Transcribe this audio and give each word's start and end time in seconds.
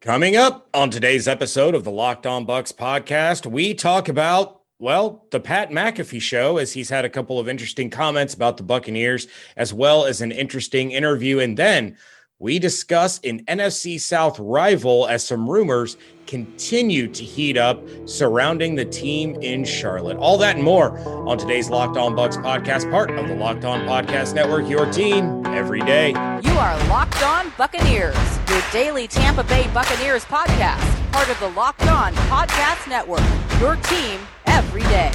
Coming 0.00 0.36
up 0.36 0.68
on 0.72 0.90
today's 0.90 1.26
episode 1.26 1.74
of 1.74 1.82
the 1.82 1.90
Locked 1.90 2.24
On 2.24 2.44
Bucks 2.44 2.70
podcast, 2.70 3.46
we 3.50 3.74
talk 3.74 4.08
about, 4.08 4.60
well, 4.78 5.26
the 5.32 5.40
Pat 5.40 5.70
McAfee 5.70 6.22
show, 6.22 6.58
as 6.58 6.72
he's 6.72 6.88
had 6.88 7.04
a 7.04 7.10
couple 7.10 7.40
of 7.40 7.48
interesting 7.48 7.90
comments 7.90 8.32
about 8.32 8.58
the 8.58 8.62
Buccaneers, 8.62 9.26
as 9.56 9.74
well 9.74 10.04
as 10.04 10.20
an 10.20 10.30
interesting 10.30 10.92
interview. 10.92 11.40
And 11.40 11.56
then 11.56 11.96
we 12.40 12.58
discuss 12.58 13.18
an 13.24 13.44
NFC 13.46 14.00
South 14.00 14.38
rival 14.38 15.08
as 15.08 15.26
some 15.26 15.48
rumors 15.48 15.96
continue 16.26 17.08
to 17.08 17.24
heat 17.24 17.56
up 17.56 17.82
surrounding 18.04 18.76
the 18.76 18.84
team 18.84 19.34
in 19.42 19.64
Charlotte. 19.64 20.16
All 20.18 20.38
that 20.38 20.54
and 20.54 20.64
more 20.64 20.98
on 21.28 21.36
today's 21.36 21.68
Locked 21.68 21.96
On 21.96 22.14
Bucks 22.14 22.36
podcast, 22.36 22.88
part 22.90 23.10
of 23.10 23.26
the 23.26 23.34
Locked 23.34 23.64
On 23.64 23.80
Podcast 23.80 24.34
Network, 24.34 24.68
your 24.68 24.90
team 24.92 25.44
every 25.46 25.80
day. 25.80 26.10
You 26.10 26.52
are 26.52 26.78
Locked 26.88 27.22
On 27.24 27.52
Buccaneers, 27.58 28.16
your 28.48 28.62
daily 28.70 29.08
Tampa 29.08 29.42
Bay 29.44 29.68
Buccaneers 29.74 30.24
podcast, 30.24 31.12
part 31.12 31.28
of 31.28 31.40
the 31.40 31.48
Locked 31.48 31.88
On 31.88 32.12
Podcast 32.14 32.88
Network, 32.88 33.22
your 33.58 33.76
team 33.76 34.20
every 34.46 34.82
day. 34.82 35.10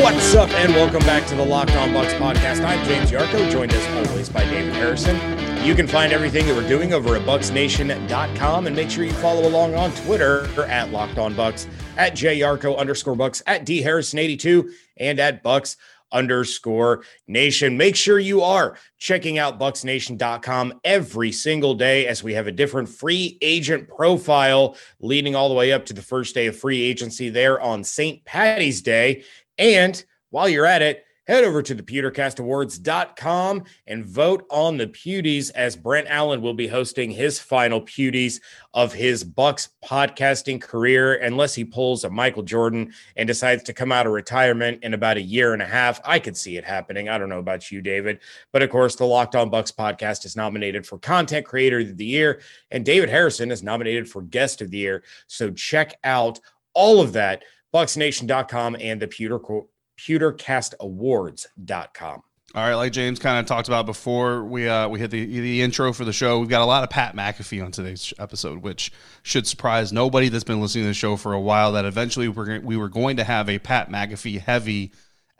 What's 0.00 0.34
up, 0.34 0.48
and 0.52 0.72
welcome 0.72 1.00
back 1.00 1.26
to 1.26 1.34
the 1.34 1.44
Locked 1.44 1.72
On 1.72 1.92
Bucks 1.92 2.14
podcast. 2.14 2.64
I'm 2.64 2.82
James 2.86 3.10
Yarcho, 3.10 3.50
joined 3.50 3.74
as 3.74 4.08
always 4.08 4.30
by 4.30 4.42
David 4.46 4.72
Harrison. 4.72 5.14
You 5.62 5.74
can 5.74 5.86
find 5.86 6.10
everything 6.10 6.46
that 6.46 6.56
we're 6.56 6.66
doing 6.66 6.94
over 6.94 7.16
at 7.16 7.22
bucksnation.com 7.26 8.66
and 8.66 8.74
make 8.74 8.88
sure 8.88 9.04
you 9.04 9.12
follow 9.12 9.46
along 9.46 9.74
on 9.74 9.92
Twitter 9.92 10.46
at 10.64 10.90
Locked 10.90 11.18
On 11.18 11.34
Bucks, 11.34 11.68
at 11.98 12.14
JYarcho 12.14 12.78
underscore 12.78 13.14
bucks, 13.14 13.42
at 13.46 13.66
D 13.66 13.82
Harrison82, 13.82 14.70
and 14.96 15.20
at 15.20 15.42
bucks 15.42 15.76
underscore 16.12 17.04
nation. 17.28 17.76
Make 17.76 17.94
sure 17.94 18.18
you 18.18 18.42
are 18.42 18.78
checking 18.98 19.38
out 19.38 19.60
bucksnation.com 19.60 20.80
every 20.82 21.30
single 21.30 21.74
day 21.74 22.06
as 22.06 22.22
we 22.22 22.32
have 22.32 22.46
a 22.46 22.52
different 22.52 22.88
free 22.88 23.36
agent 23.42 23.86
profile 23.86 24.76
leading 24.98 25.34
all 25.34 25.50
the 25.50 25.54
way 25.54 25.72
up 25.72 25.84
to 25.86 25.92
the 25.92 26.02
first 26.02 26.34
day 26.34 26.46
of 26.46 26.56
free 26.56 26.82
agency 26.82 27.28
there 27.28 27.60
on 27.60 27.84
St. 27.84 28.24
Patty's 28.24 28.80
Day. 28.80 29.24
And 29.60 30.02
while 30.30 30.48
you're 30.48 30.64
at 30.64 30.80
it, 30.80 31.04
head 31.26 31.44
over 31.44 31.62
to 31.62 31.74
the 31.74 31.82
pewtercastawards.com 31.82 33.64
and 33.86 34.06
vote 34.06 34.46
on 34.50 34.78
the 34.78 34.86
Pewties 34.86 35.50
as 35.54 35.76
Brent 35.76 36.08
Allen 36.08 36.40
will 36.40 36.54
be 36.54 36.66
hosting 36.66 37.10
his 37.10 37.38
final 37.38 37.82
Pewties 37.82 38.40
of 38.72 38.94
his 38.94 39.22
bucks 39.22 39.68
podcasting 39.84 40.62
career 40.62 41.16
unless 41.16 41.54
he 41.54 41.62
pulls 41.62 42.04
a 42.04 42.10
Michael 42.10 42.42
Jordan 42.42 42.92
and 43.16 43.26
decides 43.26 43.62
to 43.64 43.74
come 43.74 43.92
out 43.92 44.06
of 44.06 44.12
retirement 44.12 44.82
in 44.82 44.94
about 44.94 45.18
a 45.18 45.22
year 45.22 45.52
and 45.52 45.60
a 45.60 45.66
half. 45.66 46.00
I 46.06 46.18
could 46.18 46.38
see 46.38 46.56
it 46.56 46.64
happening. 46.64 47.10
I 47.10 47.18
don't 47.18 47.28
know 47.28 47.38
about 47.38 47.70
you, 47.70 47.82
David. 47.82 48.20
But 48.52 48.62
of 48.62 48.70
course, 48.70 48.96
the 48.96 49.04
Locked 49.04 49.36
On 49.36 49.50
Bucs 49.50 49.74
podcast 49.74 50.24
is 50.24 50.36
nominated 50.36 50.86
for 50.86 50.98
Content 50.98 51.44
Creator 51.44 51.80
of 51.80 51.98
the 51.98 52.06
Year, 52.06 52.40
and 52.70 52.82
David 52.82 53.10
Harrison 53.10 53.50
is 53.50 53.62
nominated 53.62 54.08
for 54.08 54.22
Guest 54.22 54.62
of 54.62 54.70
the 54.70 54.78
Year. 54.78 55.04
So 55.26 55.50
check 55.50 55.98
out 56.02 56.40
all 56.72 57.00
of 57.00 57.12
that 57.12 57.44
bucsnation.com 57.72 58.76
and 58.80 59.00
the 59.00 59.08
pewter 59.08 59.38
pewtercastawards.com 59.38 62.22
all 62.52 62.64
right, 62.64 62.74
like 62.74 62.90
James 62.90 63.20
kind 63.20 63.38
of 63.38 63.46
talked 63.46 63.68
about 63.68 63.86
before 63.86 64.42
we 64.42 64.68
uh, 64.68 64.88
we 64.88 64.98
hit 64.98 65.12
the 65.12 65.24
the 65.24 65.62
intro 65.62 65.92
for 65.92 66.04
the 66.04 66.12
show, 66.12 66.40
we've 66.40 66.48
got 66.48 66.62
a 66.62 66.66
lot 66.66 66.82
of 66.82 66.90
Pat 66.90 67.14
McAfee 67.14 67.64
on 67.64 67.70
today's 67.70 68.12
episode, 68.18 68.58
which 68.58 68.90
should 69.22 69.46
surprise 69.46 69.92
nobody 69.92 70.28
that's 70.28 70.42
been 70.42 70.60
listening 70.60 70.84
to 70.84 70.88
the 70.88 70.94
show 70.94 71.16
for 71.16 71.32
a 71.32 71.40
while. 71.40 71.72
That 71.72 71.84
eventually 71.84 72.26
we're 72.26 72.58
we 72.58 72.76
were 72.76 72.88
going 72.88 73.18
to 73.18 73.24
have 73.24 73.48
a 73.48 73.60
Pat 73.60 73.88
McAfee 73.88 74.40
heavy 74.40 74.90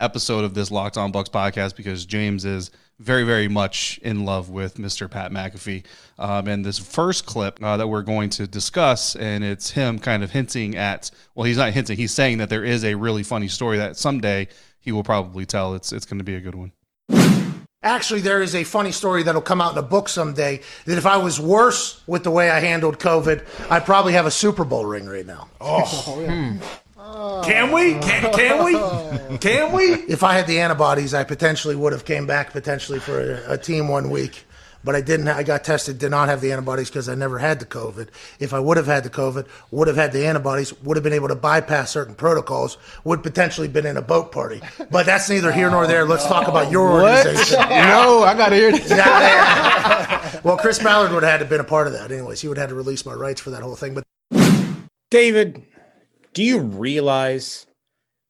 episode 0.01 0.45
of 0.45 0.55
this 0.55 0.71
Locked 0.71 0.97
On 0.97 1.13
Bucks 1.13 1.29
podcast 1.29 1.77
because 1.77 2.07
James 2.07 2.45
is 2.45 2.71
very, 2.99 3.25
very 3.25 3.49
much 3.49 3.99
in 4.03 4.25
love 4.25 4.51
with 4.51 4.77
Mr. 4.77 5.11
Pat 5.11 5.31
McAfee. 5.33 5.85
Um, 6.19 6.49
and 6.49 6.65
this 6.65 6.79
first 6.79 7.27
clip 7.27 7.63
uh, 7.63 7.77
that 7.77 7.89
we're 7.89 8.03
going 8.03 8.31
to 8.31 8.47
discuss, 8.47 9.17
and 9.17 9.43
it's 9.43 9.71
him 9.71 9.99
kind 9.99 10.23
of 10.23 10.31
hinting 10.31 10.77
at, 10.77 11.11
well, 11.35 11.45
he's 11.45 11.57
not 11.57 11.73
hinting, 11.73 11.97
he's 11.97 12.13
saying 12.13 12.39
that 12.39 12.51
there 12.51 12.65
is 12.65 12.85
a 12.85 12.95
really 12.95 13.23
funny 13.23 13.49
story 13.49 13.79
that 13.79 13.97
someday 13.97 14.49
he 14.81 14.93
will 14.93 15.05
probably 15.05 15.47
tell. 15.47 15.75
It's, 15.75 15.93
it's 15.93 16.05
going 16.05 16.19
to 16.19 16.25
be 16.25 16.35
a 16.35 16.41
good 16.41 16.55
one. 16.55 16.73
Actually, 17.83 18.21
there 18.21 18.43
is 18.43 18.55
a 18.55 18.63
funny 18.63 18.93
story 18.93 19.23
that'll 19.23 19.41
come 19.41 19.63
out 19.63 19.73
in 19.73 19.79
a 19.79 19.83
book 19.83 20.11
someday 20.11 20.61
that 20.85 20.99
if 20.99 21.07
I 21.07 21.17
was 21.17 21.41
worse 21.41 22.03
with 22.07 22.25
the 22.25 22.31
way 22.31 22.51
I 22.51 22.61
handled 22.61 22.99
COVID, 22.99 23.71
I'd 23.71 23.87
probably 23.87 24.13
have 24.13 24.27
a 24.27 24.31
Super 24.31 24.67
Bowl 24.67 24.85
ring 24.85 25.07
right 25.07 25.25
now. 25.25 25.49
Oh, 25.63 26.19
yeah. 26.21 26.53
hmm. 26.53 26.59
Can 27.45 27.73
we? 27.73 27.95
Can, 27.95 28.33
can 28.33 28.65
we? 28.65 29.39
Can 29.39 29.73
we? 29.73 29.85
If 29.85 30.23
I 30.23 30.35
had 30.35 30.47
the 30.47 30.61
antibodies, 30.61 31.15
I 31.15 31.25
potentially 31.25 31.75
would 31.75 31.93
have 31.93 32.05
came 32.05 32.27
back 32.27 32.53
potentially 32.53 32.99
for 32.99 33.21
a, 33.21 33.55
a 33.55 33.59
team 33.59 33.89
one 33.89 34.11
week. 34.11 34.45
But 34.83 34.95
I 34.95 35.03
didn't. 35.03 35.29
I 35.29 35.43
got 35.43 35.63
tested, 35.63 35.99
did 35.99 36.11
not 36.11 36.29
have 36.31 36.41
the 36.41 36.53
antibodies 36.53 36.89
because 36.89 37.09
I 37.09 37.15
never 37.15 37.39
had 37.39 37.59
the 37.59 37.67
COVID. 37.67 38.09
If 38.39 38.55
I 38.55 38.61
would 38.61 38.79
have 38.79 38.87
had 38.87 39.05
the 39.05 39.11
COVID, 39.11 39.47
would 39.71 39.89
have 39.89 39.97
had 39.97 40.13
the 40.13 40.27
antibodies, 40.27 40.73
would 40.81 40.97
have 40.97 41.05
been 41.05 41.13
able 41.13 41.29
to 41.29 41.35
bypass 41.35 41.91
certain 41.91 42.15
protocols, 42.15 42.79
would 43.05 43.23
potentially 43.23 43.69
been 43.69 43.85
in 43.85 43.99
a 43.99 44.03
boat 44.03 44.33
party. 44.33 44.63
But 44.91 45.05
that's 45.05 45.29
neither 45.29 45.53
here 45.53 45.71
nor 45.71 45.87
there. 45.87 46.07
Let's 46.07 46.27
talk 46.27 46.49
about 46.49 46.71
your 46.71 46.93
what? 46.93 47.27
organization. 47.27 47.59
no, 47.69 48.23
I 48.23 48.35
got 48.35 48.49
to 48.51 48.57
hear 48.57 48.73
this. 48.73 48.91
well, 50.43 50.57
Chris 50.57 50.79
Ballard 50.79 51.13
would 51.13 51.25
have 51.25 51.33
had 51.33 51.41
to 51.41 51.45
been 51.45 51.61
a 51.61 51.65
part 51.65 51.87
of 51.87 51.93
that. 51.93 52.11
Anyways, 52.11 52.41
he 52.41 52.49
would 52.49 52.57
have 52.57 52.69
had 52.69 52.71
to 52.71 52.77
release 52.77 53.05
my 53.05 53.13
rights 53.13 53.41
for 53.43 53.51
that 53.51 53.63
whole 53.63 53.77
thing. 53.77 53.93
But 53.93 54.05
David, 55.11 55.63
do 56.33 56.43
you 56.43 56.59
realize 56.59 57.67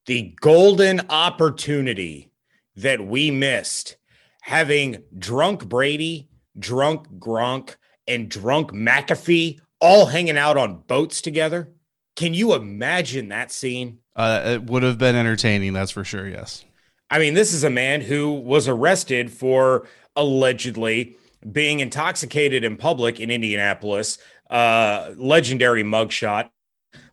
the 0.06 0.34
golden 0.40 1.00
opportunity 1.10 2.30
that 2.76 3.06
we 3.06 3.30
missed 3.30 3.96
having 4.42 5.02
drunk 5.18 5.68
Brady, 5.68 6.28
drunk 6.58 7.06
Gronk, 7.18 7.76
and 8.08 8.28
drunk 8.28 8.72
McAfee 8.72 9.60
all 9.80 10.06
hanging 10.06 10.38
out 10.38 10.56
on 10.56 10.82
boats 10.86 11.20
together? 11.20 11.68
Can 12.16 12.34
you 12.34 12.54
imagine 12.54 13.28
that 13.28 13.52
scene? 13.52 13.98
Uh, 14.16 14.42
it 14.44 14.64
would 14.64 14.82
have 14.82 14.98
been 14.98 15.16
entertaining, 15.16 15.72
that's 15.72 15.90
for 15.90 16.04
sure. 16.04 16.28
Yes. 16.28 16.64
I 17.10 17.18
mean, 17.18 17.34
this 17.34 17.52
is 17.52 17.64
a 17.64 17.70
man 17.70 18.00
who 18.00 18.32
was 18.32 18.68
arrested 18.68 19.30
for 19.30 19.86
allegedly 20.16 21.16
being 21.50 21.80
intoxicated 21.80 22.64
in 22.64 22.76
public 22.76 23.20
in 23.20 23.30
Indianapolis, 23.30 24.18
uh, 24.50 25.12
legendary 25.16 25.82
mugshot. 25.82 26.50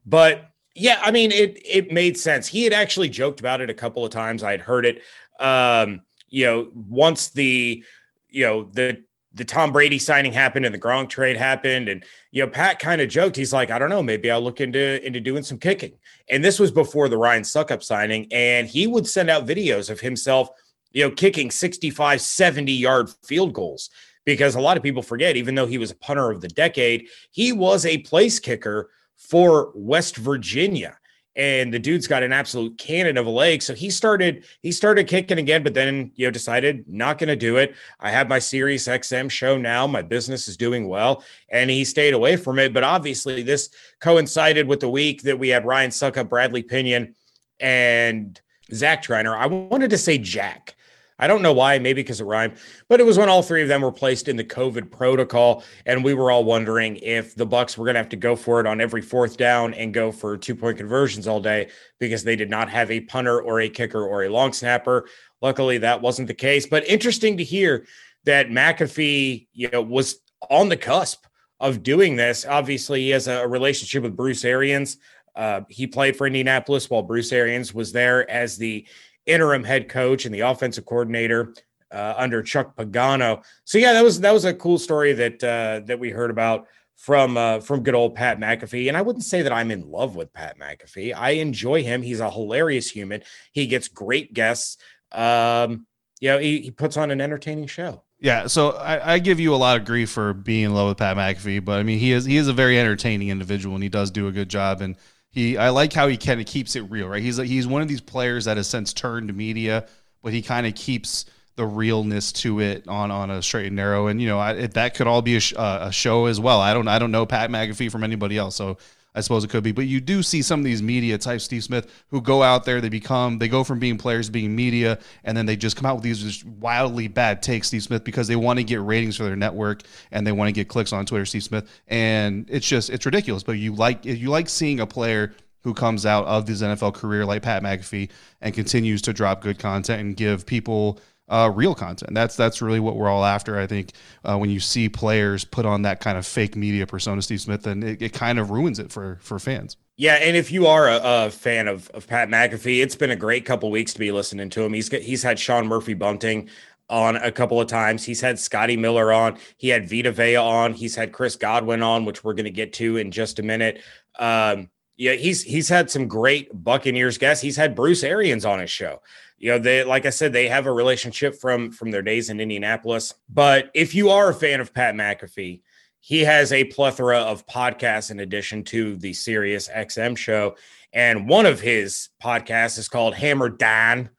But 0.06 0.52
yeah, 0.78 1.00
I 1.04 1.12
mean, 1.12 1.32
it 1.32 1.60
it 1.66 1.92
made 1.92 2.18
sense. 2.18 2.48
He 2.48 2.64
had 2.64 2.72
actually 2.72 3.10
joked 3.10 3.40
about 3.40 3.62
it 3.62 3.70
a 3.70 3.74
couple 3.74 4.06
of 4.06 4.12
times. 4.12 4.44
I 4.44 4.52
had 4.52 4.62
heard 4.62 4.86
it. 4.86 5.02
Um, 5.40 6.02
you 6.30 6.46
know, 6.46 6.70
once 6.74 7.30
the 7.30 7.84
you 8.30 8.46
know 8.46 8.64
the 8.72 9.04
the 9.34 9.44
Tom 9.44 9.72
Brady 9.72 9.98
signing 9.98 10.34
happened 10.34 10.66
and 10.66 10.74
the 10.74 10.80
Gronk 10.80 11.10
trade 11.10 11.36
happened, 11.36 11.90
and 11.90 12.04
you 12.32 12.46
know, 12.46 12.50
Pat 12.50 12.78
kind 12.78 13.02
of 13.02 13.10
joked. 13.10 13.36
He's 13.36 13.54
like, 13.54 13.72
I 13.72 13.80
don't 13.80 13.90
know, 13.90 14.04
maybe 14.04 14.30
I'll 14.30 14.42
look 14.42 14.62
into 14.62 15.04
into 15.06 15.20
doing 15.20 15.42
some 15.42 15.58
kicking. 15.58 15.94
And 16.30 16.46
this 16.46 16.60
was 16.60 16.72
before 16.72 17.10
the 17.10 17.18
Ryan 17.18 17.44
Succop 17.44 17.82
signing, 17.82 18.28
and 18.32 18.68
he 18.68 18.86
would 18.86 19.08
send 19.08 19.32
out 19.32 19.48
videos 19.48 19.90
of 19.90 20.00
himself, 20.00 20.50
you 20.92 21.04
know, 21.04 21.12
kicking 21.12 21.50
65, 21.50 22.22
70 22.22 22.72
yard 22.72 23.10
field 23.26 23.54
goals. 23.54 23.90
Because 24.26 24.56
a 24.56 24.62
lot 24.62 24.76
of 24.76 24.84
people 24.84 25.02
forget, 25.02 25.38
even 25.38 25.56
though 25.56 25.66
he 25.66 25.78
was 25.78 25.90
a 25.90 25.96
punter 25.96 26.30
of 26.30 26.42
the 26.42 26.50
decade, 26.50 27.08
he 27.32 27.54
was 27.54 27.86
a 27.86 28.00
place 28.00 28.40
kicker 28.40 28.90
for 29.18 29.72
West 29.76 30.16
Virginia. 30.16 30.98
And 31.36 31.72
the 31.72 31.78
dude's 31.78 32.08
got 32.08 32.24
an 32.24 32.34
absolute 32.34 32.80
cannon 32.80 33.16
of 33.16 33.28
a 33.28 33.30
leg. 33.30 33.62
So 33.62 33.76
he 33.76 33.92
started, 33.92 34.44
he 34.64 34.72
started 34.72 35.08
kicking 35.08 35.38
again, 35.38 35.62
but 35.62 35.76
then, 35.76 36.12
you 36.16 36.26
know, 36.26 36.32
decided 36.32 36.86
not 36.88 37.20
to 37.20 37.36
do 37.36 37.58
it. 37.58 37.76
I 38.00 38.10
have 38.10 38.28
my 38.28 38.40
Sirius 38.40 38.88
XM 38.88 39.30
show 39.30 39.56
now. 39.56 39.86
My 39.86 40.02
business 40.02 40.48
is 40.48 40.58
doing 40.58 40.88
well. 40.88 41.24
And 41.50 41.70
he 41.70 41.86
stayed 41.86 42.16
away 42.16 42.38
from 42.38 42.58
it. 42.58 42.74
But 42.74 42.84
obviously, 42.84 43.44
this 43.44 43.70
coincided 44.00 44.68
with 44.68 44.80
the 44.80 44.90
week 44.90 45.22
that 45.24 45.38
we 45.38 45.50
had 45.50 45.64
Ryan 45.64 45.92
Succop, 45.92 46.28
Bradley 46.28 46.64
Pinion, 46.64 47.14
and 47.60 48.42
Zach 48.74 49.04
Triner. 49.04 49.38
I 49.38 49.46
wanted 49.46 49.92
to 49.92 49.98
say 49.98 50.18
Jack 50.18 50.76
I 51.20 51.28
don't 51.28 51.42
know 51.42 51.54
why, 51.54 51.80
maybe 51.80 52.04
because 52.04 52.22
it 52.22 52.26
rhymed, 52.26 52.58
but 52.88 53.00
it 53.00 53.06
was 53.06 53.18
when 53.18 53.30
all 53.30 53.42
three 53.42 53.64
of 53.64 53.68
them 53.68 53.82
were 53.82 53.92
placed 53.92 54.28
in 54.28 54.36
the 54.36 54.44
COVID 54.44 54.92
protocol, 54.92 55.64
and 55.86 56.04
we 56.04 56.14
were 56.14 56.30
all 56.30 56.44
wondering 56.44 56.98
if 56.98 57.34
the 57.36 57.46
Bucks 57.46 57.78
were 57.78 57.86
going 57.86 57.96
to 57.96 58.00
have 58.00 58.10
to 58.10 58.16
go 58.16 58.36
for 58.36 58.60
it 58.60 58.68
on 58.68 58.80
every 58.80 59.02
fourth 59.02 59.36
down 59.36 59.74
and 59.74 59.94
go 59.94 60.12
for 60.12 60.38
two 60.38 60.56
point 60.56 60.78
conversions 60.78 61.28
all 61.28 61.40
day 61.40 61.70
because 62.00 62.24
they 62.24 62.36
did 62.36 62.50
not 62.50 62.70
have 62.70 62.92
a 62.92 63.02
punter 63.02 63.42
or 63.42 63.62
a 63.62 63.70
kicker 63.70 64.06
or 64.06 64.24
a 64.24 64.30
long 64.30 64.54
snapper. 64.54 65.08
Luckily, 65.42 65.80
that 65.80 66.02
wasn't 66.02 66.28
the 66.28 66.34
case. 66.34 66.68
But 66.68 66.88
interesting 66.88 67.38
to 67.38 67.44
hear 67.44 67.86
that 68.26 68.50
McAfee, 68.50 69.48
you 69.54 69.70
know, 69.70 69.82
was 69.82 70.20
on 70.50 70.70
the 70.70 70.78
cusp 70.78 71.26
of 71.60 71.82
doing 71.82 72.16
this. 72.16 72.46
Obviously, 72.46 73.02
he 73.02 73.10
has 73.10 73.28
a 73.28 73.48
relationship 73.48 74.04
with 74.04 74.16
Bruce 74.16 74.46
Arians. 74.46 74.98
Uh, 75.36 75.62
he 75.70 75.86
played 75.86 76.16
for 76.16 76.28
Indianapolis 76.28 76.90
while 76.90 77.04
Bruce 77.04 77.32
Arians 77.32 77.74
was 77.74 77.92
there 77.92 78.30
as 78.30 78.58
the 78.58 78.88
interim 79.28 79.64
head 79.64 79.90
coach 79.90 80.26
and 80.26 80.34
the 80.34 80.42
offensive 80.42 80.86
coordinator 80.86 81.54
uh, 81.92 82.14
under 82.18 82.42
Chuck 82.42 82.76
Pagano. 82.76 83.44
So 83.64 83.78
yeah, 83.78 83.94
that 83.94 84.04
was 84.04 84.20
that 84.22 84.34
was 84.34 84.46
a 84.46 84.54
cool 84.54 84.78
story 84.78 85.14
that 85.14 85.44
uh, 85.44 85.86
that 85.86 86.00
we 86.00 86.10
heard 86.10 86.32
about 86.32 86.68
from 86.96 87.38
uh, 87.38 87.60
from 87.60 87.84
good 87.84 87.96
old 87.96 88.16
Pat 88.16 88.40
McAfee. 88.40 88.88
And 88.88 88.98
I 88.98 89.02
wouldn't 89.02 89.24
say 89.24 89.44
that 89.44 89.54
I'm 89.54 89.72
in 89.72 89.90
love 89.90 90.16
with 90.16 90.34
Pat 90.34 90.58
McAfee. 90.60 91.14
I 91.16 91.32
enjoy 91.32 91.84
him. 91.84 92.02
He's 92.02 92.20
a 92.20 92.30
hilarious 92.30 92.90
human. 92.90 93.22
He 93.52 93.68
gets 93.68 93.88
great 93.88 94.34
guests. 94.34 94.78
Um, 95.12 95.86
you 96.20 96.30
know, 96.30 96.40
he, 96.40 96.62
he 96.62 96.72
puts 96.72 96.98
on 96.98 97.12
an 97.12 97.22
entertaining 97.22 97.68
show. 97.68 98.04
Yeah, 98.20 98.48
so 98.48 98.72
I, 98.72 99.14
I, 99.14 99.20
give 99.20 99.40
you 99.40 99.54
a 99.54 99.58
lot 99.58 99.78
of 99.78 99.86
grief 99.86 100.10
for 100.10 100.34
being 100.34 100.64
in 100.64 100.74
love 100.74 100.88
with 100.88 100.98
Pat 100.98 101.16
McAfee, 101.16 101.64
but 101.64 101.80
I 101.80 101.84
mean 101.84 102.00
he 102.00 102.12
is 102.12 102.26
he 102.26 102.38
is 102.38 102.48
a 102.48 102.54
very 102.54 102.80
entertaining 102.80 103.30
individual 103.30 103.76
and 103.76 103.84
he 103.84 103.90
does 103.90 104.10
do 104.10 104.28
a 104.28 104.32
good 104.32 104.50
job 104.50 104.82
and 104.82 104.96
he 105.32 105.58
I 105.58 105.70
like 105.70 105.94
how 105.94 106.08
he 106.08 106.18
kind 106.18 106.40
of 106.40 106.48
keeps 106.48 106.76
it 106.76 106.82
real, 106.82 107.08
right? 107.08 107.22
He's 107.22 107.38
he's 107.38 107.68
one 107.68 107.82
of 107.82 107.88
these 107.88 108.02
players 108.02 108.46
that 108.46 108.58
has 108.58 108.68
since 108.68 108.94
turned 108.94 109.36
media, 109.36 109.88
but 110.24 110.34
he 110.34 110.42
kind 110.42 110.66
of 110.66 110.76
keeps 110.76 111.26
the 111.56 111.66
realness 111.66 112.32
to 112.32 112.60
it 112.60 112.88
on 112.88 113.12
on 113.12 113.32
a 113.32 113.42
straight 113.42 113.68
and 113.68 113.76
narrow, 113.76 114.08
and 114.08 114.22
you 114.22 114.28
know 114.28 114.40
I, 114.40 114.68
that 114.68 114.94
could 114.94 115.08
all 115.08 115.22
be 115.22 115.36
a, 115.36 115.40
sh- 115.40 115.54
uh, 115.58 115.80
a 115.82 115.92
show 115.92 116.28
as 116.28 116.40
well. 116.40 116.62
I 116.62 116.74
don't 116.74 116.88
I 116.88 117.00
don't 117.00 117.12
know 117.12 117.26
Pat 117.26 117.50
McAfee 117.50 117.92
from 117.92 118.04
anybody 118.04 118.38
else, 118.38 118.56
so 118.56 118.78
I 119.18 119.22
suppose 119.22 119.44
it 119.44 119.50
could 119.50 119.64
be. 119.64 119.72
But 119.72 119.88
you 119.88 120.00
do 120.00 120.22
see 120.22 120.44
some 120.44 120.60
of 120.60 120.64
these 120.64 120.84
media 120.84 121.18
type 121.18 121.42
Steve 121.42 121.64
Smith 121.64 121.92
who 122.12 122.22
go 122.22 122.44
out 122.44 122.66
there, 122.66 122.80
they 122.80 122.90
become, 122.90 123.40
they 123.40 123.48
go 123.48 123.64
from 123.64 123.80
being 123.80 123.98
players 123.98 124.28
to 124.28 124.32
being 124.32 124.56
media, 124.56 125.00
and 125.24 125.36
then 125.36 125.48
they 125.48 125.56
just 125.56 125.76
come 125.76 125.88
out 125.88 125.96
with 125.96 126.04
these 126.04 126.22
just 126.22 126.46
wildly 126.46 127.08
bad 127.08 127.42
takes, 127.42 127.70
Steve 127.70 127.82
Smith, 127.82 128.04
because 128.04 128.28
they 128.28 128.36
want 128.36 128.60
to 128.60 128.64
get 128.64 128.80
ratings 128.80 129.18
for 129.18 129.24
their 129.24 129.36
network 129.36 129.82
and 130.12 130.26
they 130.26 130.32
want 130.32 130.50
to 130.50 130.52
get 130.52 130.68
clicks 130.68 130.94
on 130.94 131.04
Twitter, 131.08 131.26
Steve 131.26 131.44
Smith, 131.44 131.68
and 131.88 132.48
it's 132.48 132.68
just 132.68 132.92
it's 132.92 133.08
ridiculous. 133.08 133.42
But 133.42 133.54
you 133.54 133.74
like 133.74 134.06
you 134.06 134.30
like 134.30 134.50
seeing 134.50 134.80
a 134.80 134.86
player 134.86 135.34
who 135.64 135.74
comes 135.74 136.06
out 136.06 136.26
of 136.26 136.48
his 136.48 136.62
NFL 136.62 136.94
career 136.94 137.26
like 137.26 137.42
Pat 137.42 137.64
McAfee 137.64 138.12
and 138.42 138.54
continues 138.54 139.02
to 139.02 139.14
drop 139.14 139.42
good 139.42 139.58
content 139.58 140.00
and 140.00 140.16
give 140.16 140.46
people 140.46 141.00
uh, 141.30 141.52
real 141.54 141.76
content. 141.76 142.14
That's 142.14 142.36
that's 142.36 142.62
really 142.62 142.80
what 142.80 142.96
we're 142.96 143.10
all 143.10 143.26
after. 143.26 143.60
I 143.60 143.68
think 143.68 143.92
uh, 144.24 144.38
when 144.38 144.50
you 144.50 144.60
see 144.60 144.90
players 144.90 145.44
put 145.44 145.66
on 145.66 145.82
that 145.82 146.00
kind 146.00 146.18
of 146.18 146.26
fake 146.26 146.56
media 146.56 146.88
persona, 146.88 147.22
Steve 147.22 147.42
Smith, 147.42 147.64
then 147.64 147.84
it, 147.84 148.02
it 148.02 148.14
kind 148.14 148.40
of 148.40 148.50
ruins 148.50 148.80
it 148.80 148.92
for 148.92 149.18
for 149.22 149.40
fans. 149.40 149.78
Yeah, 149.98 150.16
and 150.16 150.38
if 150.38 150.52
you 150.52 150.68
are 150.68 150.88
a, 150.88 151.02
a 151.04 151.32
fan 151.32 151.68
of, 151.68 151.90
of 151.90 152.08
Pat 152.08 152.30
McAfee, 152.30 152.84
it's 152.84 152.96
been 152.96 153.10
a 153.10 153.16
great 153.16 153.46
couple 153.46 153.72
weeks 153.72 153.94
to 153.94 154.00
be 154.00 154.12
listening 154.12 154.50
to 154.52 154.64
him. 154.64 154.74
He's 154.74 154.90
he's 154.90 155.24
had 155.24 155.40
Sean 155.40 155.68
Murphy 155.68 155.94
Bunting 155.94 156.50
on 156.90 157.18
a 157.18 157.32
couple 157.32 157.60
of 157.60 157.68
times. 157.68 158.06
He's 158.06 158.22
had 158.22 158.40
Scotty 158.40 158.78
Miller 158.78 159.12
on. 159.12 159.38
He 159.58 159.70
had 159.70 159.90
Vita 159.90 160.12
Vea 160.12 160.38
on. 160.38 160.74
He's 160.74 160.96
had 160.96 161.12
Chris 161.12 161.36
Godwin 161.36 161.84
on, 161.84 162.06
which 162.06 162.24
we're 162.24 162.34
going 162.34 162.46
to 162.46 162.52
get 162.52 162.74
to 162.74 162.98
in 162.98 163.12
just 163.12 163.40
a 163.40 163.44
minute. 163.44 163.82
Um, 164.18 164.70
yeah, 164.96 165.14
he's 165.14 165.44
he's 165.44 165.68
had 165.68 165.92
some 165.92 166.08
great 166.08 166.50
Buccaneers 166.64 167.18
guests. 167.18 167.44
He's 167.44 167.58
had 167.58 167.76
Bruce 167.76 168.04
Arians 168.04 168.46
on 168.46 168.60
his 168.60 168.72
show 168.72 169.02
you 169.38 169.52
know 169.52 169.60
they 169.60 169.84
like 169.84 170.06
i 170.06 170.10
said 170.10 170.34
they 170.34 170.48
have 170.48 170.66
a 170.66 170.72
relationship 170.72 171.36
from 171.40 171.72
from 171.72 171.92
their 171.92 172.02
days 172.02 172.30
in 172.30 172.40
indianapolis. 172.40 173.14
But 173.30 173.72
if 173.74 173.94
you 173.94 174.10
are 174.10 174.30
a 174.30 174.34
fan 174.34 174.60
of 174.60 174.74
pat 174.74 174.96
mcafee 174.96 175.62
he 176.00 176.24
has 176.24 176.54
a 176.54 176.64
plethora 176.66 177.18
of 177.18 177.46
podcasts 177.48 178.12
in 178.12 178.20
addition 178.20 178.64
to 178.64 178.96
the 178.98 179.14
sirius 179.14 179.68
xm 179.70 180.18
show. 180.18 180.56
And 180.94 181.28
one 181.28 181.46
of 181.46 181.60
his 181.60 182.10
podcasts 182.24 182.78
is 182.78 182.88
called 182.88 183.16
hammer 183.16 183.50
down 183.50 184.10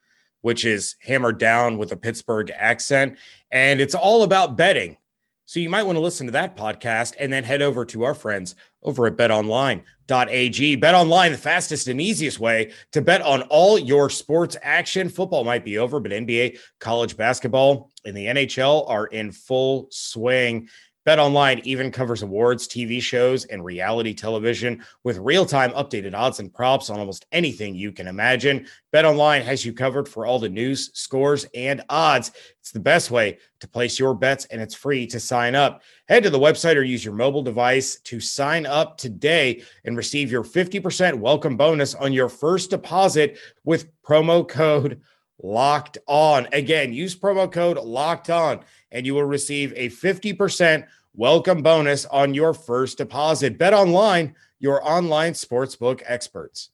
which 0.43 0.65
is 0.65 0.97
hammer 1.03 1.33
down 1.33 1.79
with 1.79 1.93
a 1.93 1.97
pittsburgh 1.97 2.51
accent. 2.55 3.19
And 3.51 3.81
it's 3.81 3.95
all 3.95 4.23
about 4.23 4.57
betting 4.57 4.97
so 5.49 5.61
you 5.61 5.71
might 5.71 5.85
want 5.85 5.97
to 5.97 6.01
listen 6.01 6.27
to 6.27 6.33
that 6.33 6.59
podcast 6.59 7.15
and 7.19 7.33
then 7.33 7.43
head 7.43 7.63
over 7.63 7.87
to 7.87 8.05
our 8.05 8.13
friends 8.13 8.55
over 8.83 9.07
at 9.07 9.17
betonline.ag. 9.17 10.77
Betonline, 10.77 11.31
the 11.31 11.39
fastest 11.39 11.89
and 11.89 12.03
easiest 12.03 12.39
way 12.39 12.71
to 12.93 13.01
bet 13.01 13.23
on 13.23 13.41
all 13.45 13.79
your 13.79 14.11
sports 14.11 14.59
action. 14.63 15.09
Football 15.09 15.45
might 15.45 15.65
be 15.65 15.79
over, 15.79 16.01
but 16.01 16.13
NBA, 16.13 16.59
college 16.81 17.17
basketball, 17.17 17.91
and 18.05 18.15
the 18.15 18.27
NHL 18.27 18.91
are 18.91 19.07
in 19.07 19.33
full 19.33 19.87
swing. 19.91 20.69
Bet 21.09 21.19
Online 21.19 21.63
even 21.65 21.91
covers 21.91 22.21
awards, 22.21 22.69
TV 22.69 23.01
shows, 23.01 23.47
and 23.47 23.65
reality 23.65 24.13
television 24.13 24.85
with 25.05 25.17
real 25.17 25.47
time 25.47 25.71
updated 25.71 26.13
odds 26.13 26.39
and 26.39 26.53
props 26.53 26.91
on 26.91 27.01
almost 27.01 27.25
anything 27.33 27.75
you 27.75 27.93
can 27.93 28.07
imagine. 28.07 28.67
Bet 28.93 29.07
Online 29.07 29.41
has 29.41 29.65
you 29.65 29.73
covered 29.73 30.07
for 30.07 30.27
all 30.27 30.39
the 30.39 30.51
news, 30.51 30.91
scores, 30.93 31.47
and 31.55 31.83
odds. 31.89 32.33
It's 32.61 32.73
the 32.73 32.81
best 32.81 33.11
way 33.11 33.39
to 33.61 33.67
place 33.67 33.99
your 33.99 34.15
bets, 34.15 34.45
and 34.51 34.61
it's 34.61 34.75
free 34.75 35.07
to 35.07 35.19
sign 35.19 35.55
up. 35.55 35.81
Head 36.11 36.25
to 36.25 36.29
the 36.29 36.39
website 36.39 36.77
or 36.77 36.83
use 36.83 37.07
your 37.07 37.15
mobile 37.15 37.43
device 37.43 37.99
to 38.01 38.21
sign 38.21 38.67
up 38.67 38.99
today 38.99 39.63
and 39.87 39.97
receive 39.97 40.31
your 40.31 40.45
50% 40.45 41.15
welcome 41.15 41.57
bonus 41.57 41.95
on 41.95 42.13
your 42.13 42.29
first 42.29 42.69
deposit 42.69 43.39
with 43.65 43.89
promo 44.03 44.47
code 44.47 45.01
locked 45.43 45.99
on. 46.07 46.49
Again, 46.53 46.93
use 46.93 47.17
promo 47.17 47.51
code 47.51 47.79
locked 47.79 48.31
on 48.31 48.61
and 48.91 49.07
you 49.07 49.15
will 49.15 49.25
receive 49.25 49.73
a 49.77 49.89
50% 49.89 50.87
welcome 51.15 51.63
bonus 51.63 52.07
on 52.07 52.35
your 52.35 52.55
first 52.55 52.99
deposit. 52.99 53.59
Bet 53.59 53.75
online, 53.75 54.35
your 54.59 54.87
online 54.89 55.33
sportsbook 55.33 56.03
experts. 56.05 56.71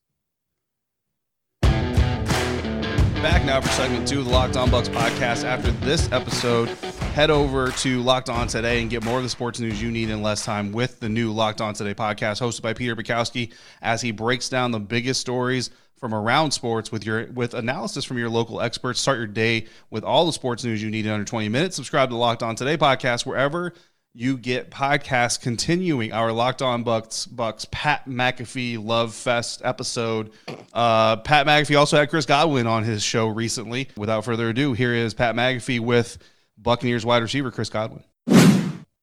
Back 3.22 3.46
now 3.46 3.58
for 3.58 3.69
segment 3.69 4.06
two 4.06 4.19
of 4.19 4.26
the 4.26 4.31
Locked 4.31 4.58
On 4.58 4.70
Bucks 4.70 4.90
podcast. 4.90 5.44
After 5.44 5.70
this 5.70 6.12
episode, 6.12 6.69
head 7.14 7.31
over 7.31 7.70
to 7.70 8.02
Locked 8.02 8.28
On 8.28 8.46
Today 8.46 8.82
and 8.82 8.90
get 8.90 9.02
more 9.02 9.17
of 9.17 9.22
the 9.22 9.31
sports 9.31 9.58
news 9.58 9.81
you 9.81 9.90
need 9.90 10.10
in 10.10 10.20
less 10.20 10.44
time 10.44 10.72
with 10.72 11.00
the 11.00 11.08
new 11.08 11.32
Locked 11.32 11.62
On 11.62 11.72
Today 11.72 11.94
podcast, 11.94 12.38
hosted 12.43 12.60
by 12.60 12.75
Peter 12.75 12.94
Bukowski, 12.94 13.50
as 13.81 14.02
he 14.02 14.10
breaks 14.10 14.50
down 14.50 14.72
the 14.72 14.78
biggest 14.78 15.22
stories 15.22 15.70
from 16.05 16.12
around 16.12 16.51
sports 16.51 16.93
with 16.93 17.06
your 17.06 17.33
with 17.33 17.55
analysis 17.55 18.05
from 18.05 18.19
your 18.19 18.29
local 18.29 18.61
experts. 18.61 19.01
Start 19.01 19.17
your 19.17 19.27
day 19.27 19.65
with 19.89 20.05
all 20.05 20.27
the 20.27 20.35
sports 20.35 20.62
news 20.62 20.83
you 20.83 20.91
need 20.91 21.06
in 21.06 21.11
under 21.11 21.25
20 21.25 21.49
minutes. 21.49 21.77
Subscribe 21.77 22.11
to 22.11 22.17
Locked 22.17 22.43
On 22.43 22.55
Today 22.55 22.77
podcast 22.77 23.25
wherever 23.25 23.73
you 24.12 24.37
get 24.37 24.71
podcasts 24.71 25.41
continuing 25.41 26.12
our 26.12 26.31
Locked 26.31 26.61
On 26.61 26.83
Bucks 26.83 27.27
Bucs 27.27 27.71
Pat 27.71 28.06
McAfee 28.06 28.85
Love 28.85 29.15
Fest 29.15 29.62
episode. 29.65 30.31
Uh, 30.75 31.17
Pat 31.17 31.47
McAfee 31.47 31.79
also 31.79 31.97
had 31.97 32.11
Chris 32.11 32.27
Godwin 32.27 32.67
on 32.67 32.85
his 32.85 33.03
show 33.03 33.29
recently. 33.29 33.89
Without 33.97 34.27
further 34.27 34.51
ado, 34.51 34.75
here 34.75 34.93
is 34.93 35.15
Pat 35.15 35.35
McAfee 35.35 35.81
with 35.81 36.19
Buccaneers 36.59 37.06
wide 37.06 37.23
receiver 37.23 37.51
Chris 37.51 37.71
Godwin. 37.71 38.05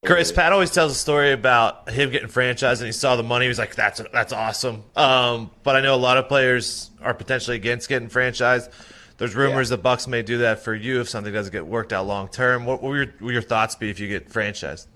Chris, 0.04 0.32
Pat 0.32 0.52
always 0.52 0.72
tells 0.72 0.90
a 0.90 0.96
story 0.96 1.30
about 1.30 1.88
him 1.88 2.10
getting 2.10 2.28
franchised 2.28 2.78
and 2.78 2.86
he 2.86 2.92
saw 2.92 3.14
the 3.14 3.22
money. 3.22 3.44
He 3.44 3.48
was 3.48 3.58
like, 3.58 3.76
"That's 3.76 4.02
that's 4.12 4.32
awesome." 4.32 4.82
Um, 4.96 5.52
but 5.62 5.76
I 5.76 5.80
know 5.80 5.94
a 5.94 5.96
lot 5.96 6.16
of 6.16 6.26
players 6.26 6.90
are 7.00 7.14
potentially 7.14 7.56
against 7.56 7.88
getting 7.88 8.08
franchised. 8.08 8.68
There's 9.18 9.36
rumors 9.36 9.70
yeah. 9.70 9.76
the 9.76 9.82
Bucs 9.82 10.08
may 10.08 10.22
do 10.22 10.38
that 10.38 10.58
for 10.58 10.74
you 10.74 11.00
if 11.00 11.08
something 11.08 11.32
doesn't 11.32 11.52
get 11.52 11.68
worked 11.68 11.92
out 11.92 12.08
long 12.08 12.26
term. 12.26 12.66
What, 12.66 12.82
what 12.82 12.90
will 12.90 12.96
your, 12.96 13.32
your 13.32 13.42
thoughts 13.42 13.76
be 13.76 13.90
if 13.90 14.00
you 14.00 14.08
get 14.08 14.28
franchised? 14.28 14.88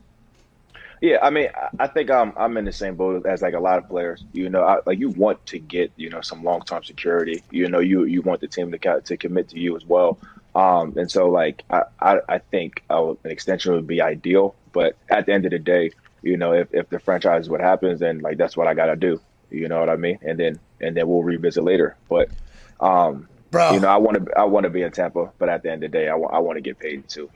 Yeah, 1.00 1.18
I 1.22 1.30
mean, 1.30 1.50
I 1.78 1.86
think 1.86 2.10
um, 2.10 2.32
I'm 2.36 2.56
in 2.56 2.64
the 2.64 2.72
same 2.72 2.96
boat 2.96 3.26
as 3.26 3.42
like 3.42 3.54
a 3.54 3.60
lot 3.60 3.78
of 3.78 3.88
players. 3.88 4.24
You 4.32 4.48
know, 4.48 4.64
I, 4.64 4.78
like 4.86 4.98
you 4.98 5.10
want 5.10 5.44
to 5.46 5.60
get 5.60 5.92
you 5.94 6.10
know 6.10 6.20
some 6.20 6.42
long 6.42 6.62
term 6.62 6.82
security. 6.82 7.44
You 7.52 7.68
know, 7.68 7.78
you 7.78 8.06
you 8.06 8.22
want 8.22 8.40
the 8.40 8.48
team 8.48 8.72
to 8.72 9.00
to 9.00 9.16
commit 9.16 9.50
to 9.50 9.58
you 9.60 9.76
as 9.76 9.84
well. 9.84 10.18
Um, 10.56 10.94
and 10.96 11.10
so 11.10 11.28
like 11.28 11.62
I 11.68 11.82
I, 12.00 12.20
I 12.28 12.38
think 12.38 12.82
uh, 12.88 13.10
an 13.10 13.30
extension 13.30 13.74
would 13.74 13.86
be 13.86 14.00
ideal. 14.00 14.56
But 14.72 14.96
at 15.10 15.26
the 15.26 15.34
end 15.34 15.44
of 15.44 15.50
the 15.50 15.58
day, 15.58 15.90
you 16.22 16.38
know, 16.38 16.52
if 16.52 16.72
if 16.72 16.88
the 16.88 16.98
franchise 16.98 17.42
is 17.42 17.50
what 17.50 17.60
happens, 17.60 18.00
then 18.00 18.20
like 18.20 18.38
that's 18.38 18.56
what 18.56 18.66
I 18.66 18.72
gotta 18.72 18.96
do. 18.96 19.20
You 19.50 19.68
know 19.68 19.78
what 19.78 19.90
I 19.90 19.96
mean? 19.96 20.18
And 20.22 20.40
then 20.40 20.58
and 20.80 20.96
then 20.96 21.06
we'll 21.06 21.22
revisit 21.22 21.62
later. 21.62 21.96
But 22.08 22.30
um, 22.80 23.28
Bro. 23.50 23.74
you 23.74 23.80
know, 23.80 23.88
I 23.88 23.98
want 23.98 24.24
to 24.24 24.32
I 24.38 24.44
want 24.44 24.64
to 24.64 24.70
be 24.70 24.80
in 24.80 24.92
Tampa, 24.92 25.30
but 25.38 25.50
at 25.50 25.62
the 25.62 25.70
end 25.70 25.84
of 25.84 25.92
the 25.92 25.98
day, 25.98 26.08
I 26.08 26.14
want 26.14 26.32
I 26.32 26.38
want 26.38 26.56
to 26.56 26.62
get 26.62 26.78
paid 26.78 27.06
too 27.06 27.30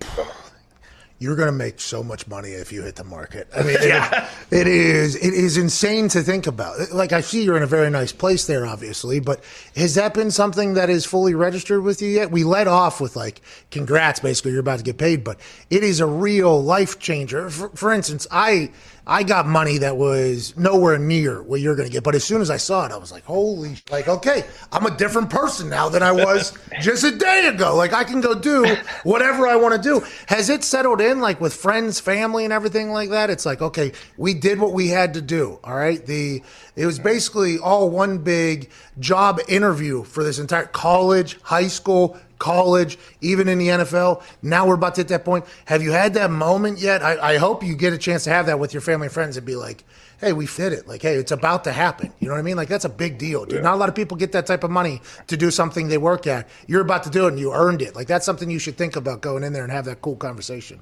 you're 1.21 1.37
going 1.37 1.49
to 1.49 1.53
make 1.53 1.79
so 1.79 2.03
much 2.03 2.27
money 2.27 2.53
if 2.53 2.73
you 2.73 2.83
hit 2.83 2.97
the 2.97 3.05
market. 3.05 3.47
I 3.55 3.62
mean, 3.62 3.77
yeah. 3.83 4.29
it, 4.50 4.62
it 4.62 4.67
is 4.67 5.15
it 5.15 5.35
is 5.35 5.59
insane 5.59 6.09
to 6.09 6.23
think 6.23 6.47
about. 6.47 6.93
Like 6.93 7.12
I 7.12 7.21
see 7.21 7.45
you're 7.45 7.59
in 7.59 7.62
a 7.62 7.69
very 7.69 7.91
nice 7.91 8.11
place 8.11 8.47
there, 8.47 8.67
obviously, 8.67 9.21
but 9.21 9.45
has 9.77 9.95
that 9.95 10.15
been 10.15 10.31
something 10.31 10.75
that 10.75 10.89
is 10.89 11.05
fully 11.05 11.35
registered 11.35 11.83
with 11.83 12.00
you 12.00 12.09
yet? 12.09 12.31
We 12.31 12.43
let 12.43 12.67
off 12.67 13.03
with 13.03 13.17
like, 13.17 13.43
congrats, 13.71 14.19
basically, 14.19 14.53
you're 14.53 14.61
about 14.61 14.79
to 14.79 14.85
get 14.85 14.97
paid, 14.97 15.23
but 15.23 15.39
it 15.69 15.85
is 15.85 16.00
a 16.00 16.07
real 16.07 16.61
life 16.61 16.99
changer. 16.99 17.50
For, 17.50 17.69
for 17.71 17.93
instance, 17.93 18.27
I 18.31 18.71
I 19.11 19.25
got 19.25 19.45
money 19.45 19.79
that 19.79 19.97
was 19.97 20.57
nowhere 20.57 20.97
near 20.97 21.43
what 21.43 21.61
you're 21.61 21.75
going 21.75 21.89
to 21.89 21.93
get. 21.93 22.05
But 22.05 22.15
as 22.15 22.23
soon 22.23 22.41
as 22.41 22.49
I 22.49 22.59
saw 22.59 22.87
it, 22.87 22.93
I 22.93 22.97
was 22.97 23.11
like, 23.11 23.25
holy, 23.25 23.77
like, 23.91 24.07
okay, 24.07 24.45
I'm 24.71 24.87
a 24.87 24.97
different 24.97 25.31
person 25.31 25.69
now 25.69 25.89
than 25.89 26.00
I 26.03 26.12
was 26.12 26.57
just 26.81 27.03
a 27.03 27.11
day 27.11 27.49
ago. 27.53 27.75
Like, 27.75 27.93
I 27.93 28.05
can 28.05 28.21
go 28.21 28.35
do 28.35 28.77
whatever 29.03 29.49
I 29.49 29.57
want 29.57 29.75
to 29.75 29.83
do. 29.83 30.07
Has 30.29 30.49
it 30.49 30.62
settled 30.62 31.00
in, 31.00 31.10
like, 31.19 31.40
with 31.40 31.52
friends, 31.52 31.99
family, 31.99 32.45
and 32.45 32.52
everything 32.52 32.93
like 32.93 33.11
that? 33.11 33.31
It's 33.31 33.45
like, 33.45 33.61
okay, 33.61 33.93
we 34.17 34.35
did 34.35 34.61
what 34.61 34.73
we 34.73 34.88
had 34.88 35.14
to 35.14 35.21
do. 35.21 35.59
All 35.64 35.75
right. 35.75 36.05
The, 36.07 36.43
it 36.76 36.87
was 36.87 37.00
basically 37.00 37.59
all 37.59 37.90
one 37.90 38.19
big 38.19 38.71
job 39.00 39.40
interview 39.49 40.05
for 40.05 40.23
this 40.23 40.38
entire 40.38 40.67
college, 40.67 41.40
high 41.43 41.67
school, 41.67 42.17
college, 42.38 42.99
even 43.21 43.49
in 43.49 43.59
the 43.59 43.69
NFL. 43.69 44.23
Now 44.43 44.67
we're 44.67 44.75
about 44.75 44.95
to 44.97 45.00
hit 45.00 45.09
that 45.09 45.25
point. 45.25 45.45
Have 45.67 45.83
you 45.83 45.93
had 45.93 46.14
that 46.14 46.31
moment 46.31 46.79
yet? 46.79 47.02
I, 47.02 47.35
I 47.35 47.37
hope 47.38 47.64
you 47.64 47.75
get 47.75 47.93
a 47.93 47.99
chance 47.99 48.25
to 48.25 48.31
have 48.31 48.47
that 48.47 48.59
with 48.59 48.73
your 48.73 48.81
family 48.81 49.07
and 49.07 49.12
friends 49.12 49.37
and 49.37 49.47
be 49.47 49.57
like, 49.57 49.85
hey, 50.21 50.33
we 50.33 50.47
fit 50.47 50.73
it. 50.73 50.87
Like, 50.87 51.02
hey, 51.02 51.14
it's 51.14 51.33
about 51.33 51.64
to 51.64 51.73
happen. 51.73 52.12
You 52.19 52.29
know 52.29 52.35
what 52.35 52.40
I 52.40 52.43
mean? 52.43 52.57
Like, 52.57 52.69
that's 52.69 52.85
a 52.85 52.90
big 52.90 53.19
deal, 53.19 53.45
dude. 53.47 53.57
Yeah. 53.57 53.62
Not 53.62 53.75
a 53.75 53.76
lot 53.76 53.88
of 53.88 53.95
people 53.95 54.17
get 54.17 54.33
that 54.33 54.47
type 54.47 54.64
of 54.64 54.71
money 54.71 55.00
to 55.29 55.37
do 55.37 55.50
something 55.50 55.88
they 55.88 55.99
work 55.99 56.26
at. 56.26 56.49
You're 56.67 56.83
about 56.83 57.05
to 57.05 57.11
do 57.11 57.26
it 57.26 57.29
and 57.29 57.38
you 57.38 57.52
earned 57.52 57.83
it. 57.83 57.97
Like, 57.97 58.07
that's 58.07 58.26
something 58.26 58.50
you 58.50 58.59
should 58.59 58.76
think 58.76 58.97
about 58.97 59.23
going 59.23 59.45
in 59.45 59.52
there 59.52 59.62
and 59.62 59.73
have 59.73 59.87
that 59.87 60.02
cool 60.02 60.17
conversation. 60.17 60.81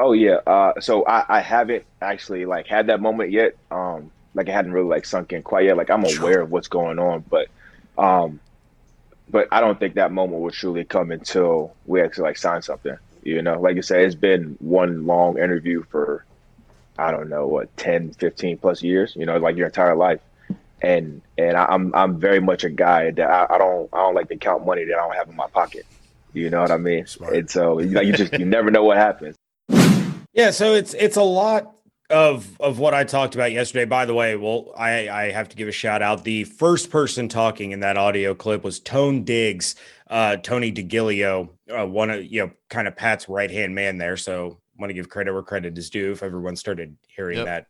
Oh 0.00 0.12
yeah. 0.12 0.38
Uh, 0.46 0.80
so 0.80 1.04
I, 1.06 1.24
I 1.28 1.40
haven't 1.40 1.84
actually 2.00 2.46
like 2.46 2.66
had 2.66 2.86
that 2.86 3.00
moment 3.00 3.30
yet. 3.30 3.54
Um, 3.70 4.10
like 4.34 4.48
it 4.48 4.52
hadn't 4.52 4.72
really 4.72 4.88
like 4.88 5.04
sunk 5.04 5.32
in 5.34 5.42
quite 5.42 5.66
yet. 5.66 5.76
Like 5.76 5.90
I'm 5.90 6.04
aware 6.04 6.40
of 6.40 6.50
what's 6.50 6.68
going 6.68 6.98
on, 6.98 7.22
but 7.28 7.48
um, 7.98 8.40
but 9.28 9.48
I 9.52 9.60
don't 9.60 9.78
think 9.78 9.94
that 9.94 10.10
moment 10.10 10.40
will 10.40 10.50
truly 10.50 10.84
come 10.84 11.10
until 11.10 11.74
we 11.84 12.00
actually 12.00 12.24
like 12.24 12.38
sign 12.38 12.62
something. 12.62 12.96
You 13.22 13.42
know, 13.42 13.60
like 13.60 13.76
you 13.76 13.82
said, 13.82 14.00
it's 14.00 14.14
been 14.14 14.56
one 14.60 15.06
long 15.06 15.36
interview 15.36 15.82
for 15.90 16.24
I 16.98 17.10
don't 17.10 17.28
know 17.28 17.46
what 17.46 17.76
10, 17.76 18.12
15 18.12 18.56
plus 18.56 18.82
years. 18.82 19.14
You 19.14 19.26
know, 19.26 19.36
like 19.36 19.56
your 19.56 19.66
entire 19.66 19.94
life. 19.94 20.20
And 20.80 21.20
and 21.36 21.58
I, 21.58 21.66
I'm 21.66 21.94
I'm 21.94 22.18
very 22.18 22.40
much 22.40 22.64
a 22.64 22.70
guy 22.70 23.10
that 23.10 23.30
I, 23.30 23.54
I 23.54 23.58
don't 23.58 23.90
I 23.92 23.98
don't 23.98 24.14
like 24.14 24.28
to 24.30 24.36
count 24.36 24.64
money 24.64 24.84
that 24.84 24.94
I 24.94 25.02
don't 25.02 25.14
have 25.14 25.28
in 25.28 25.36
my 25.36 25.48
pocket. 25.48 25.84
You 26.32 26.48
know 26.48 26.62
what 26.62 26.70
I 26.70 26.78
mean? 26.78 27.06
Smart. 27.06 27.34
And 27.34 27.50
so 27.50 27.74
like 27.74 28.06
you 28.06 28.14
just 28.14 28.32
you 28.38 28.46
never 28.46 28.70
know 28.70 28.84
what 28.84 28.96
happens. 28.96 29.36
Yeah, 30.32 30.50
so 30.50 30.74
it's 30.74 30.94
it's 30.94 31.16
a 31.16 31.22
lot 31.22 31.72
of 32.08 32.60
of 32.60 32.78
what 32.78 32.94
I 32.94 33.04
talked 33.04 33.34
about 33.34 33.52
yesterday. 33.52 33.84
By 33.84 34.04
the 34.04 34.14
way, 34.14 34.36
well, 34.36 34.72
I 34.76 35.08
I 35.08 35.30
have 35.30 35.48
to 35.50 35.56
give 35.56 35.68
a 35.68 35.72
shout 35.72 36.02
out. 36.02 36.24
The 36.24 36.44
first 36.44 36.90
person 36.90 37.28
talking 37.28 37.72
in 37.72 37.80
that 37.80 37.96
audio 37.96 38.34
clip 38.34 38.62
was 38.64 38.80
Tone 38.80 39.24
Diggs, 39.24 39.74
uh, 40.08 40.36
Tony 40.36 40.72
DeGilio, 40.72 41.48
uh, 41.70 41.86
one 41.86 42.10
of 42.10 42.24
you 42.24 42.46
know 42.46 42.50
kind 42.68 42.86
of 42.88 42.96
Pat's 42.96 43.28
right 43.28 43.50
hand 43.50 43.74
man 43.74 43.98
there. 43.98 44.16
So 44.16 44.60
want 44.78 44.90
to 44.90 44.94
give 44.94 45.08
credit 45.08 45.32
where 45.32 45.42
credit 45.42 45.76
is 45.76 45.90
due. 45.90 46.12
If 46.12 46.22
everyone 46.22 46.56
started 46.56 46.96
hearing 47.08 47.38
Yep. 47.38 47.46
that 47.46 47.66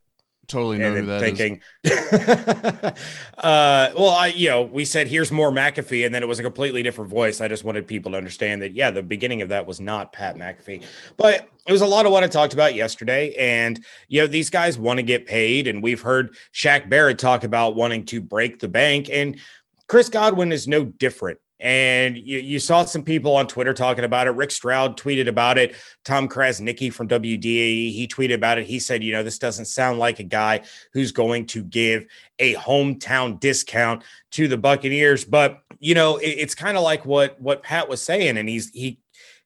Totally 0.51 0.79
know 0.79 0.93
who 0.93 1.07
that 1.07 1.23
is. 1.23 1.39
thinking, 1.39 1.61
uh, 3.39 3.91
well, 3.97 4.11
I, 4.11 4.33
you 4.35 4.49
know, 4.49 4.63
we 4.63 4.85
said 4.85 5.07
here's 5.07 5.31
more 5.31 5.53
McAfee, 5.53 6.05
and 6.05 6.13
then 6.13 6.25
it 6.25 6.27
was 6.27 6.41
a 6.41 6.43
completely 6.43 6.83
different 6.83 7.09
voice. 7.09 7.41
I 7.41 7.47
just 7.47 7.63
wanted 7.63 7.87
people 7.87 8.11
to 8.13 8.19
understand 8.19 8.63
that, 8.63 8.75
yeah, 8.75 8.91
the 8.91 9.03
beginning 9.03 9.43
of 9.43 9.51
that 9.51 9.65
was 9.65 9.81
not 9.81 10.13
Pat 10.13 10.37
McAfee, 10.37 10.83
but 11.17 11.49
it 11.69 11.73
was 11.73 11.83
a 11.83 11.87
lot 11.87 12.05
of 12.05 12.11
what 12.11 12.25
I 12.25 12.27
talked 12.27 12.53
about 12.53 12.75
yesterday. 12.75 13.33
And 13.39 13.79
you 14.09 14.21
know, 14.21 14.27
these 14.27 14.51
guys 14.51 14.77
want 14.77 14.99
to 14.99 15.05
get 15.05 15.25
paid, 15.25 15.69
and 15.69 15.81
we've 15.81 16.01
heard 16.01 16.35
Shaq 16.53 16.89
Barrett 16.89 17.21
talk 17.21 17.45
about 17.45 17.77
wanting 17.77 18.05
to 18.07 18.21
break 18.21 18.59
the 18.59 18.69
bank, 18.69 19.09
and 19.09 19.39
Chris 19.87 20.09
Godwin 20.09 20.51
is 20.51 20.67
no 20.67 20.85
different. 20.85 21.39
And 21.61 22.17
you, 22.17 22.39
you 22.39 22.59
saw 22.59 22.85
some 22.85 23.03
people 23.03 23.37
on 23.37 23.47
Twitter 23.47 23.75
talking 23.75 24.05
about 24.05 24.27
it. 24.27 24.31
Rick 24.31 24.51
Stroud 24.51 24.97
tweeted 24.97 25.29
about 25.29 25.59
it. 25.59 25.77
Tom 26.05 26.29
Krasniqi 26.29 26.93
from 26.93 27.07
WDAE, 27.07 27.93
he 27.93 28.09
tweeted 28.11 28.35
about 28.35 28.59
it. 28.59 28.67
He 28.67 28.79
said, 28.79 29.05
you 29.05 29.13
know, 29.13 29.23
this 29.23 29.39
doesn't 29.39 29.67
sound 29.67 29.99
like 29.99 30.21
a 30.21 30.25
guy 30.25 30.63
who's 30.95 31.13
going 31.13 31.47
to 31.47 31.63
give 31.63 32.07
a 32.39 32.55
hometown 32.55 33.39
discount 33.39 34.03
to 34.33 34.49
the 34.49 34.57
Buccaneers. 34.57 35.25
But, 35.25 35.63
you 35.79 35.95
know, 35.95 36.17
it- 36.17 36.29
it's 36.39 36.55
kind 36.55 36.77
of 36.77 36.83
like 36.83 37.05
what 37.05 37.41
what 37.41 37.63
Pat 37.63 37.89
was 37.89 38.03
saying. 38.03 38.39
And 38.39 38.49
he's 38.49 38.71
he 38.71 38.99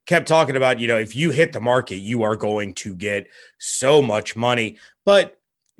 kept 0.07 0.29
talking 0.29 0.57
about, 0.57 0.79
you 0.79 0.87
know, 0.87 0.99
if 0.99 1.17
you 1.17 1.31
hit 1.31 1.53
the 1.53 1.61
market, 1.61 1.97
you 1.97 2.23
are 2.23 2.37
going 2.37 2.75
to 2.75 2.95
get 2.95 3.27
so 3.59 4.01
much 4.03 4.37
money. 4.37 4.77
But 5.05 5.39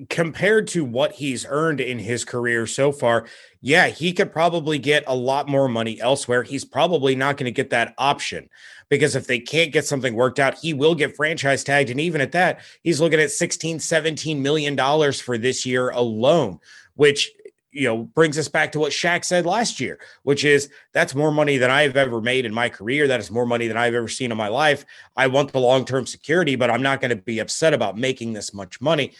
compared 0.09 0.67
to 0.69 0.85
what 0.85 1.13
he's 1.13 1.47
earned 1.49 1.81
in 1.81 1.99
his 1.99 2.25
career 2.25 2.67
so 2.67 2.91
far, 2.91 3.27
yeah, 3.61 3.87
he 3.89 4.13
could 4.13 4.33
probably 4.33 4.79
get 4.79 5.05
a 5.07 5.15
lot 5.15 5.49
more 5.49 5.69
money 5.69 6.01
elsewhere. 6.01 6.43
He's 6.43 6.65
probably 6.65 7.15
not 7.15 7.37
going 7.37 7.47
to 7.47 7.53
get 7.53 7.71
that 7.71 7.95
option 7.97 8.49
because 8.89 9.15
if 9.15 9.27
they 9.27 9.39
can't 9.39 9.73
get 9.73 9.87
something 9.87 10.15
worked 10.15 10.39
out, 10.39 10.59
he 10.59 10.75
will 10.75 10.95
get 10.95 11.17
franchise 11.17 11.65
tagged. 11.65 11.91
And 11.91 12.01
even 12.01 12.21
at 12.21 12.33
that, 12.33 12.61
he's 12.83 13.01
looking 13.01 13.21
at 13.21 13.31
16, 13.31 13.79
17 13.79 14.43
million 14.43 14.75
dollars 14.75 15.21
for 15.21 15.39
this 15.39 15.65
year 15.65 15.91
alone, 15.91 16.59
which 16.95 17.31
you 17.71 17.89
know 17.89 18.05
brings 18.05 18.39
us 18.39 18.49
back 18.49 18.73
to 18.73 18.79
what 18.79 18.93
Shaq 18.93 19.25
said 19.25 19.47
last 19.47 19.81
year, 19.81 19.99
which 20.23 20.45
is 20.45 20.71
that's 20.93 21.15
more 21.15 21.33
money 21.33 21.57
than 21.57 21.71
I've 21.71 21.97
ever 21.97 22.21
made 22.21 22.47
in 22.47 22.55
my 22.55 22.69
career. 22.69 23.09
That 23.09 23.21
is 23.21 23.31
more 23.31 23.47
money 23.47 23.67
than 23.67 23.77
I've 23.77 23.95
ever 23.95 24.09
seen 24.09 24.31
in 24.31 24.39
my 24.39 24.49
life. 24.49 24.85
I 25.17 25.27
want 25.27 25.53
the 25.53 25.61
long-term 25.61 26.07
security, 26.07 26.57
but 26.57 26.71
I'm 26.71 26.83
not 26.83 27.01
going 27.01 27.11
to 27.11 27.23
be 27.23 27.41
upset 27.41 27.75
about 27.75 27.99
making 27.99 28.33
this 28.33 28.55
much 28.55 28.81
money. 28.81 29.13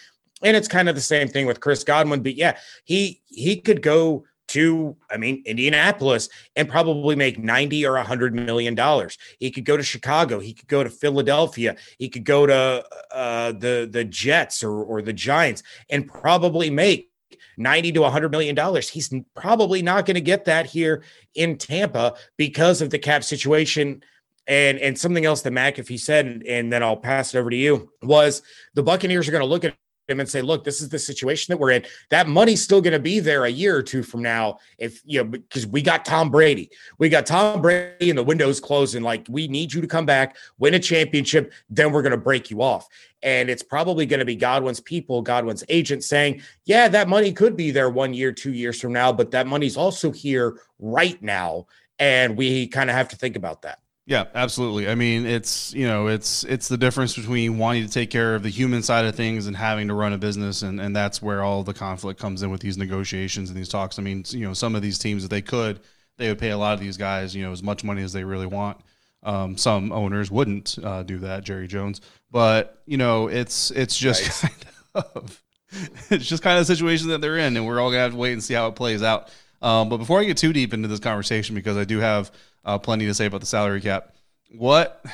And 0.43 0.55
it's 0.55 0.67
kind 0.67 0.89
of 0.89 0.95
the 0.95 1.01
same 1.01 1.27
thing 1.27 1.45
with 1.45 1.59
Chris 1.59 1.83
Godwin. 1.83 2.21
But 2.21 2.35
yeah, 2.35 2.57
he 2.83 3.21
he 3.25 3.59
could 3.61 3.81
go 3.81 4.25
to, 4.47 4.95
I 5.09 5.17
mean, 5.17 5.41
Indianapolis 5.45 6.29
and 6.55 6.69
probably 6.69 7.15
make 7.15 7.39
90 7.39 7.85
or 7.85 7.93
100 7.93 8.33
million 8.33 8.75
dollars. 8.75 9.17
He 9.39 9.49
could 9.49 9.65
go 9.65 9.75
to 9.77 9.83
Chicago. 9.83 10.39
He 10.39 10.53
could 10.53 10.67
go 10.67 10.83
to 10.83 10.89
Philadelphia. 10.89 11.75
He 11.97 12.09
could 12.09 12.25
go 12.25 12.45
to 12.45 12.85
uh, 13.11 13.51
the 13.53 13.87
the 13.91 14.03
Jets 14.03 14.63
or 14.63 14.83
or 14.83 15.01
the 15.01 15.13
Giants 15.13 15.63
and 15.89 16.07
probably 16.07 16.69
make 16.69 17.09
90 17.57 17.93
to 17.93 18.01
100 18.01 18.31
million 18.31 18.55
dollars. 18.55 18.89
He's 18.89 19.13
probably 19.35 19.81
not 19.81 20.05
going 20.05 20.15
to 20.15 20.21
get 20.21 20.45
that 20.45 20.65
here 20.65 21.03
in 21.33 21.57
Tampa 21.57 22.15
because 22.37 22.81
of 22.81 22.89
the 22.89 22.99
cap 22.99 23.23
situation. 23.23 24.03
And 24.47 24.77
and 24.77 24.95
something 24.95 25.25
else 25.25 25.41
that 25.41 25.53
McAfee 25.53 25.99
said, 25.99 26.27
and, 26.27 26.43
and 26.45 26.71
then 26.71 26.83
I'll 26.83 26.97
pass 26.97 27.33
it 27.33 27.39
over 27.39 27.49
to 27.49 27.55
you, 27.55 27.89
was 28.03 28.43
the 28.75 28.83
Buccaneers 28.83 29.27
are 29.27 29.31
going 29.31 29.41
to 29.41 29.47
look 29.47 29.65
at 29.65 29.73
him 30.07 30.19
and 30.19 30.29
say, 30.29 30.41
look, 30.41 30.63
this 30.63 30.81
is 30.81 30.89
the 30.89 30.99
situation 30.99 31.51
that 31.51 31.57
we're 31.57 31.71
in. 31.71 31.85
That 32.09 32.27
money's 32.27 32.63
still 32.63 32.81
going 32.81 32.93
to 32.93 32.99
be 32.99 33.19
there 33.19 33.45
a 33.45 33.49
year 33.49 33.75
or 33.75 33.83
two 33.83 34.03
from 34.03 34.21
now. 34.21 34.59
If 34.77 35.01
you 35.05 35.23
know, 35.23 35.29
because 35.29 35.65
we 35.67 35.81
got 35.81 36.05
Tom 36.05 36.29
Brady, 36.29 36.69
we 36.97 37.09
got 37.09 37.25
Tom 37.25 37.61
Brady 37.61 38.09
and 38.09 38.17
the 38.17 38.23
window's 38.23 38.59
closing. 38.59 39.03
Like, 39.03 39.25
we 39.29 39.47
need 39.47 39.73
you 39.73 39.81
to 39.81 39.87
come 39.87 40.05
back, 40.05 40.37
win 40.57 40.73
a 40.73 40.79
championship, 40.79 41.53
then 41.69 41.91
we're 41.91 42.01
going 42.01 42.11
to 42.11 42.17
break 42.17 42.49
you 42.49 42.61
off. 42.61 42.87
And 43.23 43.49
it's 43.49 43.63
probably 43.63 44.05
going 44.05 44.19
to 44.19 44.25
be 44.25 44.35
Godwin's 44.35 44.79
people, 44.79 45.21
Godwin's 45.21 45.63
agent 45.69 46.03
saying, 46.03 46.41
yeah, 46.65 46.87
that 46.89 47.09
money 47.09 47.31
could 47.31 47.57
be 47.57 47.71
there 47.71 47.89
one 47.89 48.13
year, 48.13 48.31
two 48.31 48.53
years 48.53 48.79
from 48.79 48.93
now, 48.93 49.11
but 49.11 49.31
that 49.31 49.47
money's 49.47 49.77
also 49.77 50.11
here 50.11 50.59
right 50.79 51.21
now. 51.23 51.65
And 51.97 52.37
we 52.37 52.67
kind 52.67 52.89
of 52.89 52.95
have 52.95 53.07
to 53.09 53.15
think 53.15 53.35
about 53.35 53.63
that. 53.63 53.79
Yeah, 54.07 54.25
absolutely. 54.35 54.87
I 54.87 54.93
mean, 54.93 55.25
it's 55.25 55.73
you 55.73 55.87
know, 55.87 56.07
it's 56.07 56.43
it's 56.43 56.67
the 56.67 56.77
difference 56.77 57.15
between 57.15 57.57
wanting 57.57 57.85
to 57.87 57.91
take 57.91 58.11
care 58.11 58.35
of 58.35 58.43
the 58.43 58.49
human 58.49 58.83
side 58.83 59.05
of 59.05 59.15
things 59.15 59.47
and 59.47 59.57
having 59.57 59.87
to 59.87 59.95
run 59.95 60.13
a 60.13 60.17
business, 60.17 60.61
and 60.61 60.79
and 60.79 60.95
that's 60.95 61.23
where 61.23 61.43
all 61.43 61.63
the 61.63 61.73
conflict 61.73 62.19
comes 62.19 62.43
in 62.43 62.51
with 62.51 62.61
these 62.61 62.77
negotiations 62.77 63.49
and 63.49 63.57
these 63.57 63.67
talks. 63.69 63.97
I 63.97 64.03
mean, 64.03 64.23
you 64.29 64.45
know, 64.45 64.53
some 64.53 64.75
of 64.75 64.83
these 64.83 64.99
teams, 64.99 65.23
if 65.23 65.31
they 65.31 65.41
could, 65.41 65.79
they 66.17 66.27
would 66.27 66.37
pay 66.37 66.51
a 66.51 66.57
lot 66.57 66.75
of 66.75 66.79
these 66.79 66.97
guys, 66.97 67.35
you 67.35 67.43
know, 67.43 67.51
as 67.51 67.63
much 67.63 67.83
money 67.83 68.03
as 68.03 68.13
they 68.13 68.23
really 68.23 68.45
want. 68.45 68.77
Um, 69.23 69.57
some 69.57 69.91
owners 69.91 70.29
wouldn't 70.29 70.77
uh, 70.83 71.01
do 71.01 71.17
that, 71.19 71.43
Jerry 71.43 71.67
Jones, 71.67 71.99
but 72.29 72.83
you 72.85 72.97
know, 72.97 73.27
it's 73.27 73.71
it's 73.71 73.97
just 73.97 74.41
kind 74.41 74.65
of 74.93 75.41
it's 76.11 76.27
just 76.27 76.43
kind 76.43 76.59
of 76.59 76.67
the 76.67 76.75
situation 76.75 77.07
that 77.07 77.21
they're 77.21 77.39
in, 77.39 77.57
and 77.57 77.65
we're 77.65 77.79
all 77.79 77.89
gonna 77.89 78.03
have 78.03 78.11
to 78.11 78.17
wait 78.17 78.33
and 78.33 78.43
see 78.43 78.53
how 78.53 78.67
it 78.67 78.75
plays 78.75 79.01
out. 79.01 79.31
Um, 79.63 79.89
but 79.89 79.97
before 79.97 80.19
I 80.19 80.25
get 80.25 80.37
too 80.37 80.53
deep 80.53 80.75
into 80.75 80.87
this 80.87 80.99
conversation, 80.99 81.55
because 81.55 81.75
I 81.75 81.85
do 81.85 81.97
have 81.99 82.31
uh, 82.65 82.77
plenty 82.77 83.05
to 83.05 83.13
say 83.13 83.25
about 83.27 83.39
the 83.39 83.45
salary 83.45 83.81
cap, 83.81 84.15
what, 84.57 85.05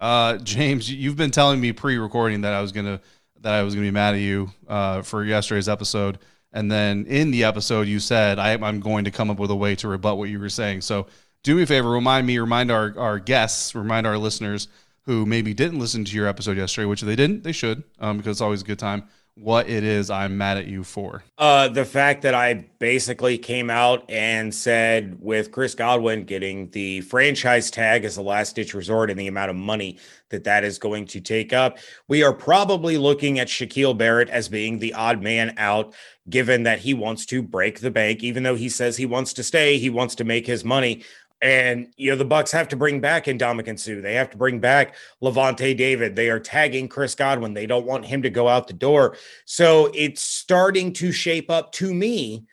uh, 0.00 0.38
James, 0.38 0.90
you've 0.90 1.16
been 1.16 1.30
telling 1.30 1.60
me 1.60 1.72
pre-recording 1.72 2.42
that 2.42 2.52
I 2.52 2.60
was 2.60 2.72
gonna 2.72 3.00
that 3.40 3.54
I 3.54 3.62
was 3.62 3.74
gonna 3.74 3.86
be 3.86 3.90
mad 3.90 4.14
at 4.14 4.20
you 4.20 4.50
uh, 4.68 5.02
for 5.02 5.24
yesterday's 5.24 5.68
episode, 5.68 6.18
and 6.52 6.70
then 6.70 7.06
in 7.06 7.30
the 7.30 7.44
episode 7.44 7.88
you 7.88 8.00
said 8.00 8.38
I, 8.38 8.52
I'm 8.52 8.80
going 8.80 9.04
to 9.04 9.10
come 9.10 9.30
up 9.30 9.38
with 9.38 9.50
a 9.50 9.56
way 9.56 9.74
to 9.76 9.88
rebut 9.88 10.16
what 10.16 10.28
you 10.28 10.38
were 10.38 10.48
saying. 10.48 10.82
So 10.82 11.06
do 11.42 11.54
me 11.56 11.62
a 11.62 11.66
favor, 11.66 11.90
remind 11.90 12.26
me, 12.26 12.38
remind 12.38 12.70
our 12.70 12.94
our 12.98 13.18
guests, 13.18 13.74
remind 13.74 14.06
our 14.06 14.18
listeners 14.18 14.68
who 15.04 15.26
maybe 15.26 15.52
didn't 15.52 15.80
listen 15.80 16.04
to 16.04 16.14
your 16.14 16.28
episode 16.28 16.56
yesterday, 16.56 16.86
which 16.86 17.02
if 17.02 17.08
they 17.08 17.16
didn't, 17.16 17.42
they 17.42 17.52
should, 17.52 17.82
um, 17.98 18.18
because 18.18 18.32
it's 18.32 18.40
always 18.40 18.62
a 18.62 18.64
good 18.64 18.78
time. 18.78 19.02
What 19.34 19.68
it 19.68 19.82
is 19.82 20.10
I'm 20.10 20.36
mad 20.36 20.58
at 20.58 20.66
you 20.66 20.84
for? 20.84 21.24
Uh, 21.38 21.68
the 21.68 21.86
fact 21.86 22.20
that 22.22 22.34
I 22.34 22.66
basically 22.78 23.38
came 23.38 23.70
out 23.70 24.04
and 24.10 24.54
said, 24.54 25.16
with 25.20 25.52
Chris 25.52 25.74
Godwin 25.74 26.24
getting 26.24 26.68
the 26.70 27.00
franchise 27.00 27.70
tag 27.70 28.04
as 28.04 28.18
a 28.18 28.22
last 28.22 28.56
ditch 28.56 28.74
resort 28.74 29.10
and 29.10 29.18
the 29.18 29.28
amount 29.28 29.48
of 29.48 29.56
money 29.56 29.98
that 30.28 30.44
that 30.44 30.64
is 30.64 30.78
going 30.78 31.06
to 31.06 31.20
take 31.20 31.54
up, 31.54 31.78
we 32.08 32.22
are 32.22 32.34
probably 32.34 32.98
looking 32.98 33.38
at 33.38 33.48
Shaquille 33.48 33.96
Barrett 33.96 34.28
as 34.28 34.50
being 34.50 34.78
the 34.78 34.92
odd 34.92 35.22
man 35.22 35.54
out, 35.56 35.94
given 36.28 36.64
that 36.64 36.80
he 36.80 36.92
wants 36.92 37.24
to 37.26 37.42
break 37.42 37.80
the 37.80 37.90
bank. 37.90 38.22
Even 38.22 38.42
though 38.42 38.54
he 38.54 38.68
says 38.68 38.98
he 38.98 39.06
wants 39.06 39.32
to 39.32 39.42
stay, 39.42 39.78
he 39.78 39.88
wants 39.88 40.14
to 40.16 40.24
make 40.24 40.46
his 40.46 40.62
money. 40.62 41.04
And 41.42 41.92
you 41.96 42.08
know 42.08 42.16
the 42.16 42.24
Bucks 42.24 42.52
have 42.52 42.68
to 42.68 42.76
bring 42.76 43.00
back 43.00 43.24
Ndamukong 43.24 43.78
Suh. 43.78 44.00
They 44.00 44.14
have 44.14 44.30
to 44.30 44.36
bring 44.36 44.60
back 44.60 44.94
Lavonte 45.20 45.76
David. 45.76 46.14
They 46.14 46.30
are 46.30 46.38
tagging 46.38 46.88
Chris 46.88 47.16
Godwin. 47.16 47.52
They 47.52 47.66
don't 47.66 47.84
want 47.84 48.06
him 48.06 48.22
to 48.22 48.30
go 48.30 48.46
out 48.46 48.68
the 48.68 48.74
door. 48.74 49.16
So 49.44 49.90
it's 49.92 50.22
starting 50.22 50.92
to 50.94 51.10
shape 51.10 51.50
up 51.50 51.72
to 51.72 51.92
me 51.92 52.46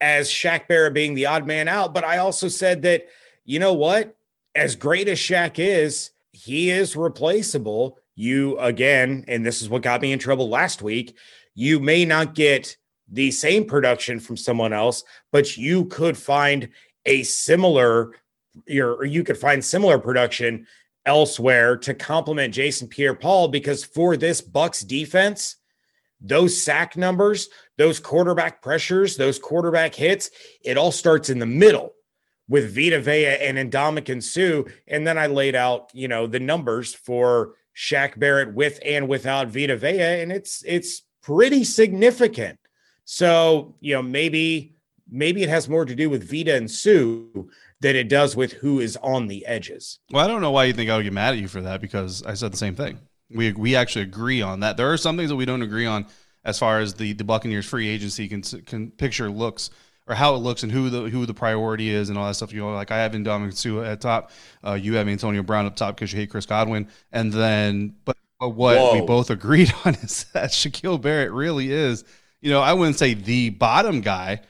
as 0.00 0.30
Shaq 0.30 0.66
Barrett 0.66 0.94
being 0.94 1.14
the 1.14 1.26
odd 1.26 1.46
man 1.46 1.68
out. 1.68 1.92
But 1.92 2.04
I 2.04 2.18
also 2.18 2.48
said 2.48 2.80
that, 2.82 3.04
you 3.44 3.58
know 3.58 3.74
what? 3.74 4.16
As 4.54 4.76
great 4.76 5.08
as 5.08 5.18
Shaq 5.18 5.58
is, 5.58 6.10
he 6.32 6.70
is 6.70 6.96
replaceable. 6.96 7.98
You 8.14 8.58
again, 8.58 9.26
and 9.28 9.44
this 9.44 9.60
is 9.60 9.68
what 9.68 9.82
got 9.82 10.00
me 10.00 10.10
in 10.10 10.18
trouble 10.18 10.48
last 10.48 10.80
week. 10.80 11.16
You 11.54 11.80
may 11.80 12.06
not 12.06 12.34
get 12.34 12.78
the 13.08 13.30
same 13.30 13.66
production 13.66 14.20
from 14.20 14.38
someone 14.38 14.72
else, 14.72 15.04
but 15.32 15.58
you 15.58 15.84
could 15.86 16.16
find 16.16 16.70
a 17.04 17.22
similar 17.24 18.12
your 18.66 18.94
or 18.94 19.04
you 19.04 19.24
could 19.24 19.38
find 19.38 19.64
similar 19.64 19.98
production 19.98 20.66
elsewhere 21.04 21.76
to 21.76 21.94
complement 21.94 22.54
Jason 22.54 22.88
Pierre-Paul 22.88 23.48
because 23.48 23.84
for 23.84 24.16
this 24.16 24.40
Bucks 24.40 24.82
defense, 24.82 25.56
those 26.20 26.60
sack 26.60 26.96
numbers, 26.96 27.48
those 27.76 27.98
quarterback 27.98 28.62
pressures, 28.62 29.16
those 29.16 29.38
quarterback 29.38 29.94
hits, 29.94 30.30
it 30.64 30.78
all 30.78 30.92
starts 30.92 31.28
in 31.28 31.40
the 31.40 31.46
middle 31.46 31.92
with 32.48 32.74
Vita 32.74 33.00
Vea 33.00 33.38
and 33.38 33.58
Ndamukong 33.58 34.22
Suh. 34.22 34.70
And 34.86 35.06
then 35.06 35.18
I 35.18 35.26
laid 35.26 35.54
out, 35.54 35.90
you 35.92 36.06
know, 36.06 36.26
the 36.26 36.40
numbers 36.40 36.94
for 36.94 37.54
Shaq 37.76 38.18
Barrett 38.18 38.54
with 38.54 38.78
and 38.84 39.08
without 39.08 39.48
Vita 39.48 39.76
Vea, 39.76 40.22
and 40.22 40.30
it's 40.30 40.62
it's 40.66 41.02
pretty 41.22 41.64
significant. 41.64 42.58
So, 43.04 43.74
you 43.80 43.94
know, 43.94 44.02
maybe 44.02 44.76
maybe 45.10 45.42
it 45.42 45.48
has 45.48 45.68
more 45.68 45.84
to 45.84 45.94
do 45.94 46.10
with 46.10 46.30
Vita 46.30 46.54
and 46.54 46.70
Sue 46.70 47.50
than 47.82 47.96
it 47.96 48.08
does 48.08 48.34
with 48.34 48.52
who 48.52 48.80
is 48.80 48.96
on 49.02 49.26
the 49.26 49.44
edges. 49.44 49.98
Well, 50.10 50.24
I 50.24 50.28
don't 50.28 50.40
know 50.40 50.52
why 50.52 50.64
you 50.64 50.72
think 50.72 50.88
I 50.88 50.96
would 50.96 51.02
get 51.02 51.12
mad 51.12 51.34
at 51.34 51.40
you 51.40 51.48
for 51.48 51.60
that 51.62 51.80
because 51.80 52.22
I 52.22 52.34
said 52.34 52.52
the 52.52 52.56
same 52.56 52.74
thing. 52.74 52.98
We 53.28 53.52
we 53.52 53.76
actually 53.76 54.02
agree 54.02 54.40
on 54.40 54.60
that. 54.60 54.76
There 54.76 54.92
are 54.92 54.96
some 54.96 55.16
things 55.16 55.30
that 55.30 55.36
we 55.36 55.44
don't 55.44 55.62
agree 55.62 55.86
on 55.86 56.06
as 56.44 56.58
far 56.58 56.80
as 56.80 56.94
the 56.94 57.12
the 57.12 57.24
Buccaneers 57.24 57.66
free 57.66 57.88
agency 57.88 58.28
can 58.28 58.42
can 58.42 58.90
picture 58.90 59.30
looks 59.30 59.70
or 60.06 60.14
how 60.14 60.34
it 60.34 60.38
looks 60.38 60.62
and 60.62 60.70
who 60.70 60.90
the 60.90 61.10
who 61.10 61.26
the 61.26 61.34
priority 61.34 61.90
is 61.90 62.08
and 62.08 62.18
all 62.18 62.26
that 62.26 62.34
stuff. 62.34 62.52
You 62.52 62.60
know, 62.60 62.72
like 62.72 62.90
I 62.90 62.98
have 62.98 63.12
Ndamukong 63.12 63.54
Suh 63.54 63.82
at 63.82 64.00
top, 64.00 64.30
uh, 64.64 64.74
you 64.74 64.94
have 64.94 65.08
Antonio 65.08 65.42
Brown 65.42 65.66
up 65.66 65.76
top 65.76 65.96
because 65.96 66.12
you 66.12 66.20
hate 66.20 66.30
Chris 66.30 66.46
Godwin, 66.46 66.88
and 67.10 67.32
then 67.32 67.96
but, 68.04 68.16
but 68.38 68.50
what 68.50 68.76
Whoa. 68.76 68.94
we 68.94 69.00
both 69.00 69.30
agreed 69.30 69.72
on 69.84 69.94
is 69.96 70.24
that 70.32 70.50
Shaquille 70.50 71.00
Barrett 71.00 71.32
really 71.32 71.72
is. 71.72 72.04
You 72.40 72.50
know, 72.50 72.60
I 72.60 72.72
wouldn't 72.74 72.98
say 72.98 73.14
the 73.14 73.50
bottom 73.50 74.00
guy, 74.00 74.40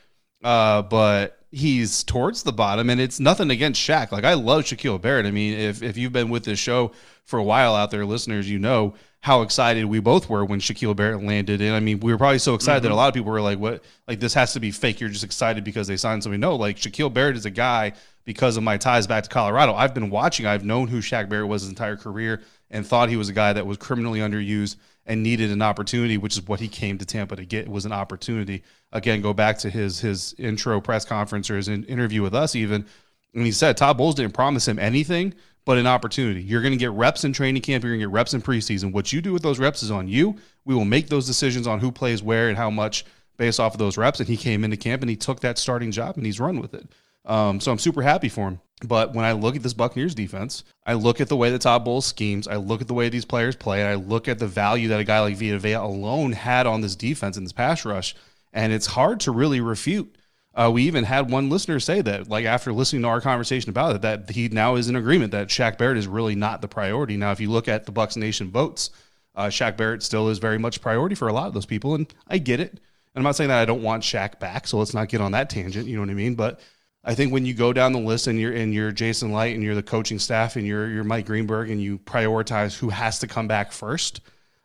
uh, 0.42 0.82
but 0.82 1.41
he's 1.52 2.02
towards 2.02 2.42
the 2.42 2.52
bottom, 2.52 2.90
and 2.90 3.00
it's 3.00 3.20
nothing 3.20 3.50
against 3.50 3.80
Shaq. 3.80 4.10
Like 4.10 4.24
I 4.24 4.34
love 4.34 4.64
Shaquille 4.64 5.00
Barrett. 5.00 5.26
I 5.26 5.30
mean, 5.30 5.56
if 5.56 5.82
if 5.82 5.96
you've 5.96 6.12
been 6.12 6.30
with 6.30 6.44
this 6.44 6.58
show 6.58 6.92
for 7.24 7.38
a 7.38 7.44
while 7.44 7.76
out 7.76 7.90
there, 7.90 8.04
listeners, 8.04 8.50
you 8.50 8.58
know 8.58 8.94
how 9.20 9.42
excited 9.42 9.84
we 9.84 10.00
both 10.00 10.28
were 10.28 10.44
when 10.44 10.58
Shaquille 10.58 10.96
Barrett 10.96 11.22
landed. 11.22 11.60
And 11.60 11.76
I 11.76 11.80
mean, 11.80 12.00
we 12.00 12.10
were 12.10 12.18
probably 12.18 12.40
so 12.40 12.54
excited 12.54 12.82
that 12.82 12.88
a 12.88 12.90
mm-hmm. 12.90 12.96
lot 12.96 13.08
of 13.08 13.14
people 13.14 13.30
were 13.30 13.40
like, 13.40 13.58
"What? 13.58 13.84
Like 14.08 14.18
this 14.18 14.34
has 14.34 14.54
to 14.54 14.60
be 14.60 14.70
fake? 14.70 14.98
You're 14.98 15.10
just 15.10 15.24
excited 15.24 15.62
because 15.62 15.86
they 15.86 15.96
signed 15.96 16.22
somebody?" 16.22 16.40
No, 16.40 16.56
like 16.56 16.76
Shaquille 16.76 17.12
Barrett 17.12 17.36
is 17.36 17.46
a 17.46 17.50
guy 17.50 17.92
because 18.24 18.56
of 18.56 18.62
my 18.62 18.76
ties 18.76 19.06
back 19.06 19.24
to 19.24 19.28
Colorado. 19.30 19.74
I've 19.74 19.94
been 19.94 20.10
watching. 20.10 20.46
I've 20.46 20.64
known 20.64 20.88
who 20.88 20.98
Shaq 20.98 21.28
Barrett 21.28 21.48
was 21.48 21.62
his 21.62 21.68
entire 21.68 21.96
career, 21.96 22.42
and 22.70 22.86
thought 22.86 23.10
he 23.10 23.16
was 23.16 23.28
a 23.28 23.32
guy 23.32 23.52
that 23.52 23.66
was 23.66 23.76
criminally 23.76 24.20
underused 24.20 24.76
and 25.06 25.22
needed 25.22 25.50
an 25.50 25.62
opportunity, 25.62 26.16
which 26.16 26.36
is 26.36 26.46
what 26.46 26.60
he 26.60 26.68
came 26.68 26.98
to 26.98 27.04
Tampa 27.04 27.36
to 27.36 27.44
get 27.44 27.68
was 27.68 27.84
an 27.84 27.92
opportunity. 27.92 28.62
Again, 28.92 29.20
go 29.20 29.32
back 29.32 29.58
to 29.58 29.70
his 29.70 30.00
his 30.00 30.34
intro 30.38 30.80
press 30.80 31.04
conference 31.04 31.50
or 31.50 31.56
his 31.56 31.68
in- 31.68 31.84
interview 31.84 32.22
with 32.22 32.34
us 32.34 32.54
even, 32.54 32.86
and 33.34 33.44
he 33.44 33.52
said 33.52 33.76
Todd 33.76 33.98
Bowles 33.98 34.14
didn't 34.14 34.34
promise 34.34 34.68
him 34.68 34.78
anything 34.78 35.34
but 35.64 35.78
an 35.78 35.86
opportunity. 35.86 36.42
You're 36.42 36.62
going 36.62 36.72
to 36.72 36.78
get 36.78 36.90
reps 36.90 37.24
in 37.24 37.32
training 37.32 37.62
camp. 37.62 37.84
You're 37.84 37.92
going 37.92 38.00
to 38.00 38.06
get 38.06 38.12
reps 38.12 38.34
in 38.34 38.42
preseason. 38.42 38.92
What 38.92 39.12
you 39.12 39.20
do 39.20 39.32
with 39.32 39.42
those 39.42 39.58
reps 39.58 39.82
is 39.82 39.90
on 39.90 40.08
you. 40.08 40.36
We 40.64 40.74
will 40.74 40.84
make 40.84 41.08
those 41.08 41.26
decisions 41.26 41.66
on 41.66 41.80
who 41.80 41.92
plays 41.92 42.22
where 42.22 42.48
and 42.48 42.56
how 42.56 42.70
much 42.70 43.04
based 43.36 43.60
off 43.60 43.74
of 43.74 43.78
those 43.78 43.96
reps. 43.96 44.20
And 44.20 44.28
he 44.28 44.36
came 44.36 44.64
into 44.64 44.76
camp 44.76 45.02
and 45.02 45.10
he 45.10 45.16
took 45.16 45.40
that 45.40 45.58
starting 45.58 45.90
job 45.90 46.16
and 46.16 46.26
he's 46.26 46.40
run 46.40 46.60
with 46.60 46.74
it. 46.74 46.88
Um, 47.24 47.60
so 47.60 47.70
I'm 47.70 47.78
super 47.78 48.02
happy 48.02 48.28
for 48.28 48.48
him. 48.48 48.60
But 48.84 49.14
when 49.14 49.24
I 49.24 49.32
look 49.32 49.56
at 49.56 49.62
this 49.62 49.74
Buccaneers 49.74 50.14
defense, 50.14 50.64
I 50.84 50.94
look 50.94 51.20
at 51.20 51.28
the 51.28 51.36
way 51.36 51.50
the 51.50 51.58
Todd 51.58 51.84
Bowles 51.84 52.06
schemes, 52.06 52.48
I 52.48 52.56
look 52.56 52.80
at 52.80 52.88
the 52.88 52.94
way 52.94 53.08
these 53.08 53.24
players 53.24 53.54
play, 53.54 53.80
and 53.80 53.88
I 53.88 53.94
look 53.94 54.28
at 54.28 54.38
the 54.38 54.46
value 54.46 54.88
that 54.88 55.00
a 55.00 55.04
guy 55.04 55.20
like 55.20 55.36
Vita 55.36 55.58
Vea 55.58 55.74
alone 55.74 56.32
had 56.32 56.66
on 56.66 56.80
this 56.80 56.96
defense 56.96 57.36
in 57.36 57.44
this 57.44 57.52
pass 57.52 57.84
rush. 57.84 58.14
And 58.52 58.72
it's 58.72 58.86
hard 58.86 59.20
to 59.20 59.30
really 59.30 59.60
refute. 59.60 60.16
Uh, 60.54 60.70
we 60.72 60.82
even 60.82 61.04
had 61.04 61.30
one 61.30 61.48
listener 61.48 61.80
say 61.80 62.02
that, 62.02 62.28
like 62.28 62.44
after 62.44 62.72
listening 62.72 63.02
to 63.02 63.08
our 63.08 63.22
conversation 63.22 63.70
about 63.70 63.96
it, 63.96 64.02
that 64.02 64.30
he 64.30 64.48
now 64.48 64.74
is 64.74 64.88
in 64.88 64.96
agreement 64.96 65.32
that 65.32 65.48
Shaq 65.48 65.78
Barrett 65.78 65.96
is 65.96 66.06
really 66.06 66.34
not 66.34 66.60
the 66.60 66.68
priority. 66.68 67.16
Now, 67.16 67.32
if 67.32 67.40
you 67.40 67.50
look 67.50 67.68
at 67.68 67.86
the 67.86 67.92
Bucks 67.92 68.16
Nation 68.16 68.50
votes, 68.50 68.90
uh, 69.34 69.46
Shaq 69.46 69.78
Barrett 69.78 70.02
still 70.02 70.28
is 70.28 70.38
very 70.38 70.58
much 70.58 70.82
priority 70.82 71.14
for 71.14 71.28
a 71.28 71.32
lot 71.32 71.46
of 71.46 71.54
those 71.54 71.64
people, 71.64 71.94
and 71.94 72.12
I 72.28 72.36
get 72.36 72.60
it. 72.60 72.70
And 72.70 72.80
I'm 73.16 73.22
not 73.22 73.36
saying 73.36 73.48
that 73.48 73.62
I 73.62 73.64
don't 73.64 73.82
want 73.82 74.02
Shaq 74.02 74.40
back, 74.40 74.66
so 74.66 74.78
let's 74.78 74.92
not 74.92 75.08
get 75.08 75.22
on 75.22 75.32
that 75.32 75.48
tangent. 75.48 75.86
You 75.86 75.96
know 75.96 76.02
what 76.02 76.10
I 76.10 76.14
mean? 76.14 76.34
But 76.34 76.60
I 77.04 77.14
think 77.14 77.32
when 77.32 77.44
you 77.44 77.54
go 77.54 77.72
down 77.72 77.92
the 77.92 77.98
list 77.98 78.28
and 78.28 78.38
you're 78.38 78.52
and 78.52 78.72
you're 78.72 78.92
Jason 78.92 79.32
Licht 79.32 79.54
and 79.54 79.62
you're 79.62 79.74
the 79.74 79.82
coaching 79.82 80.18
staff 80.18 80.56
and 80.56 80.66
you're 80.66 80.88
you're 80.88 81.04
Mike 81.04 81.26
Greenberg 81.26 81.70
and 81.70 81.82
you 81.82 81.98
prioritize 81.98 82.76
who 82.76 82.90
has 82.90 83.18
to 83.20 83.26
come 83.26 83.48
back 83.48 83.72
first, 83.72 84.20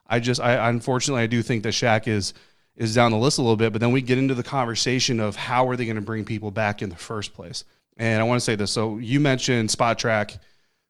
I 0.07 0.19
just 0.19 0.39
I 0.39 0.69
unfortunately 0.69 1.23
I 1.23 1.27
do 1.27 1.41
think 1.41 1.63
that 1.63 1.73
Shaq 1.73 2.07
is 2.07 2.33
is 2.75 2.93
down 2.93 3.11
the 3.11 3.17
list 3.17 3.39
a 3.39 3.41
little 3.41 3.57
bit, 3.57 3.73
but 3.73 3.81
then 3.81 3.91
we 3.91 4.01
get 4.01 4.19
into 4.19 4.35
the 4.35 4.43
conversation 4.43 5.19
of 5.19 5.35
how 5.35 5.67
are 5.67 5.75
they 5.75 5.85
going 5.85 5.95
to 5.95 6.01
bring 6.01 6.23
people 6.23 6.51
back 6.51 6.83
in 6.83 6.89
the 6.89 6.95
first 6.95 7.33
place. 7.33 7.63
And 7.97 8.21
I 8.21 8.23
want 8.23 8.39
to 8.39 8.45
say 8.45 8.55
this. 8.55 8.71
So 8.71 8.99
you 8.99 9.19
mentioned 9.19 9.69
Spotrac 9.69 10.37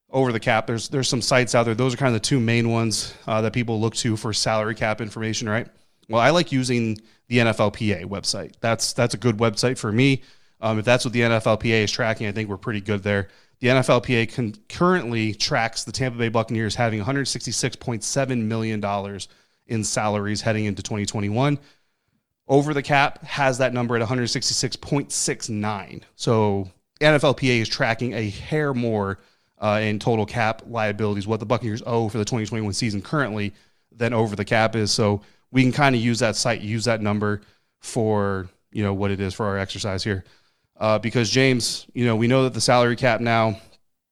over 0.09 0.33
the 0.33 0.39
cap. 0.39 0.67
There's 0.67 0.89
there's 0.89 1.07
some 1.07 1.21
sites 1.21 1.55
out 1.55 1.63
there. 1.63 1.75
Those 1.75 1.93
are 1.93 1.97
kind 1.97 2.13
of 2.13 2.21
the 2.21 2.27
two 2.27 2.41
main 2.41 2.69
ones 2.69 3.13
uh, 3.25 3.41
that 3.41 3.53
people 3.53 3.79
look 3.79 3.95
to 3.95 4.17
for 4.17 4.33
salary 4.33 4.75
cap 4.75 4.99
information, 4.99 5.47
right? 5.47 5.67
Well, 6.09 6.21
I 6.21 6.29
like 6.29 6.51
using 6.51 6.99
the 7.27 7.37
NFLPA 7.39 8.05
website. 8.05 8.53
That's 8.59 8.93
that's 8.93 9.13
a 9.13 9.17
good 9.17 9.37
website 9.37 9.77
for 9.77 9.91
me. 9.91 10.23
Um, 10.59 10.79
if 10.79 10.85
that's 10.85 11.05
what 11.05 11.13
the 11.13 11.21
NFLPA 11.21 11.83
is 11.83 11.91
tracking, 11.91 12.27
I 12.27 12.31
think 12.31 12.49
we're 12.49 12.57
pretty 12.57 12.81
good 12.81 13.03
there. 13.03 13.29
The 13.59 13.67
NFLPA 13.67 14.33
con- 14.33 14.55
currently 14.69 15.33
tracks 15.33 15.83
the 15.83 15.91
Tampa 15.91 16.17
Bay 16.17 16.29
Buccaneers 16.29 16.75
having 16.75 17.03
166.7 17.03 18.41
million 18.43 18.79
dollars 18.79 19.27
in 19.67 19.83
salaries 19.83 20.41
heading 20.41 20.65
into 20.65 20.81
2021 20.81 21.59
over 22.47 22.73
the 22.73 22.81
cap 22.81 23.23
has 23.23 23.57
that 23.57 23.73
number 23.73 23.95
at 23.97 24.07
166.69. 24.07 26.01
So 26.15 26.71
NFLPA 27.01 27.61
is 27.61 27.69
tracking 27.69 28.13
a 28.13 28.29
hair 28.29 28.73
more 28.73 29.19
uh, 29.59 29.79
in 29.83 29.99
total 29.99 30.25
cap 30.25 30.61
liabilities, 30.67 31.27
what 31.27 31.39
the 31.39 31.45
Buccaneers 31.45 31.83
owe 31.85 32.09
for 32.09 32.17
the 32.17 32.25
2021 32.25 32.73
season 32.73 33.01
currently 33.01 33.53
than 33.91 34.13
over 34.13 34.35
the 34.35 34.45
cap 34.45 34.75
is. 34.75 34.91
So 34.91 35.21
we 35.51 35.63
can 35.63 35.71
kind 35.71 35.95
of 35.95 36.01
use 36.01 36.19
that 36.19 36.35
site, 36.35 36.61
use 36.61 36.85
that 36.85 37.01
number 37.01 37.41
for 37.79 38.47
you 38.71 38.83
know 38.83 38.93
what 38.93 39.11
it 39.11 39.19
is 39.19 39.33
for 39.33 39.45
our 39.45 39.57
exercise 39.57 40.03
here. 40.03 40.23
Uh, 40.79 40.99
because 40.99 41.29
James, 41.29 41.87
you 41.93 42.05
know, 42.05 42.15
we 42.15 42.27
know 42.27 42.43
that 42.43 42.53
the 42.53 42.61
salary 42.61 42.95
cap 42.95 43.19
now 43.19 43.59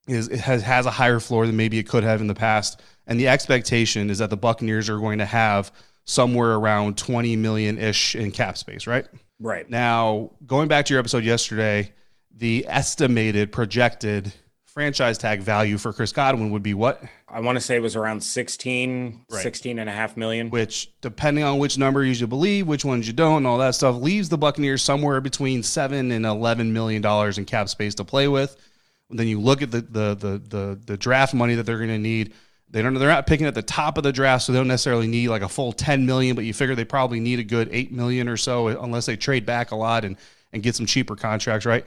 is 0.07 0.27
it 0.27 0.39
has 0.39 0.61
has 0.63 0.85
a 0.85 0.91
higher 0.91 1.19
floor 1.19 1.45
than 1.45 1.55
maybe 1.55 1.77
it 1.77 1.87
could 1.87 2.03
have 2.03 2.21
in 2.21 2.27
the 2.27 2.35
past, 2.35 2.81
and 3.07 3.19
the 3.19 3.27
expectation 3.27 4.09
is 4.09 4.17
that 4.19 4.29
the 4.29 4.37
Buccaneers 4.37 4.89
are 4.89 4.99
going 4.99 5.19
to 5.19 5.25
have 5.25 5.71
somewhere 6.05 6.53
around 6.53 6.97
20 6.97 7.35
million 7.35 7.77
ish 7.77 8.15
in 8.15 8.31
cap 8.31 8.57
space, 8.57 8.87
right? 8.87 9.07
Right. 9.39 9.69
Now, 9.69 10.31
going 10.45 10.67
back 10.67 10.85
to 10.85 10.93
your 10.93 10.99
episode 10.99 11.23
yesterday, 11.23 11.91
the 12.31 12.65
estimated 12.67 13.51
projected 13.51 14.31
franchise 14.65 15.17
tag 15.17 15.41
value 15.41 15.77
for 15.77 15.93
Chris 15.93 16.11
Godwin 16.11 16.51
would 16.51 16.63
be 16.63 16.73
what? 16.73 17.03
I 17.35 17.41
want 17.41 17.57
to 17.57 17.61
say 17.61 17.75
it 17.75 17.81
was 17.81 17.97
around 17.97 18.21
16, 18.21 19.25
Right. 19.29 19.43
16 19.43 19.77
and 19.77 19.89
a 19.89 19.91
half 19.91 20.15
million. 20.15 20.49
Which, 20.49 20.89
depending 21.01 21.43
on 21.43 21.57
which 21.57 21.77
number 21.77 22.01
you 22.05 22.27
believe, 22.27 22.65
which 22.65 22.85
ones 22.85 23.07
you 23.07 23.13
don't, 23.13 23.37
and 23.37 23.47
all 23.47 23.57
that 23.57 23.75
stuff, 23.75 23.97
leaves 23.97 24.29
the 24.29 24.37
Buccaneers 24.37 24.81
somewhere 24.81 25.19
between 25.19 25.61
seven 25.61 26.11
and 26.11 26.25
eleven 26.25 26.71
million 26.71 27.01
dollars 27.01 27.37
in 27.37 27.43
cap 27.43 27.67
space 27.67 27.93
to 27.95 28.05
play 28.05 28.29
with. 28.29 28.55
Then 29.09 29.27
you 29.27 29.41
look 29.41 29.61
at 29.61 29.69
the 29.69 29.81
the 29.81 30.15
the 30.15 30.41
the, 30.47 30.81
the 30.85 30.97
draft 30.97 31.33
money 31.33 31.55
that 31.55 31.63
they're 31.63 31.77
going 31.77 31.89
to 31.89 31.97
need. 31.97 32.33
They 32.69 32.81
don't. 32.81 32.93
They're 32.93 33.09
not 33.09 33.27
picking 33.27 33.47
at 33.47 33.53
the 33.53 33.61
top 33.61 33.97
of 33.97 34.05
the 34.05 34.13
draft, 34.13 34.45
so 34.45 34.53
they 34.53 34.59
don't 34.59 34.69
necessarily 34.69 35.07
need 35.07 35.27
like 35.27 35.41
a 35.41 35.49
full 35.49 35.73
ten 35.73 36.05
million. 36.05 36.37
But 36.37 36.45
you 36.45 36.53
figure 36.53 36.73
they 36.73 36.85
probably 36.85 37.19
need 37.19 37.39
a 37.39 37.43
good 37.43 37.67
eight 37.73 37.91
million 37.91 38.29
or 38.29 38.37
so, 38.37 38.69
unless 38.69 39.07
they 39.07 39.17
trade 39.17 39.45
back 39.45 39.71
a 39.71 39.75
lot 39.75 40.05
and 40.05 40.15
and 40.53 40.63
get 40.63 40.73
some 40.73 40.85
cheaper 40.85 41.17
contracts, 41.17 41.65
right? 41.65 41.85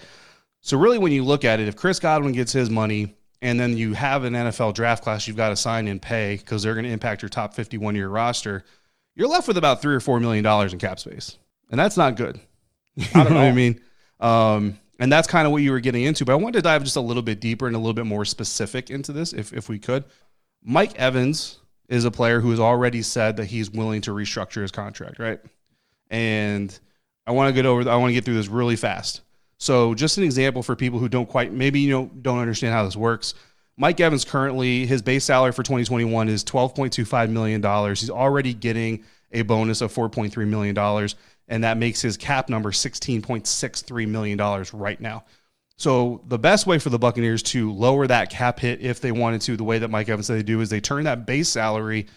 So 0.60 0.76
really, 0.76 0.98
when 0.98 1.10
you 1.10 1.24
look 1.24 1.46
at 1.46 1.58
it, 1.58 1.68
if 1.68 1.74
Chris 1.74 1.98
Godwin 1.98 2.32
gets 2.32 2.52
his 2.52 2.68
money, 2.68 3.16
and 3.40 3.58
then 3.58 3.76
you 3.76 3.94
have 3.94 4.24
an 4.24 4.34
NFL 4.34 4.74
draft 4.74 5.04
class 5.04 5.26
you've 5.26 5.36
got 5.36 5.50
to 5.50 5.56
sign 5.56 5.88
and 5.88 6.00
pay 6.02 6.36
because 6.36 6.62
they're 6.62 6.74
going 6.74 6.84
to 6.84 6.90
impact 6.90 7.22
your 7.22 7.28
top 7.28 7.54
51 7.54 7.94
year 7.94 8.08
roster, 8.08 8.64
you're 9.14 9.28
left 9.28 9.48
with 9.48 9.56
about 9.56 9.80
three 9.82 9.94
or 9.94 10.00
four 10.00 10.20
million 10.20 10.44
dollars 10.44 10.72
in 10.72 10.78
cap 10.78 10.98
space, 10.98 11.38
and 11.70 11.78
that's 11.78 11.96
not 11.96 12.16
good. 12.16 12.40
You 12.96 13.06
know 13.14 13.24
what 13.24 13.36
I 13.36 13.52
mean? 13.52 13.80
Um, 14.18 14.78
and 14.98 15.12
that's 15.12 15.28
kind 15.28 15.46
of 15.46 15.52
what 15.52 15.62
you 15.62 15.70
were 15.70 15.78
getting 15.78 16.02
into. 16.02 16.24
But 16.24 16.32
I 16.32 16.34
wanted 16.34 16.54
to 16.54 16.62
dive 16.62 16.82
just 16.82 16.96
a 16.96 17.00
little 17.00 17.22
bit 17.22 17.38
deeper 17.38 17.68
and 17.68 17.76
a 17.76 17.78
little 17.78 17.94
bit 17.94 18.06
more 18.06 18.24
specific 18.24 18.90
into 18.90 19.12
this, 19.12 19.32
if 19.32 19.52
if 19.52 19.68
we 19.68 19.78
could. 19.78 20.04
Mike 20.64 20.96
Evans 20.96 21.58
is 21.88 22.04
a 22.04 22.10
player 22.10 22.40
who 22.40 22.50
has 22.50 22.60
already 22.60 23.02
said 23.02 23.36
that 23.36 23.46
he's 23.46 23.70
willing 23.70 24.00
to 24.02 24.10
restructure 24.10 24.62
his 24.62 24.72
contract, 24.72 25.18
right? 25.18 25.40
And 26.10 26.76
I 27.26 27.32
want 27.32 27.48
to 27.48 27.52
get 27.52 27.66
over. 27.66 27.88
I 27.88 27.96
want 27.96 28.10
to 28.10 28.14
get 28.14 28.24
through 28.24 28.34
this 28.34 28.48
really 28.48 28.76
fast. 28.76 29.20
So, 29.58 29.94
just 29.94 30.18
an 30.18 30.24
example 30.24 30.62
for 30.62 30.76
people 30.76 30.98
who 30.98 31.08
don't 31.08 31.28
quite, 31.28 31.52
maybe 31.52 31.80
you 31.80 31.90
know, 31.90 32.10
don't 32.22 32.38
understand 32.38 32.72
how 32.72 32.84
this 32.84 32.96
works. 32.96 33.34
Mike 33.76 34.00
Evans 34.00 34.24
currently 34.24 34.86
his 34.86 35.02
base 35.02 35.24
salary 35.24 35.52
for 35.52 35.62
2021 35.62 36.28
is 36.28 36.44
12.25 36.44 37.30
million 37.30 37.60
dollars. 37.60 38.00
He's 38.00 38.10
already 38.10 38.54
getting 38.54 39.04
a 39.32 39.42
bonus 39.42 39.80
of 39.80 39.92
4.3 39.92 40.46
million 40.48 40.74
dollars, 40.74 41.14
and 41.48 41.62
that 41.64 41.76
makes 41.76 42.00
his 42.00 42.16
cap 42.16 42.48
number 42.48 42.70
16.63 42.70 44.08
million 44.08 44.38
dollars 44.38 44.72
right 44.74 45.00
now. 45.00 45.24
So 45.76 46.22
the 46.26 46.38
best 46.38 46.66
way 46.66 46.80
for 46.80 46.90
the 46.90 46.98
Buccaneers 46.98 47.42
to 47.44 47.72
lower 47.72 48.08
that 48.08 48.30
cap 48.30 48.58
hit, 48.58 48.80
if 48.80 49.00
they 49.00 49.12
wanted 49.12 49.42
to, 49.42 49.56
the 49.56 49.62
way 49.64 49.78
that 49.78 49.90
Mike 49.90 50.08
Evans 50.08 50.26
said 50.26 50.38
they 50.38 50.42
do, 50.42 50.60
is 50.60 50.70
they 50.70 50.80
turn 50.80 51.04
that 51.04 51.24
base 51.24 51.48
salary 51.48 52.08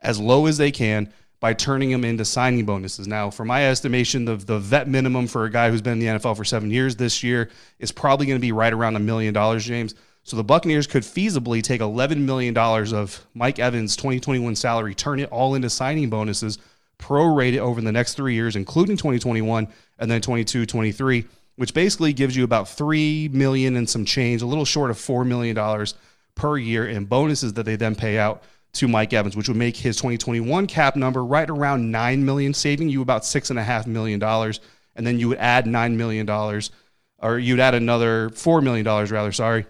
as 0.00 0.20
low 0.20 0.46
as 0.46 0.56
they 0.56 0.70
can 0.70 1.12
by 1.40 1.54
turning 1.54 1.90
them 1.90 2.04
into 2.04 2.24
signing 2.24 2.64
bonuses. 2.64 3.06
Now, 3.06 3.30
for 3.30 3.44
my 3.44 3.68
estimation, 3.68 4.24
the 4.24 4.36
the 4.36 4.58
vet 4.58 4.88
minimum 4.88 5.26
for 5.26 5.44
a 5.44 5.50
guy 5.50 5.70
who's 5.70 5.82
been 5.82 5.94
in 5.94 5.98
the 5.98 6.06
NFL 6.06 6.36
for 6.36 6.44
seven 6.44 6.70
years 6.70 6.96
this 6.96 7.22
year 7.22 7.50
is 7.78 7.92
probably 7.92 8.26
going 8.26 8.38
to 8.38 8.44
be 8.44 8.52
right 8.52 8.72
around 8.72 8.96
a 8.96 9.00
million 9.00 9.32
dollars, 9.32 9.64
James. 9.64 9.94
So 10.24 10.36
the 10.36 10.44
Buccaneers 10.44 10.86
could 10.86 11.04
feasibly 11.04 11.62
take 11.62 11.80
eleven 11.80 12.26
million 12.26 12.54
dollars 12.54 12.92
of 12.92 13.24
Mike 13.34 13.58
Evans' 13.58 13.96
2021 13.96 14.56
salary, 14.56 14.94
turn 14.94 15.20
it 15.20 15.30
all 15.30 15.54
into 15.54 15.70
signing 15.70 16.10
bonuses, 16.10 16.58
prorate 16.98 17.54
it 17.54 17.60
over 17.60 17.80
the 17.80 17.92
next 17.92 18.14
three 18.14 18.34
years, 18.34 18.56
including 18.56 18.96
2021 18.96 19.68
and 20.00 20.10
then 20.10 20.20
22, 20.20 20.66
23, 20.66 21.24
which 21.56 21.72
basically 21.72 22.12
gives 22.12 22.36
you 22.36 22.44
about 22.44 22.68
3 22.68 23.28
million 23.32 23.76
and 23.76 23.88
some 23.88 24.04
change, 24.04 24.42
a 24.42 24.46
little 24.46 24.64
short 24.64 24.90
of 24.90 24.98
four 24.98 25.24
million 25.24 25.54
dollars 25.54 25.94
per 26.34 26.56
year 26.56 26.86
in 26.86 27.04
bonuses 27.04 27.54
that 27.54 27.64
they 27.64 27.76
then 27.76 27.94
pay 27.94 28.18
out 28.18 28.42
to 28.74 28.88
Mike 28.88 29.12
Evans, 29.12 29.36
which 29.36 29.48
would 29.48 29.56
make 29.56 29.76
his 29.76 29.96
2021 29.96 30.66
cap 30.66 30.96
number 30.96 31.24
right 31.24 31.48
around 31.48 31.90
nine 31.90 32.24
million, 32.24 32.54
saving 32.54 32.88
you 32.88 33.02
about 33.02 33.24
six 33.24 33.50
and 33.50 33.58
a 33.58 33.64
half 33.64 33.86
million 33.86 34.18
dollars, 34.18 34.60
and 34.94 35.06
then 35.06 35.18
you 35.18 35.28
would 35.28 35.38
add 35.38 35.66
nine 35.66 35.96
million 35.96 36.26
dollars 36.26 36.70
or 37.18 37.38
you'd 37.38 37.60
add 37.60 37.74
another 37.74 38.30
$4 38.30 38.62
million, 38.62 38.84
rather, 38.84 39.32
sorry, 39.32 39.66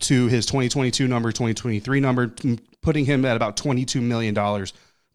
to 0.00 0.26
his 0.28 0.46
2022 0.46 1.06
number, 1.06 1.30
2023 1.30 2.00
number, 2.00 2.32
putting 2.82 3.04
him 3.04 3.24
at 3.24 3.36
about 3.36 3.56
$22 3.56 4.00
million 4.00 4.66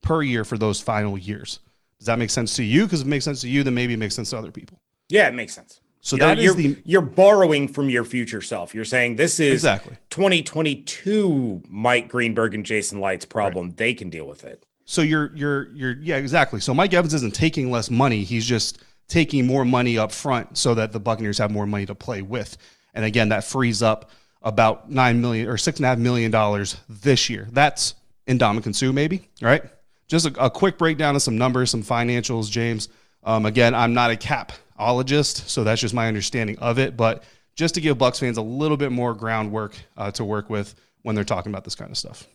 per 0.01 0.21
year 0.21 0.43
for 0.43 0.57
those 0.57 0.79
final 0.79 1.17
years. 1.17 1.59
Does 1.97 2.07
that 2.07 2.19
make 2.19 2.29
sense 2.29 2.55
to 2.57 2.63
you? 2.63 2.83
Because 2.83 3.01
it 3.01 3.07
makes 3.07 3.25
sense 3.25 3.41
to 3.41 3.49
you, 3.49 3.63
then 3.63 3.73
maybe 3.73 3.93
it 3.93 3.97
makes 3.97 4.15
sense 4.15 4.29
to 4.31 4.37
other 4.37 4.51
people. 4.51 4.79
Yeah, 5.09 5.27
it 5.27 5.33
makes 5.33 5.53
sense. 5.53 5.79
So 6.05 6.17
You're- 6.17 6.43
you're, 6.43 6.53
the 6.53 6.77
you're 6.83 7.01
borrowing 7.01 7.69
from 7.69 7.89
your 7.89 8.03
future 8.03 8.41
self. 8.41 8.75
You're 8.75 8.83
saying 8.83 9.15
this 9.15 9.39
is 9.39 9.53
Exactly. 9.53 9.95
2022 10.09 11.63
Mike 11.69 12.09
Greenberg 12.09 12.53
and 12.53 12.65
Jason 12.65 12.99
Licht's 12.99 13.25
problem. 13.25 13.71
They 13.77 13.93
can 13.93 14.09
deal 14.09 14.25
with 14.27 14.43
it. 14.43 14.65
So 14.85 15.01
you're 15.01 15.31
you're 15.33 15.69
you're 15.71 15.95
yeah 16.01 16.17
exactly. 16.17 16.59
So 16.59 16.73
Mike 16.73 16.93
Evans 16.93 17.13
isn't 17.13 17.33
taking 17.33 17.71
less 17.71 17.89
money. 17.89 18.23
He's 18.23 18.45
just 18.45 18.79
taking 19.07 19.47
more 19.47 19.63
money 19.63 19.97
up 19.97 20.11
front 20.11 20.57
so 20.57 20.75
that 20.75 20.91
the 20.91 20.99
Buccaneers 20.99 21.37
have 21.37 21.51
more 21.51 21.65
money 21.65 21.85
to 21.85 21.95
play 21.95 22.21
with. 22.21 22.57
And 22.93 23.05
again, 23.05 23.29
that 23.29 23.45
frees 23.45 23.81
up 23.81 24.11
about 24.41 24.91
nine 24.91 25.21
million 25.21 25.47
or 25.47 25.57
six 25.57 25.79
and 25.79 25.85
a 25.85 25.89
half 25.89 25.97
million 25.97 26.31
dollars 26.31 26.75
this 26.89 27.29
year. 27.29 27.47
That's 27.53 27.95
Ndamukong 28.27 28.75
Suh, 28.75 28.91
maybe 28.91 29.29
right? 29.41 29.63
Just 30.09 30.25
a, 30.25 30.45
a 30.45 30.49
quick 30.49 30.77
breakdown 30.77 31.15
of 31.15 31.21
some 31.21 31.37
numbers, 31.37 31.71
some 31.71 31.81
financials, 31.81 32.51
James. 32.51 32.89
Um, 33.23 33.45
again, 33.45 33.73
I'm 33.73 33.93
not 33.93 34.11
a 34.11 34.15
capologist, 34.15 35.47
so 35.47 35.63
that's 35.63 35.81
just 35.81 35.93
my 35.93 36.07
understanding 36.07 36.57
of 36.59 36.79
it. 36.79 36.97
But 36.97 37.23
just 37.55 37.75
to 37.75 37.81
give 37.81 37.97
Bucks 37.97 38.19
fans 38.19 38.37
a 38.37 38.41
little 38.41 38.77
bit 38.77 38.91
more 38.91 39.13
groundwork 39.13 39.75
uh, 39.97 40.11
to 40.11 40.25
work 40.25 40.49
with 40.49 40.75
when 41.03 41.15
they're 41.15 41.23
talking 41.23 41.51
about 41.51 41.63
this 41.63 41.75
kind 41.75 41.91
of 41.91 41.97
stuff. 41.97 42.27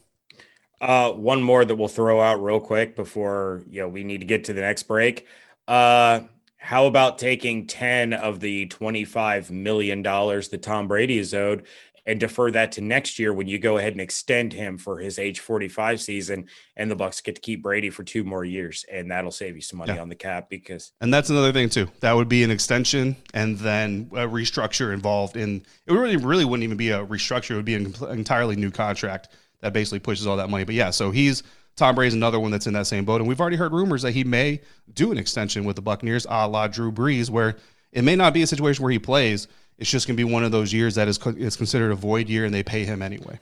Uh, 0.81 1.11
one 1.11 1.43
more 1.43 1.65
that 1.65 1.75
we'll 1.75 1.89
throw 1.89 2.21
out 2.21 2.43
real 2.43 2.61
quick 2.61 2.95
before 2.95 3.63
you 3.69 3.81
know 3.81 3.89
we 3.89 4.05
need 4.05 4.19
to 4.21 4.27
get 4.27 4.45
to 4.45 4.53
the 4.53 4.61
next 4.61 4.85
break. 4.85 5.27
Uh, 5.67 6.21
how 6.61 6.87
about 6.87 7.19
taking 7.19 7.67
10 7.67 8.13
of 8.13 8.41
the 8.41 8.67
25 8.67 9.51
million 9.51 10.03
dollars 10.03 10.49
that 10.49 10.63
Tom 10.63 10.89
Brady 10.89 11.19
is 11.19 11.33
owed 11.33 11.65
and 12.09 12.19
defer 12.19 12.51
that 12.51 12.73
to 12.73 12.81
next 12.81 13.19
year 13.19 13.35
when 13.35 13.47
you 13.47 13.59
go 13.59 13.77
ahead 13.77 13.93
and 13.93 14.01
extend 14.01 14.55
him 14.55 14.79
for 14.79 14.99
his 14.99 15.19
age 15.19 15.41
45 15.41 16.01
season 16.01 16.47
and 16.75 16.91
the 16.91 16.97
Bucks 16.97 17.21
get 17.21 17.35
to 17.35 17.41
keep 17.41 17.63
Brady 17.63 17.91
for 17.91 18.03
two 18.03 18.25
more 18.25 18.47
years 18.47 18.85
and 18.91 19.11
that'll 19.11 19.31
save 19.31 19.55
you 19.55 19.61
some 19.61 19.79
money 19.79 19.93
Yeah. 19.95 20.01
on 20.01 20.09
the 20.09 20.15
cap 20.15 20.49
because 20.49 20.93
And 21.03 21.13
that's 21.13 21.29
another 21.29 21.53
thing 21.53 21.69
too. 21.69 21.89
That 22.01 22.15
would 22.17 22.29
be 22.29 22.43
an 22.43 22.51
extension 22.51 23.15
and 23.35 23.59
then 23.59 24.09
a 24.13 24.27
restructure 24.27 24.93
involved 24.95 25.37
in 25.37 25.63
it 25.87 25.93
really 25.93 26.17
really 26.17 26.47
wouldn't 26.47 26.65
even 26.65 26.79
be 26.79 26.91
a 26.91 27.05
restructure, 27.05 27.51
it 27.53 27.57
would 27.57 27.65
be 27.67 27.75
an 27.75 27.95
entirely 28.11 28.57
new 28.57 28.71
contract 28.71 29.29
that 29.61 29.75
basically 29.75 29.99
pushes 29.99 30.27
all 30.27 30.39
that 30.39 30.49
money. 30.49 30.65
But 30.65 30.77
yeah, 30.77 30.89
so 30.91 31.11
he's 31.11 31.43
Tom 31.77 31.95
Brady's 31.95 32.15
another 32.15 32.41
one 32.41 32.51
that's 32.51 32.67
in 32.67 32.73
that 32.73 32.87
same 32.87 33.05
boat. 33.05 33.21
And 33.21 33.29
we've 33.29 33.41
already 33.41 33.57
heard 33.57 33.73
rumors 33.73 34.03
that 34.03 34.13
he 34.13 34.25
may 34.25 34.61
do 34.95 35.13
an 35.13 35.19
extension 35.19 35.65
with 35.65 35.77
the 35.77 35.83
Buccaneers 35.83 36.27
a 36.29 36.49
la 36.49 36.69
Drew 36.69 36.91
Brees, 36.91 37.29
where 37.31 37.57
it 37.93 38.03
may 38.03 38.17
not 38.17 38.33
be 38.35 38.43
a 38.43 38.47
situation 38.47 38.83
where 38.83 38.91
he 38.93 38.99
plays. 38.99 39.47
It's 39.79 39.91
just 39.91 40.07
going 40.07 40.17
to 40.17 40.25
be 40.25 40.31
one 40.31 40.45
of 40.45 40.51
those 40.53 40.73
years 40.73 40.97
that 40.97 41.09
is, 41.09 41.19
co- 41.19 41.31
is 41.31 41.57
considered 41.57 41.91
a 41.93 41.97
void 41.97 42.29
year 42.29 42.45
and 42.45 42.53
they 42.55 42.63
pay 42.63 42.85
him 42.85 43.01
anyway. 43.03 43.39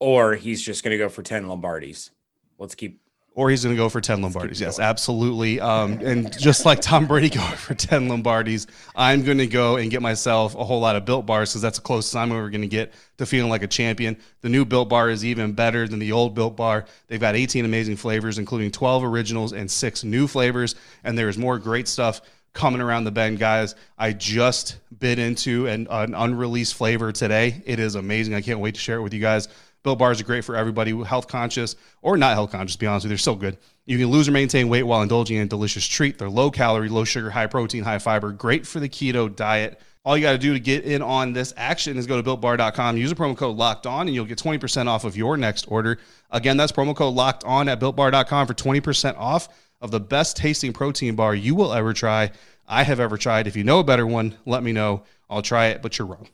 or 0.00 0.34
he's 0.34 0.62
just 0.62 0.84
going 0.84 0.92
to 0.92 0.98
go 0.98 1.08
for 1.08 1.22
10 1.22 1.46
Lombardis. 1.46 2.10
Let's 2.58 2.74
keep 2.74 3.00
Or 3.34 3.50
he's 3.50 3.62
going 3.64 3.74
to 3.74 3.80
go 3.80 3.88
for 3.88 4.00
10 4.00 4.20
Lombardis. 4.20 4.60
Yes, 4.60 4.78
absolutely. 4.80 5.60
Um, 5.60 5.92
and 6.04 6.36
just 6.38 6.66
like 6.66 6.80
Tom 6.80 7.06
Brady 7.06 7.28
going 7.40 7.56
for 7.56 7.74
10 7.74 8.08
Lombardis, 8.08 8.66
I'm 8.96 9.24
going 9.24 9.38
to 9.38 9.46
go 9.46 9.76
and 9.76 9.90
get 9.90 10.02
myself 10.02 10.54
a 10.56 10.64
whole 10.64 10.80
lot 10.80 10.96
of 10.96 11.04
built 11.04 11.24
bars 11.24 11.50
because 11.50 11.62
that's 11.62 11.78
the 11.78 11.84
closest 11.84 12.14
I'm 12.16 12.32
ever 12.32 12.50
going 12.50 12.62
to 12.62 12.68
get 12.68 12.92
to 13.18 13.26
feeling 13.26 13.48
like 13.48 13.62
a 13.62 13.66
champion. 13.68 14.16
The 14.42 14.48
new 14.48 14.64
built 14.64 14.88
bar 14.88 15.08
is 15.08 15.24
even 15.24 15.52
better 15.52 15.86
than 15.88 16.00
the 16.00 16.12
old 16.12 16.34
built 16.34 16.56
bar. 16.56 16.84
They've 17.06 17.20
got 17.20 17.34
18 17.36 17.64
amazing 17.64 17.96
flavors, 17.96 18.38
including 18.38 18.72
12 18.72 19.04
originals 19.04 19.52
and 19.52 19.70
six 19.70 20.04
new 20.04 20.26
flavors. 20.26 20.74
And 21.04 21.16
there's 21.16 21.38
more 21.38 21.58
great 21.58 21.88
stuff 21.88 22.20
coming 22.52 22.80
around 22.80 23.04
the 23.04 23.10
bend, 23.10 23.38
guys. 23.38 23.74
I 23.96 24.12
just 24.12 24.78
bit 24.98 25.18
into 25.18 25.66
an, 25.66 25.86
an 25.90 26.14
unreleased 26.14 26.74
flavor 26.74 27.12
today. 27.12 27.62
It 27.66 27.78
is 27.78 27.94
amazing. 27.94 28.34
I 28.34 28.40
can't 28.40 28.60
wait 28.60 28.74
to 28.74 28.80
share 28.80 28.98
it 28.98 29.02
with 29.02 29.14
you 29.14 29.20
guys. 29.20 29.48
Built 29.84 29.98
bars 29.98 30.20
are 30.20 30.24
great 30.24 30.44
for 30.44 30.56
everybody, 30.56 30.90
health 31.04 31.28
conscious 31.28 31.76
or 32.02 32.16
not 32.16 32.34
health 32.34 32.50
conscious. 32.50 32.76
Be 32.76 32.86
honest 32.86 33.04
with 33.04 33.10
you, 33.10 33.16
they're 33.16 33.18
so 33.18 33.36
good. 33.36 33.58
You 33.86 33.96
can 33.96 34.08
lose 34.08 34.28
or 34.28 34.32
maintain 34.32 34.68
weight 34.68 34.82
while 34.82 35.02
indulging 35.02 35.36
in 35.36 35.44
a 35.44 35.46
delicious 35.46 35.86
treat. 35.86 36.18
They're 36.18 36.28
low 36.28 36.50
calorie, 36.50 36.88
low 36.88 37.04
sugar, 37.04 37.30
high 37.30 37.46
protein, 37.46 37.84
high 37.84 37.98
fiber, 37.98 38.32
great 38.32 38.66
for 38.66 38.80
the 38.80 38.88
keto 38.88 39.34
diet. 39.34 39.80
All 40.04 40.16
you 40.16 40.22
got 40.22 40.32
to 40.32 40.38
do 40.38 40.52
to 40.52 40.60
get 40.60 40.84
in 40.84 41.02
on 41.02 41.32
this 41.32 41.52
action 41.56 41.96
is 41.96 42.06
go 42.06 42.20
to 42.20 42.22
builtbar.com, 42.22 42.96
use 42.96 43.10
the 43.10 43.16
promo 43.16 43.36
code 43.36 43.56
locked 43.56 43.86
on, 43.86 44.06
and 44.08 44.14
you'll 44.14 44.24
get 44.24 44.38
20% 44.38 44.86
off 44.86 45.04
of 45.04 45.16
your 45.16 45.36
next 45.36 45.70
order. 45.70 45.98
Again, 46.30 46.56
that's 46.56 46.72
promo 46.72 46.94
code 46.94 47.14
locked 47.14 47.44
on 47.44 47.68
at 47.68 47.78
builtbar.com 47.78 48.46
for 48.46 48.54
20% 48.54 49.16
off 49.16 49.48
of 49.80 49.90
the 49.90 50.00
best 50.00 50.36
tasting 50.36 50.72
protein 50.72 51.14
bar 51.14 51.34
you 51.34 51.54
will 51.54 51.72
ever 51.72 51.92
try. 51.92 52.30
I 52.66 52.82
have 52.82 53.00
ever 53.00 53.16
tried. 53.16 53.46
If 53.46 53.56
you 53.56 53.64
know 53.64 53.78
a 53.78 53.84
better 53.84 54.06
one, 54.06 54.36
let 54.44 54.62
me 54.62 54.72
know. 54.72 55.04
I'll 55.30 55.42
try 55.42 55.66
it, 55.68 55.82
but 55.82 55.98
you're 55.98 56.08
wrong. 56.08 56.28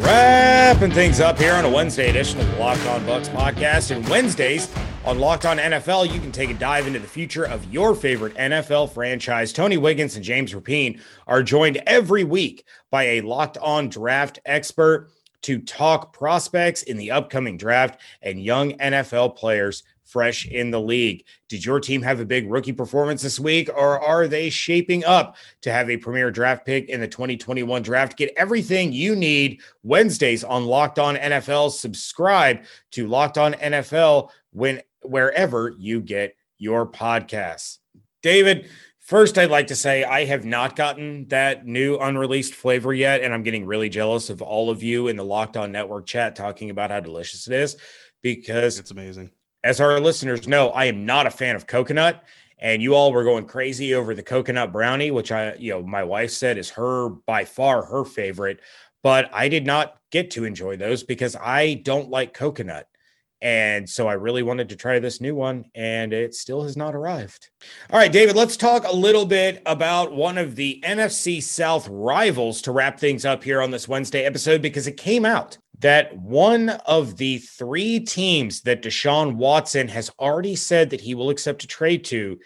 Wrapping 0.00 0.92
things 0.92 1.20
up 1.20 1.38
here 1.38 1.54
on 1.54 1.64
a 1.64 1.70
Wednesday 1.70 2.08
edition 2.08 2.40
of 2.40 2.50
the 2.50 2.56
Locked 2.56 2.86
On 2.86 3.04
Bucks 3.04 3.28
podcast. 3.28 3.94
And 3.94 4.08
Wednesdays 4.08 4.72
on 5.04 5.18
Locked 5.18 5.44
On 5.44 5.58
NFL, 5.58 6.12
you 6.12 6.20
can 6.20 6.32
take 6.32 6.50
a 6.50 6.54
dive 6.54 6.86
into 6.86 6.98
the 6.98 7.06
future 7.06 7.44
of 7.44 7.72
your 7.72 7.94
favorite 7.94 8.34
NFL 8.34 8.92
franchise. 8.92 9.52
Tony 9.52 9.76
Wiggins 9.76 10.16
and 10.16 10.24
James 10.24 10.54
Rapine 10.54 11.00
are 11.26 11.42
joined 11.42 11.82
every 11.86 12.24
week 12.24 12.64
by 12.90 13.04
a 13.04 13.20
Locked 13.22 13.58
On 13.58 13.88
draft 13.88 14.38
expert 14.46 15.10
to 15.42 15.58
talk 15.58 16.12
prospects 16.12 16.82
in 16.82 16.96
the 16.96 17.10
upcoming 17.10 17.56
draft 17.56 18.00
and 18.22 18.42
young 18.42 18.72
NFL 18.78 19.36
players 19.36 19.82
fresh 20.08 20.46
in 20.46 20.70
the 20.70 20.80
league. 20.80 21.24
Did 21.48 21.64
your 21.64 21.80
team 21.80 22.02
have 22.02 22.20
a 22.20 22.24
big 22.24 22.50
rookie 22.50 22.72
performance 22.72 23.22
this 23.22 23.38
week, 23.38 23.68
or 23.68 24.00
are 24.00 24.26
they 24.26 24.50
shaping 24.50 25.04
up 25.04 25.36
to 25.60 25.70
have 25.70 25.90
a 25.90 25.98
premier 25.98 26.30
draft 26.30 26.64
pick 26.64 26.88
in 26.88 27.00
the 27.00 27.08
2021 27.08 27.82
draft? 27.82 28.16
Get 28.16 28.32
everything 28.36 28.92
you 28.92 29.14
need 29.14 29.60
Wednesdays 29.82 30.44
on 30.44 30.64
Locked 30.64 30.98
On 30.98 31.16
NFL. 31.16 31.70
Subscribe 31.70 32.60
to 32.92 33.06
Locked 33.06 33.38
On 33.38 33.52
NFL 33.54 34.30
when 34.52 34.80
wherever 35.02 35.74
you 35.78 36.00
get 36.00 36.34
your 36.56 36.86
podcasts. 36.86 37.78
David, 38.22 38.68
first 38.98 39.38
I'd 39.38 39.50
like 39.50 39.68
to 39.68 39.76
say 39.76 40.04
I 40.04 40.24
have 40.24 40.44
not 40.44 40.74
gotten 40.74 41.28
that 41.28 41.66
new 41.66 41.98
unreleased 41.98 42.54
flavor 42.54 42.94
yet, 42.94 43.20
and 43.20 43.32
I'm 43.32 43.42
getting 43.42 43.66
really 43.66 43.88
jealous 43.88 44.30
of 44.30 44.42
all 44.42 44.70
of 44.70 44.82
you 44.82 45.08
in 45.08 45.16
the 45.16 45.24
Locked 45.24 45.56
On 45.56 45.70
Network 45.70 46.06
chat 46.06 46.34
talking 46.34 46.70
about 46.70 46.90
how 46.90 47.00
delicious 47.00 47.46
it 47.46 47.54
is 47.54 47.76
because 48.22 48.78
It's 48.78 48.90
amazing. 48.90 49.30
As 49.64 49.80
our 49.80 50.00
listeners 50.00 50.46
know, 50.46 50.70
I 50.70 50.86
am 50.86 51.04
not 51.06 51.26
a 51.26 51.30
fan 51.30 51.56
of 51.56 51.66
coconut. 51.66 52.24
And 52.60 52.82
you 52.82 52.94
all 52.94 53.12
were 53.12 53.22
going 53.22 53.46
crazy 53.46 53.94
over 53.94 54.14
the 54.14 54.22
coconut 54.22 54.72
brownie, 54.72 55.12
which 55.12 55.30
I, 55.30 55.54
you 55.54 55.70
know, 55.72 55.82
my 55.82 56.02
wife 56.02 56.32
said 56.32 56.58
is 56.58 56.70
her 56.70 57.08
by 57.08 57.44
far 57.44 57.84
her 57.84 58.04
favorite. 58.04 58.60
But 59.04 59.30
I 59.32 59.48
did 59.48 59.64
not 59.64 59.96
get 60.10 60.32
to 60.32 60.44
enjoy 60.44 60.76
those 60.76 61.04
because 61.04 61.36
I 61.36 61.74
don't 61.74 62.10
like 62.10 62.34
coconut. 62.34 62.88
And 63.40 63.88
so 63.88 64.08
I 64.08 64.14
really 64.14 64.42
wanted 64.42 64.68
to 64.70 64.76
try 64.76 64.98
this 64.98 65.20
new 65.20 65.36
one, 65.36 65.66
and 65.74 66.12
it 66.12 66.34
still 66.34 66.64
has 66.64 66.76
not 66.76 66.96
arrived. 66.96 67.50
All 67.90 67.98
right, 67.98 68.10
David, 68.10 68.34
let's 68.34 68.56
talk 68.56 68.84
a 68.84 68.92
little 68.92 69.24
bit 69.24 69.62
about 69.64 70.12
one 70.12 70.38
of 70.38 70.56
the 70.56 70.82
NFC 70.84 71.40
South 71.40 71.86
rivals 71.88 72.60
to 72.62 72.72
wrap 72.72 72.98
things 72.98 73.24
up 73.24 73.44
here 73.44 73.62
on 73.62 73.70
this 73.70 73.86
Wednesday 73.86 74.24
episode 74.24 74.60
because 74.60 74.88
it 74.88 74.96
came 74.96 75.24
out 75.24 75.56
that 75.80 76.16
one 76.16 76.70
of 76.70 77.16
the 77.16 77.38
three 77.38 78.00
teams 78.00 78.62
that 78.62 78.82
Deshaun 78.82 79.36
Watson 79.36 79.88
has 79.88 80.10
already 80.18 80.56
said 80.56 80.90
that 80.90 81.00
he 81.00 81.14
will 81.14 81.30
accept 81.30 81.64
a 81.64 81.68
trade 81.68 82.04
to 82.06 82.38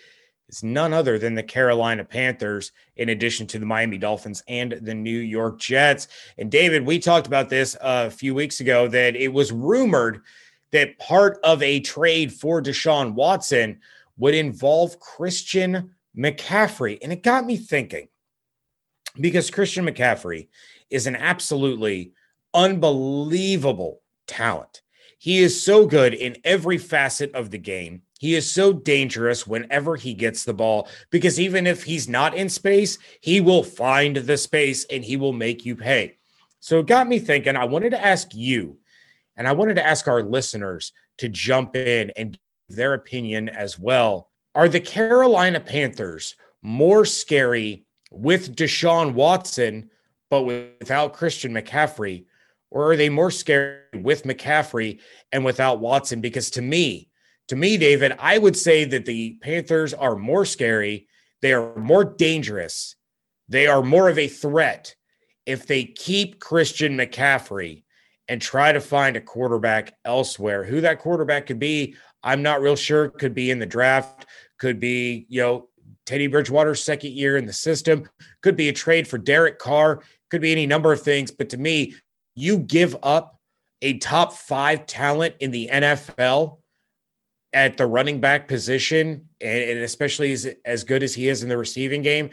is 0.49 0.63
none 0.63 0.93
other 0.93 1.19
than 1.19 1.35
the 1.35 1.43
Carolina 1.43 2.05
Panthers, 2.05 2.73
in 2.97 3.09
addition 3.09 3.47
to 3.47 3.59
the 3.59 3.67
Miami 3.67 3.97
Dolphins 3.97 4.43
and 4.49 4.73
the 4.83 4.95
New 4.95 5.19
York 5.19 5.59
Jets. 5.59 6.09
And 6.37 6.51
David, 6.51 6.85
we 6.85 6.99
talked 6.99 7.27
about 7.27 7.49
this 7.49 7.75
uh, 7.77 8.05
a 8.09 8.11
few 8.11 8.35
weeks 8.35 8.61
ago 8.61 8.87
that 8.89 9.17
it 9.17 9.33
was 9.33 9.51
rumored 9.51 10.21
that 10.71 10.99
part 10.99 11.39
of 11.43 11.63
a 11.63 11.81
trade 11.81 12.33
for 12.33 12.63
Deshaun 12.63 13.15
Watson 13.15 13.81
would 14.19 14.35
involve 14.35 15.01
Christian 15.01 15.95
McCaffrey. 16.17 16.99
And 17.03 17.13
it 17.13 17.23
got 17.23 17.47
me 17.47 17.57
thinking 17.57 18.09
because 19.21 19.51
Christian 19.51 19.87
McCaffrey 19.87 20.49
is 20.91 21.07
an 21.07 21.17
absolutely 21.17 22.13
unbelievable 22.55 24.01
talent. 24.27 24.83
He 25.19 25.39
is 25.39 25.65
so 25.65 25.87
good 25.87 26.15
in 26.15 26.37
every 26.43 26.79
facet 26.79 27.33
of 27.35 27.51
the 27.51 27.59
game. 27.59 28.03
He 28.19 28.35
is 28.35 28.51
so 28.51 28.73
dangerous 28.73 29.47
whenever 29.47 29.97
he 29.97 30.15
gets 30.15 30.45
the 30.45 30.55
ball 30.55 30.89
because 31.11 31.39
even 31.39 31.67
if 31.67 31.85
he's 31.85 32.09
not 32.09 32.35
in 32.35 32.49
space, 32.49 32.99
he 33.21 33.41
will 33.41 33.63
find 33.63 34.17
the 34.17 34.37
space 34.37 34.85
and 34.87 35.05
he 35.05 35.17
will 35.17 35.33
make 35.33 35.65
you 35.65 35.77
pay. 35.77 36.17
So 36.61 36.79
it 36.81 36.87
got 36.87 37.09
me 37.09 37.19
thinking. 37.19 37.57
I 37.57 37.65
wanted 37.65 37.91
to 37.91 38.05
ask 38.05 38.35
you, 38.35 38.79
and 39.37 39.49
I 39.49 39.53
wanted 39.53 39.75
to 39.75 39.87
ask 39.87 40.07
our 40.07 40.23
listeners 40.23 40.93
to 41.19 41.29
jump 41.29 41.75
in 41.77 42.11
and 42.17 42.39
give 42.69 42.77
their 42.77 42.95
opinion 42.95 43.49
as 43.49 43.79
well. 43.79 44.31
Are 44.55 44.69
the 44.69 44.81
Carolina 44.81 45.61
Panthers 45.61 46.37
more 46.63 47.05
scary 47.05 47.85
with 48.11 48.55
Deshaun 48.55 49.15
Watson, 49.15 49.91
but 50.31 50.43
without 50.43 51.15
Christian 51.15 51.53
McCaffrey? 51.53 52.27
Or 52.73 52.93
are 52.93 52.97
they 52.97 53.11
more 53.11 53.31
scary 53.31 53.81
with 53.95 54.23
McCaffrey 54.23 55.01
and 55.31 55.45
without 55.45 55.79
Watson? 55.81 56.23
Because 56.23 56.51
to 56.53 56.63
me, 56.63 57.11
to 57.49 57.57
me, 57.57 57.77
David, 57.77 58.17
I 58.19 58.39
would 58.39 58.57
say 58.57 58.85
that 58.85 59.05
the 59.05 59.37
Panthers 59.43 59.93
are 59.93 60.17
more 60.17 60.47
scary. 60.47 61.07
They 61.43 61.53
are 61.53 61.77
more 61.77 62.05
dangerous 62.05 62.97
They 63.49 63.67
are 63.67 63.83
more 63.83 64.09
of 64.09 64.19
a 64.19 64.29
threat 64.29 64.95
if 65.45 65.67
they 65.67 65.85
keep 65.85 66.41
Christian 66.41 66.97
McCaffrey 66.97 67.83
and 68.29 68.41
try 68.41 68.73
to 68.73 68.81
find 68.81 69.17
a 69.17 69.21
quarterback 69.21 69.95
elsewhere. 70.07 70.65
Who 70.65 70.81
that 70.81 71.01
quarterback 71.01 71.47
could 71.47 71.59
be, 71.59 71.97
I'm 72.23 72.43
not 72.43 72.63
real 72.63 72.77
sure. 72.77 73.11
Could 73.11 73.35
be 73.35 73.51
in 73.51 73.59
the 73.59 73.67
draft, 73.67 74.25
could 74.59 74.81
be, 74.81 75.27
you 75.29 75.43
know, 75.43 75.69
Teddy 76.07 76.29
Bridgewater's 76.29 76.83
second 76.83 77.13
year 77.13 77.37
in 77.37 77.45
the 77.45 77.53
system, 77.53 78.09
could 78.41 78.57
be 78.57 78.71
a 78.71 78.73
trade 78.73 79.07
for 79.07 79.19
Derek 79.19 79.59
Carr, 79.59 80.03
could 80.31 80.41
be 80.41 80.53
any 80.53 80.67
number 80.67 80.91
of 80.91 81.03
things. 81.03 81.31
But 81.31 81.51
to 81.51 81.59
me, 81.59 81.95
you 82.35 82.59
give 82.59 82.97
up 83.03 83.41
a 83.81 83.99
top 83.99 84.33
five 84.33 84.87
talent 84.87 85.35
in 85.41 85.51
the 85.51 85.69
NFL 85.73 86.59
at 87.53 87.77
the 87.77 87.87
running 87.87 88.21
back 88.21 88.49
position, 88.49 89.29
and, 89.41 89.79
especially 89.81 90.33
as, 90.33 90.49
as 90.65 90.85
good 90.85 91.03
as 91.03 91.15
he 91.15 91.29
is 91.29 91.43
in 91.43 91.49
the 91.49 91.57
receiving 91.57 92.03
game. 92.03 92.31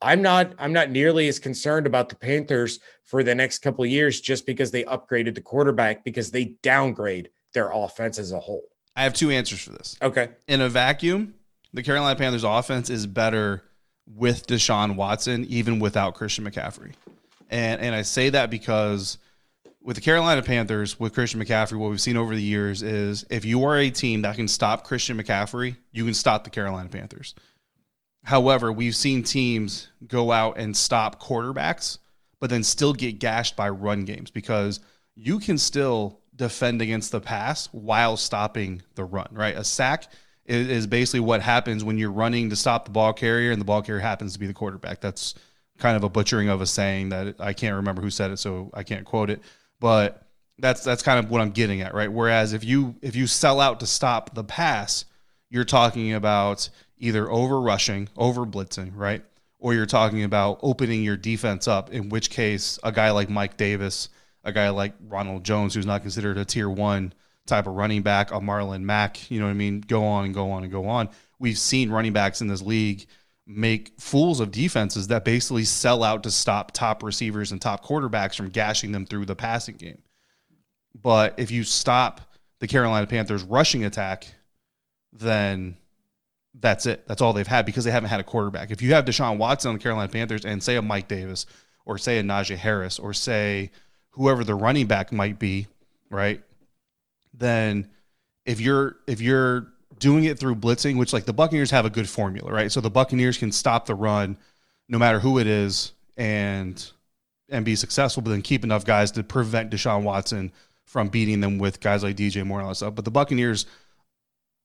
I'm 0.00 0.20
not 0.20 0.54
I'm 0.58 0.72
not 0.72 0.90
nearly 0.90 1.28
as 1.28 1.38
concerned 1.38 1.86
about 1.86 2.08
the 2.08 2.16
Panthers 2.16 2.80
for 3.04 3.22
the 3.22 3.34
next 3.34 3.58
couple 3.58 3.84
of 3.84 3.90
years 3.90 4.20
just 4.20 4.46
because 4.46 4.70
they 4.72 4.82
upgraded 4.84 5.34
the 5.34 5.40
quarterback 5.40 6.02
because 6.04 6.30
they 6.30 6.56
downgrade 6.62 7.30
their 7.54 7.70
offense 7.72 8.18
as 8.18 8.32
a 8.32 8.40
whole. 8.40 8.64
I 8.96 9.04
have 9.04 9.14
two 9.14 9.30
answers 9.30 9.60
for 9.60 9.70
this. 9.70 9.96
Okay. 10.02 10.30
In 10.48 10.60
a 10.60 10.68
vacuum, 10.68 11.34
the 11.72 11.82
Carolina 11.82 12.18
Panthers 12.18 12.44
offense 12.44 12.90
is 12.90 13.06
better 13.06 13.62
with 14.06 14.46
Deshaun 14.46 14.96
Watson, 14.96 15.46
even 15.48 15.78
without 15.78 16.14
Christian 16.14 16.44
McCaffrey. 16.44 16.92
And 17.48 17.80
and 17.80 17.94
I 17.94 18.02
say 18.02 18.30
that 18.30 18.50
because 18.50 19.18
with 19.84 19.96
the 19.96 20.02
Carolina 20.02 20.42
Panthers, 20.42 20.98
with 20.98 21.12
Christian 21.12 21.42
McCaffrey, 21.42 21.76
what 21.76 21.90
we've 21.90 22.00
seen 22.00 22.16
over 22.16 22.34
the 22.34 22.42
years 22.42 22.82
is 22.82 23.24
if 23.30 23.44
you 23.44 23.64
are 23.64 23.76
a 23.76 23.90
team 23.90 24.22
that 24.22 24.36
can 24.36 24.48
stop 24.48 24.84
Christian 24.84 25.20
McCaffrey, 25.20 25.76
you 25.90 26.04
can 26.04 26.14
stop 26.14 26.44
the 26.44 26.50
Carolina 26.50 26.88
Panthers. 26.88 27.34
However, 28.24 28.72
we've 28.72 28.94
seen 28.94 29.24
teams 29.24 29.88
go 30.06 30.30
out 30.30 30.56
and 30.56 30.76
stop 30.76 31.20
quarterbacks, 31.20 31.98
but 32.40 32.50
then 32.50 32.62
still 32.62 32.92
get 32.92 33.18
gashed 33.18 33.56
by 33.56 33.68
run 33.68 34.04
games 34.04 34.30
because 34.30 34.80
you 35.16 35.40
can 35.40 35.58
still 35.58 36.20
defend 36.36 36.80
against 36.80 37.10
the 37.10 37.20
pass 37.20 37.66
while 37.72 38.16
stopping 38.16 38.82
the 38.94 39.04
run, 39.04 39.28
right? 39.32 39.56
A 39.56 39.64
sack 39.64 40.06
is, 40.46 40.68
is 40.68 40.86
basically 40.86 41.20
what 41.20 41.42
happens 41.42 41.82
when 41.82 41.98
you're 41.98 42.12
running 42.12 42.50
to 42.50 42.56
stop 42.56 42.84
the 42.84 42.90
ball 42.92 43.12
carrier 43.12 43.50
and 43.50 43.60
the 43.60 43.64
ball 43.64 43.82
carrier 43.82 44.00
happens 44.00 44.32
to 44.34 44.38
be 44.38 44.46
the 44.46 44.54
quarterback. 44.54 45.00
That's 45.00 45.34
kind 45.78 45.96
of 45.96 46.04
a 46.04 46.08
butchering 46.08 46.48
of 46.48 46.60
a 46.60 46.66
saying 46.66 47.08
that 47.08 47.36
I 47.40 47.52
can't 47.52 47.76
remember 47.76 48.00
who 48.00 48.10
said 48.10 48.30
it, 48.30 48.38
so 48.38 48.70
I 48.72 48.84
can't 48.84 49.04
quote 49.04 49.30
it. 49.30 49.42
But 49.82 50.22
that's 50.58 50.84
that's 50.84 51.02
kind 51.02 51.18
of 51.18 51.28
what 51.28 51.40
I'm 51.40 51.50
getting 51.50 51.80
at, 51.80 51.92
right? 51.92 52.10
Whereas 52.10 52.52
if 52.52 52.62
you 52.62 52.94
if 53.02 53.16
you 53.16 53.26
sell 53.26 53.60
out 53.60 53.80
to 53.80 53.86
stop 53.86 54.32
the 54.32 54.44
pass, 54.44 55.06
you're 55.50 55.64
talking 55.64 56.12
about 56.14 56.70
either 56.98 57.28
over 57.28 57.60
rushing, 57.60 58.08
over 58.16 58.46
blitzing, 58.46 58.92
right? 58.94 59.24
Or 59.58 59.74
you're 59.74 59.86
talking 59.86 60.22
about 60.22 60.60
opening 60.62 61.02
your 61.02 61.16
defense 61.16 61.66
up, 61.66 61.90
in 61.90 62.10
which 62.10 62.30
case 62.30 62.78
a 62.84 62.92
guy 62.92 63.10
like 63.10 63.28
Mike 63.28 63.56
Davis, 63.56 64.08
a 64.44 64.52
guy 64.52 64.68
like 64.68 64.94
Ronald 65.08 65.42
Jones, 65.42 65.74
who's 65.74 65.84
not 65.84 66.02
considered 66.02 66.38
a 66.38 66.44
tier 66.44 66.70
one 66.70 67.12
type 67.48 67.66
of 67.66 67.74
running 67.74 68.02
back, 68.02 68.30
a 68.30 68.34
Marlon 68.34 68.82
Mack, 68.82 69.32
you 69.32 69.40
know 69.40 69.46
what 69.46 69.50
I 69.50 69.54
mean? 69.54 69.80
Go 69.80 70.04
on 70.04 70.26
and 70.26 70.32
go 70.34 70.52
on 70.52 70.62
and 70.62 70.70
go 70.70 70.86
on. 70.86 71.08
We've 71.40 71.58
seen 71.58 71.90
running 71.90 72.12
backs 72.12 72.40
in 72.40 72.46
this 72.46 72.62
league 72.62 73.06
make 73.54 73.92
fools 73.98 74.40
of 74.40 74.50
defenses 74.50 75.08
that 75.08 75.24
basically 75.24 75.64
sell 75.64 76.02
out 76.02 76.22
to 76.22 76.30
stop 76.30 76.72
top 76.72 77.02
receivers 77.02 77.52
and 77.52 77.60
top 77.60 77.84
quarterbacks 77.84 78.36
from 78.36 78.48
gashing 78.48 78.92
them 78.92 79.06
through 79.06 79.26
the 79.26 79.36
passing 79.36 79.76
game. 79.76 80.02
But 81.00 81.34
if 81.38 81.50
you 81.50 81.64
stop 81.64 82.20
the 82.60 82.66
Carolina 82.66 83.06
Panthers 83.06 83.42
rushing 83.42 83.84
attack, 83.84 84.26
then 85.12 85.76
that's 86.54 86.86
it. 86.86 87.06
That's 87.06 87.22
all 87.22 87.32
they've 87.32 87.46
had 87.46 87.66
because 87.66 87.84
they 87.84 87.90
haven't 87.90 88.10
had 88.10 88.20
a 88.20 88.24
quarterback. 88.24 88.70
If 88.70 88.82
you 88.82 88.94
have 88.94 89.04
Deshaun 89.04 89.38
Watson 89.38 89.70
on 89.70 89.76
the 89.76 89.82
Carolina 89.82 90.10
Panthers 90.10 90.44
and 90.44 90.62
say 90.62 90.76
a 90.76 90.82
Mike 90.82 91.08
Davis 91.08 91.46
or 91.84 91.98
say 91.98 92.18
a 92.18 92.22
Najee 92.22 92.56
Harris 92.56 92.98
or 92.98 93.12
say 93.12 93.70
whoever 94.10 94.44
the 94.44 94.54
running 94.54 94.86
back 94.86 95.12
might 95.12 95.38
be, 95.38 95.66
right? 96.10 96.42
Then 97.34 97.90
if 98.44 98.60
you're 98.60 98.96
if 99.06 99.20
you're 99.20 99.68
doing 100.02 100.24
it 100.24 100.38
through 100.38 100.56
blitzing, 100.56 100.98
which 100.98 101.12
like 101.12 101.24
the 101.24 101.32
Buccaneers 101.32 101.70
have 101.70 101.86
a 101.86 101.90
good 101.90 102.08
formula, 102.08 102.52
right? 102.52 102.70
So 102.70 102.80
the 102.80 102.90
Buccaneers 102.90 103.38
can 103.38 103.52
stop 103.52 103.86
the 103.86 103.94
run 103.94 104.36
no 104.88 104.98
matter 104.98 105.20
who 105.20 105.38
it 105.38 105.46
is 105.46 105.92
and 106.16 106.90
and 107.48 107.64
be 107.64 107.76
successful, 107.76 108.22
but 108.22 108.30
then 108.30 108.42
keep 108.42 108.64
enough 108.64 108.84
guys 108.84 109.12
to 109.12 109.22
prevent 109.22 109.70
Deshaun 109.70 110.02
Watson 110.02 110.52
from 110.86 111.08
beating 111.08 111.40
them 111.40 111.58
with 111.58 111.80
guys 111.80 112.02
like 112.02 112.16
DJ 112.16 112.44
Moore 112.44 112.58
and 112.58 112.64
all 112.64 112.70
that 112.70 112.76
stuff. 112.76 112.94
But 112.94 113.04
the 113.04 113.10
Buccaneers 113.10 113.66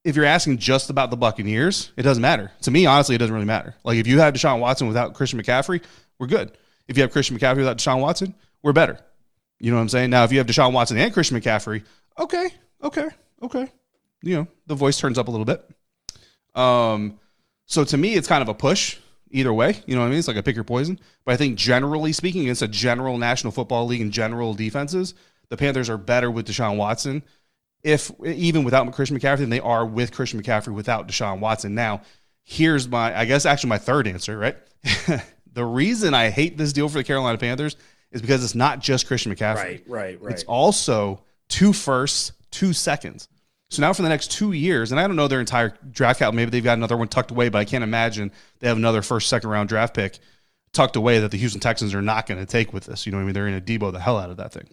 if 0.04 0.16
you're 0.16 0.26
asking 0.26 0.58
just 0.58 0.90
about 0.90 1.12
the 1.12 1.18
Buccaneers, 1.18 1.92
it 1.98 2.04
doesn't 2.04 2.22
matter. 2.22 2.52
To 2.62 2.72
me, 2.72 2.86
honestly, 2.86 3.16
it 3.16 3.18
doesn't 3.18 3.34
really 3.34 3.46
matter. 3.46 3.76
Like 3.84 3.98
if 3.98 4.08
you 4.08 4.20
have 4.20 4.34
Deshaun 4.34 4.60
Watson 4.60 4.88
without 4.88 5.14
Christian 5.14 5.42
McCaffrey, 5.42 5.84
we're 6.18 6.28
good. 6.28 6.58
If 6.88 6.98
you 6.98 7.04
have 7.04 7.12
Christian 7.12 7.38
McCaffrey 7.38 7.58
without 7.58 7.78
Deshaun 7.78 8.00
Watson, 8.00 8.34
we're 8.64 8.74
better. 8.74 8.98
You 9.60 9.72
know 9.72 9.78
what 9.78 9.82
I'm 9.82 9.90
saying? 9.90 10.10
Now, 10.10 10.24
if 10.24 10.32
you 10.32 10.38
have 10.38 10.48
Deshaun 10.48 10.72
Watson 10.72 10.98
and 10.98 11.14
Christian 11.14 11.40
McCaffrey, 11.40 11.84
okay, 12.18 12.50
okay, 12.82 13.10
okay. 13.44 13.72
You 14.22 14.36
know, 14.36 14.48
the 14.66 14.76
voice 14.76 15.00
turns 15.00 15.18
up 15.18 15.28
a 15.28 15.32
little 15.32 15.46
bit. 15.46 15.70
Um, 16.56 17.20
so 17.66 17.84
to 17.84 17.98
me, 17.98 18.16
it's 18.16 18.28
kind 18.28 18.42
of 18.42 18.50
a 18.50 18.54
push 18.54 18.98
either 19.30 19.54
way. 19.54 19.82
You 19.86 19.96
know 19.96 20.02
what 20.02 20.08
I 20.08 20.10
mean? 20.10 20.20
It's 20.20 20.28
like 20.28 20.38
a 20.38 20.44
pick 20.44 20.56
your 20.56 20.64
poison. 20.64 21.00
But 21.26 21.34
I 21.34 21.38
think 21.38 21.58
generally 21.58 22.14
speaking, 22.14 22.44
against 22.44 22.62
a 22.62 22.68
general 22.68 23.18
National 23.18 23.52
Football 23.52 23.86
League 23.86 24.02
and 24.02 24.12
general 24.12 24.54
defenses, 24.54 25.14
the 25.50 25.58
Panthers 25.58 25.90
are 25.90 25.98
better 25.98 26.32
with 26.32 26.48
Deshaun 26.48 26.78
Watson 26.78 27.24
if 27.84 28.12
even 28.26 28.64
without 28.64 28.92
Christian 28.94 29.20
McCaffrey 29.20 29.40
than 29.40 29.50
they 29.50 29.60
are 29.60 29.86
with 29.86 30.12
Christian 30.12 30.42
McCaffrey 30.42 30.74
without 30.74 31.08
Deshaun 31.08 31.40
Watson. 31.40 31.76
Now, 31.76 32.02
here's 32.44 32.88
my, 32.88 33.18
I 33.18 33.26
guess, 33.26 33.46
actually 33.46 33.70
my 33.70 33.78
third 33.78 34.08
answer, 34.08 34.38
right? 34.38 34.58
the 35.54 35.66
reason 35.66 36.14
I 36.14 36.30
hate 36.30 36.58
this 36.58 36.74
deal 36.74 36.90
for 36.90 36.98
the 36.98 37.04
Carolina 37.04 37.38
Panthers 37.38 37.76
is 38.12 38.22
because 38.22 38.44
it's 38.44 38.56
not 38.56 38.80
just 38.80 39.08
Christian 39.08 39.34
McCaffrey. 39.34 39.56
Right, 39.56 39.84
right, 39.88 40.22
right. 40.22 40.34
It's 40.34 40.44
also 40.44 41.22
two 41.50 41.72
firsts, 41.72 42.32
two 42.52 42.74
seconds. 42.74 43.30
So 43.70 43.82
now 43.82 43.92
for 43.92 44.02
the 44.02 44.10
next 44.10 44.32
two 44.32 44.54
years, 44.54 44.92
and 44.92 45.00
I 45.00 45.08
don't 45.08 45.18
know 45.18 45.28
their 45.28 45.42
entire 45.42 45.78
draft 45.92 46.20
cap. 46.20 46.34
Maybe 46.34 46.52
they've 46.52 46.64
got 46.64 46.78
another 46.78 46.96
one 46.96 47.10
tucked 47.10 47.32
away, 47.32 47.50
but 47.50 47.60
I 47.60 47.66
can't 47.66 47.84
imagine 47.84 48.32
they 48.60 48.68
have 48.68 48.78
another 48.78 49.02
first, 49.02 49.28
second 49.28 49.50
round 49.50 49.68
draft 49.70 49.94
pick 49.94 50.20
tucked 50.72 50.96
away 50.96 51.20
that 51.20 51.32
the 51.32 51.38
Houston 51.38 51.60
Texans 51.60 51.94
are 51.94 52.02
not 52.02 52.28
going 52.28 52.40
to 52.40 52.46
take 52.46 52.72
with 52.72 52.86
this. 52.86 53.06
You 53.06 53.12
know 53.12 53.18
what 53.18 53.24
I 53.24 53.26
mean? 53.26 53.34
They're 53.34 53.50
going 53.50 53.62
to 53.62 53.80
Debo 53.80 53.92
the 53.92 54.00
hell 54.00 54.18
out 54.18 54.30
of 54.30 54.38
that 54.38 54.54
thing. 54.54 54.70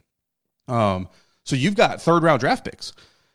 Um, 0.68 1.08
so 1.44 1.56
you've 1.56 1.76
got 1.76 2.00
third 2.00 2.22
round 2.22 2.40
draft 2.40 2.64
picks. 2.64 2.92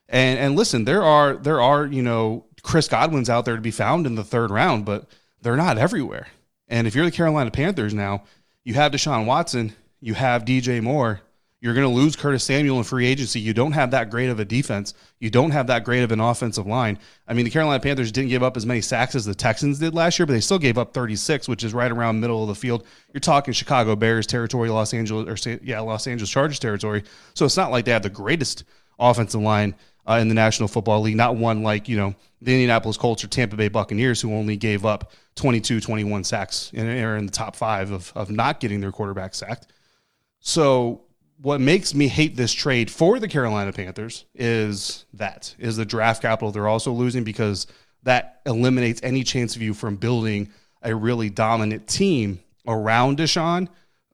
And 0.08 0.39
and 0.39 0.56
listen, 0.56 0.86
there 0.86 1.04
are 1.04 1.36
there 1.36 1.62
are, 1.62 1.86
you 1.86 2.02
know, 2.02 2.45
Chris 2.63 2.88
Godwin's 2.88 3.30
out 3.30 3.45
there 3.45 3.56
to 3.56 3.62
be 3.62 3.72
found 3.72 4.08
in 4.08 4.15
the 4.15 4.24
third 4.24 4.50
round, 4.50 4.86
but 4.86 5.06
they're 5.41 5.56
not 5.56 5.78
everywhere. 5.78 6.28
And 6.67 6.88
if 6.88 6.95
you're 6.95 7.06
the 7.06 7.12
Carolina 7.12 7.52
Panthers 7.52 7.93
now, 7.93 8.24
you 8.63 8.74
have 8.74 8.91
Deshaun 8.91 9.26
Watson, 9.26 9.74
you 10.02 10.13
have 10.15 10.45
DJ 10.45 10.82
Moore, 10.82 11.22
you're 11.62 11.74
going 11.74 11.88
to 11.88 11.93
lose 11.93 12.15
Curtis 12.15 12.43
Samuel 12.45 12.78
in 12.78 12.86
free 12.86 13.06
agency. 13.06 13.39
You 13.39 13.54
don't 13.54 13.74
have 13.74 13.91
that 13.91 14.10
great 14.10 14.30
of 14.30 14.39
a 14.39 14.45
defense. 14.45 14.93
You 15.19 15.30
don't 15.30 15.52
have 15.52 15.67
that 15.67 15.84
great 15.84 16.04
of 16.04 16.12
an 16.13 16.22
offensive 16.22 16.65
line. 16.65 16.98
I 17.28 17.34
mean, 17.34 17.43
the 17.43 17.52
Carolina 17.52 17.82
Panthers 17.82 18.13
didn't 18.13 18.30
give 18.30 18.43
up 18.43 18.56
as 18.56 18.65
many 18.65 18.80
sacks 18.80 19.13
as 19.13 19.26
the 19.26 19.36
Texans 19.36 19.78
did 19.80 19.93
last 19.93 20.17
year, 20.17 20.26
but 20.26 20.34
they 20.34 20.39
still 20.39 20.60
gave 20.60 20.78
up 20.78 20.93
36, 20.93 21.50
which 21.50 21.65
is 21.65 21.74
right 21.74 21.91
around 21.91 22.22
middle 22.22 22.41
of 22.41 22.48
the 22.48 22.56
field. 22.56 22.86
You're 23.13 23.19
talking 23.19 23.54
Chicago 23.54 23.98
Bears 23.98 24.26
territory, 24.26 24.69
Los 24.69 24.93
Angeles, 24.93 25.45
or 25.45 25.60
yeah, 25.62 25.82
Los 25.82 26.08
Angeles 26.08 26.30
Chargers 26.30 26.60
territory. 26.60 27.04
So 27.34 27.45
it's 27.45 27.58
not 27.58 27.72
like 27.72 27.84
they 27.84 27.91
have 27.91 28.04
the 28.04 28.10
greatest 28.10 28.63
offensive 28.98 29.41
line 29.41 29.76
uh, 30.08 30.13
in 30.13 30.30
the 30.30 30.36
National 30.36 30.69
Football 30.69 31.02
League, 31.02 31.17
not 31.17 31.36
one 31.36 31.62
like, 31.62 31.89
you 31.89 31.98
know, 31.98 32.15
the 32.41 32.54
Indianapolis 32.54 32.95
Colts 32.95 33.22
or 33.24 33.28
Tampa 33.28 33.58
Bay 33.58 33.67
Buccaneers, 33.67 34.22
who 34.22 34.34
only 34.34 34.56
gave 34.56 34.86
up 34.86 35.12
22, 35.36 35.82
21 35.82 36.24
sacks 36.24 36.72
and 36.74 36.88
are 36.88 37.17
in 37.17 37.26
the 37.26 37.32
top 37.32 37.56
five 37.56 37.91
of, 37.91 38.13
of 38.15 38.32
not 38.32 38.62
getting 38.62 38.80
their 38.80 38.93
quarterback 38.93 39.36
sacked. 39.36 39.67
So 40.39 41.02
what 41.41 41.62
makes 41.62 41.93
me 41.93 42.08
hate 42.08 42.36
this 42.36 42.54
trade 42.54 42.91
for 42.91 43.19
the 43.19 43.28
Carolina 43.28 43.71
Panthers 43.71 44.25
is 44.36 45.06
that 45.13 45.56
is 45.58 45.78
the 45.78 45.86
draft 45.86 46.21
capital 46.21 46.52
they're 46.52 46.67
also 46.67 46.91
losing 46.91 47.23
because 47.23 47.65
that 48.04 48.41
eliminates 48.45 48.99
any 49.04 49.23
chance 49.23 49.56
of 49.56 49.62
you 49.62 49.73
from 49.73 49.95
building 49.95 50.49
a 50.82 50.93
really 50.93 51.30
dominant 51.30 51.88
team 51.88 52.39
around 52.67 53.17
Deshaun 53.17 53.67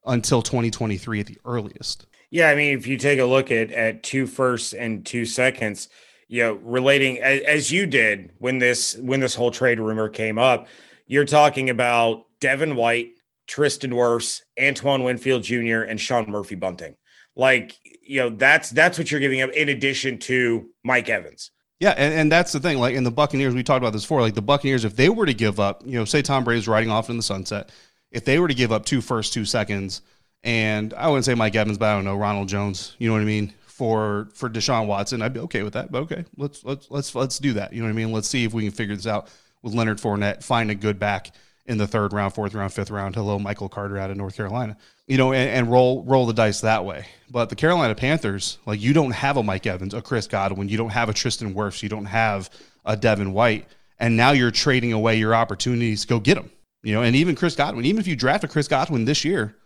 until 0.04 0.40
2023 0.40 1.20
at 1.20 1.26
the 1.26 1.38
earliest. 1.44 2.06
Yeah, 2.30 2.48
I 2.48 2.54
mean, 2.54 2.76
if 2.76 2.86
you 2.86 2.96
take 2.96 3.18
a 3.18 3.24
look 3.24 3.50
at 3.50 3.70
at 3.72 4.02
two 4.02 4.26
firsts 4.26 4.72
and 4.72 5.04
two 5.04 5.24
seconds, 5.24 5.88
you 6.28 6.42
know, 6.42 6.54
relating 6.54 7.20
as, 7.20 7.40
as 7.42 7.72
you 7.72 7.86
did 7.86 8.30
when 8.38 8.58
this 8.58 8.96
when 8.96 9.20
this 9.20 9.34
whole 9.34 9.50
trade 9.50 9.80
rumor 9.80 10.08
came 10.08 10.38
up, 10.38 10.68
you're 11.06 11.24
talking 11.24 11.70
about 11.70 12.26
Devin 12.40 12.76
White, 12.76 13.10
Tristan 13.46 13.92
Wirfs, 13.92 14.42
Antoine 14.60 15.04
Winfield 15.04 15.42
Jr., 15.42 15.82
and 15.82 16.00
Sean 16.00 16.28
Murphy 16.28 16.56
Bunting. 16.56 16.96
Like, 17.36 17.78
you 18.02 18.20
know, 18.20 18.30
that's 18.30 18.70
that's 18.70 18.98
what 18.98 19.10
you're 19.10 19.20
giving 19.20 19.42
up 19.42 19.50
in 19.50 19.68
addition 19.68 20.18
to 20.20 20.68
Mike 20.82 21.08
Evans. 21.08 21.50
Yeah, 21.78 21.90
and, 21.90 22.14
and 22.14 22.32
that's 22.32 22.52
the 22.52 22.60
thing. 22.60 22.78
Like 22.78 22.94
in 22.94 23.04
the 23.04 23.10
Buccaneers, 23.10 23.54
we 23.54 23.62
talked 23.62 23.82
about 23.82 23.92
this 23.92 24.02
before. 24.02 24.22
Like 24.22 24.34
the 24.34 24.42
Buccaneers, 24.42 24.84
if 24.84 24.96
they 24.96 25.10
were 25.10 25.26
to 25.26 25.34
give 25.34 25.60
up, 25.60 25.82
you 25.84 25.98
know, 25.98 26.06
say 26.06 26.22
Tom 26.22 26.42
Brady's 26.42 26.66
riding 26.66 26.90
off 26.90 27.10
in 27.10 27.18
the 27.18 27.22
sunset, 27.22 27.70
if 28.10 28.24
they 28.24 28.38
were 28.38 28.48
to 28.48 28.54
give 28.54 28.72
up 28.72 28.86
two 28.86 29.02
first, 29.02 29.34
two 29.34 29.44
seconds, 29.44 30.00
and 30.42 30.94
I 30.94 31.08
wouldn't 31.08 31.26
say 31.26 31.34
Mike 31.34 31.54
Evans, 31.54 31.76
but 31.76 31.86
I 31.86 31.94
don't 31.94 32.04
know 32.04 32.16
Ronald 32.16 32.48
Jones. 32.48 32.94
You 32.98 33.08
know 33.08 33.14
what 33.14 33.22
I 33.22 33.26
mean? 33.26 33.52
For 33.66 34.28
for 34.32 34.48
Deshaun 34.48 34.86
Watson, 34.86 35.20
I'd 35.20 35.34
be 35.34 35.40
okay 35.40 35.62
with 35.62 35.74
that. 35.74 35.92
But 35.92 36.04
okay, 36.04 36.24
let's 36.38 36.64
let's 36.64 36.90
let's 36.90 37.14
let's 37.14 37.38
do 37.38 37.52
that. 37.54 37.74
You 37.74 37.80
know 37.80 37.88
what 37.88 37.92
I 37.92 37.96
mean? 37.96 38.12
Let's 38.12 38.28
see 38.28 38.44
if 38.44 38.54
we 38.54 38.62
can 38.62 38.72
figure 38.72 38.96
this 38.96 39.06
out 39.06 39.28
with 39.60 39.74
Leonard 39.74 39.98
Fournette, 39.98 40.42
find 40.42 40.70
a 40.70 40.74
good 40.74 40.98
back 40.98 41.32
in 41.66 41.78
the 41.78 41.86
third 41.86 42.12
round, 42.12 42.32
fourth 42.32 42.54
round, 42.54 42.72
fifth 42.72 42.90
round. 42.90 43.14
Hello, 43.14 43.38
Michael 43.38 43.68
Carter 43.68 43.98
out 43.98 44.10
of 44.10 44.16
North 44.16 44.36
Carolina. 44.36 44.76
You 45.06 45.18
know, 45.18 45.32
and, 45.32 45.50
and 45.50 45.70
roll 45.70 46.04
roll 46.04 46.26
the 46.26 46.32
dice 46.32 46.60
that 46.60 46.84
way. 46.84 47.06
But 47.30 47.48
the 47.48 47.56
Carolina 47.56 47.94
Panthers, 47.94 48.58
like 48.66 48.80
you 48.80 48.92
don't 48.92 49.12
have 49.12 49.36
a 49.36 49.42
Mike 49.42 49.66
Evans, 49.66 49.94
a 49.94 50.02
Chris 50.02 50.26
Godwin, 50.26 50.68
you 50.68 50.76
don't 50.76 50.90
have 50.90 51.08
a 51.08 51.12
Tristan 51.12 51.54
Wirfs, 51.54 51.82
you 51.82 51.88
don't 51.88 52.06
have 52.06 52.50
a 52.84 52.96
Devin 52.96 53.32
White, 53.32 53.66
and 53.98 54.16
now 54.16 54.30
you're 54.30 54.50
trading 54.50 54.92
away 54.92 55.16
your 55.16 55.34
opportunities 55.34 56.02
to 56.02 56.08
go 56.08 56.20
get 56.20 56.36
them. 56.36 56.50
You 56.82 56.94
know, 56.94 57.02
and 57.02 57.16
even 57.16 57.34
Chris 57.34 57.56
Godwin, 57.56 57.84
even 57.84 58.00
if 58.00 58.06
you 58.06 58.14
draft 58.14 58.44
a 58.44 58.48
Chris 58.48 58.68
Godwin 58.68 59.04
this 59.04 59.24
year, 59.24 59.56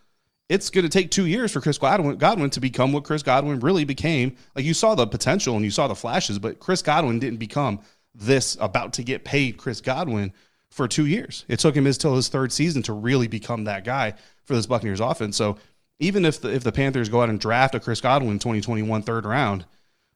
it's 0.49 0.69
going 0.69 0.83
to 0.83 0.89
take 0.89 1.11
two 1.11 1.27
years 1.27 1.51
for 1.51 1.61
Chris 1.61 1.77
Godwin, 1.77 2.17
Godwin 2.17 2.49
to 2.49 2.59
become 2.59 2.91
what 2.91 3.03
Chris 3.03 3.23
Godwin 3.23 3.59
really 3.59 3.85
became. 3.85 4.35
Like 4.55 4.65
you 4.65 4.73
saw 4.73 4.95
the 4.95 5.07
potential 5.07 5.55
and 5.55 5.63
you 5.63 5.71
saw 5.71 5.87
the 5.87 5.95
flashes, 5.95 6.39
but 6.39 6.59
Chris 6.59 6.81
Godwin 6.81 7.19
didn't 7.19 7.39
become 7.39 7.79
this 8.13 8.57
about 8.59 8.93
to 8.93 9.03
get 9.03 9.23
paid 9.23 9.57
Chris 9.57 9.79
Godwin 9.79 10.33
for 10.71 10.87
two 10.87 11.05
years. 11.05 11.45
It 11.47 11.59
took 11.59 11.75
him 11.75 11.85
his 11.85 12.01
his 12.01 12.29
third 12.29 12.51
season 12.51 12.81
to 12.83 12.93
really 12.93 13.27
become 13.27 13.65
that 13.65 13.83
guy 13.83 14.15
for 14.45 14.55
this 14.55 14.65
Buccaneers 14.65 14.99
offense. 14.99 15.37
So 15.37 15.57
even 15.99 16.25
if 16.25 16.41
the, 16.41 16.51
if 16.51 16.63
the 16.63 16.71
Panthers 16.71 17.09
go 17.09 17.21
out 17.21 17.29
and 17.29 17.39
draft 17.39 17.75
a 17.75 17.79
Chris 17.79 18.01
Godwin 18.01 18.39
2021 18.39 19.03
third 19.03 19.25
round, 19.25 19.65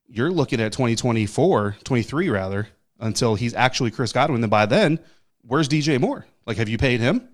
you're 0.08 0.32
looking 0.32 0.60
at 0.60 0.72
2024, 0.72 1.78
23 1.84 2.30
rather, 2.30 2.70
until 3.00 3.36
he's 3.36 3.54
actually 3.54 3.92
Chris 3.92 4.12
Godwin. 4.12 4.42
Then 4.42 4.50
by 4.50 4.66
then, 4.66 5.00
where's 5.42 5.70
DJ 5.70 6.00
Moore? 6.00 6.26
Like, 6.46 6.58
have 6.58 6.70
you 6.70 6.78
paid 6.78 7.02
him? 7.02 7.28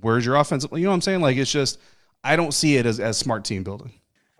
Where's 0.00 0.26
your 0.26 0.36
offensive? 0.36 0.70
You 0.72 0.84
know 0.84 0.88
what 0.88 0.94
I'm 0.94 1.00
saying? 1.00 1.20
Like, 1.20 1.36
it's 1.36 1.52
just 1.52 1.78
I 2.22 2.36
don't 2.36 2.52
see 2.52 2.76
it 2.76 2.86
as, 2.86 2.98
as 2.98 3.16
smart 3.16 3.44
team 3.44 3.62
building. 3.62 3.92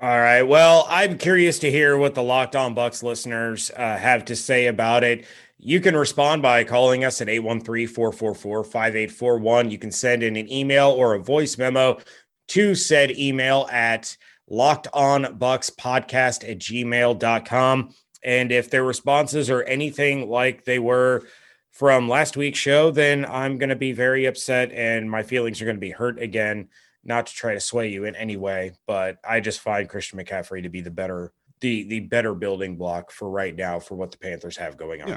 All 0.04 0.20
right. 0.20 0.42
Well, 0.42 0.84
I'm 0.90 1.16
curious 1.16 1.58
to 1.60 1.70
hear 1.70 1.96
what 1.96 2.14
the 2.14 2.22
Locked 2.22 2.54
On 2.54 2.74
Bucs 2.74 3.02
listeners 3.02 3.70
uh, 3.74 3.96
have 3.96 4.26
to 4.26 4.36
say 4.36 4.66
about 4.66 5.02
it. 5.02 5.24
You 5.56 5.80
can 5.80 5.96
respond 5.96 6.42
by 6.42 6.62
calling 6.64 7.06
us 7.06 7.22
at 7.22 7.30
813 7.30 7.88
444 7.88 8.64
5841. 8.64 9.70
You 9.70 9.78
can 9.78 9.90
send 9.90 10.22
in 10.22 10.36
an 10.36 10.52
email 10.52 10.90
or 10.90 11.14
a 11.14 11.18
voice 11.18 11.56
memo 11.56 12.00
to 12.48 12.74
said 12.74 13.12
email 13.12 13.66
at 13.72 14.14
lockedonbucspodcast 14.50 16.50
at 16.50 16.58
gmail.com. 16.58 17.94
And 18.22 18.52
if 18.52 18.68
their 18.68 18.84
responses 18.84 19.48
are 19.48 19.62
anything 19.62 20.28
like 20.28 20.66
they 20.66 20.80
were 20.80 21.22
from 21.70 22.10
last 22.10 22.36
week's 22.36 22.58
show, 22.58 22.90
then 22.90 23.24
I'm 23.24 23.56
going 23.56 23.70
to 23.70 23.74
be 23.74 23.92
very 23.92 24.26
upset 24.26 24.70
and 24.70 25.10
my 25.10 25.22
feelings 25.22 25.62
are 25.62 25.64
going 25.64 25.78
to 25.78 25.80
be 25.80 25.92
hurt 25.92 26.20
again 26.20 26.68
not 27.04 27.26
to 27.26 27.34
try 27.34 27.54
to 27.54 27.60
sway 27.60 27.88
you 27.88 28.04
in 28.04 28.16
any 28.16 28.36
way, 28.36 28.72
but 28.86 29.18
I 29.28 29.40
just 29.40 29.60
find 29.60 29.88
Christian 29.88 30.18
McCaffrey 30.18 30.62
to 30.62 30.68
be 30.68 30.80
the 30.80 30.90
better 30.90 31.32
the 31.60 31.84
the 31.84 32.00
better 32.00 32.34
building 32.34 32.76
block 32.76 33.10
for 33.10 33.30
right 33.30 33.54
now 33.54 33.78
for 33.78 33.94
what 33.94 34.10
the 34.10 34.18
Panthers 34.18 34.56
have 34.56 34.76
going 34.76 35.02
on. 35.02 35.08
Yeah. 35.08 35.16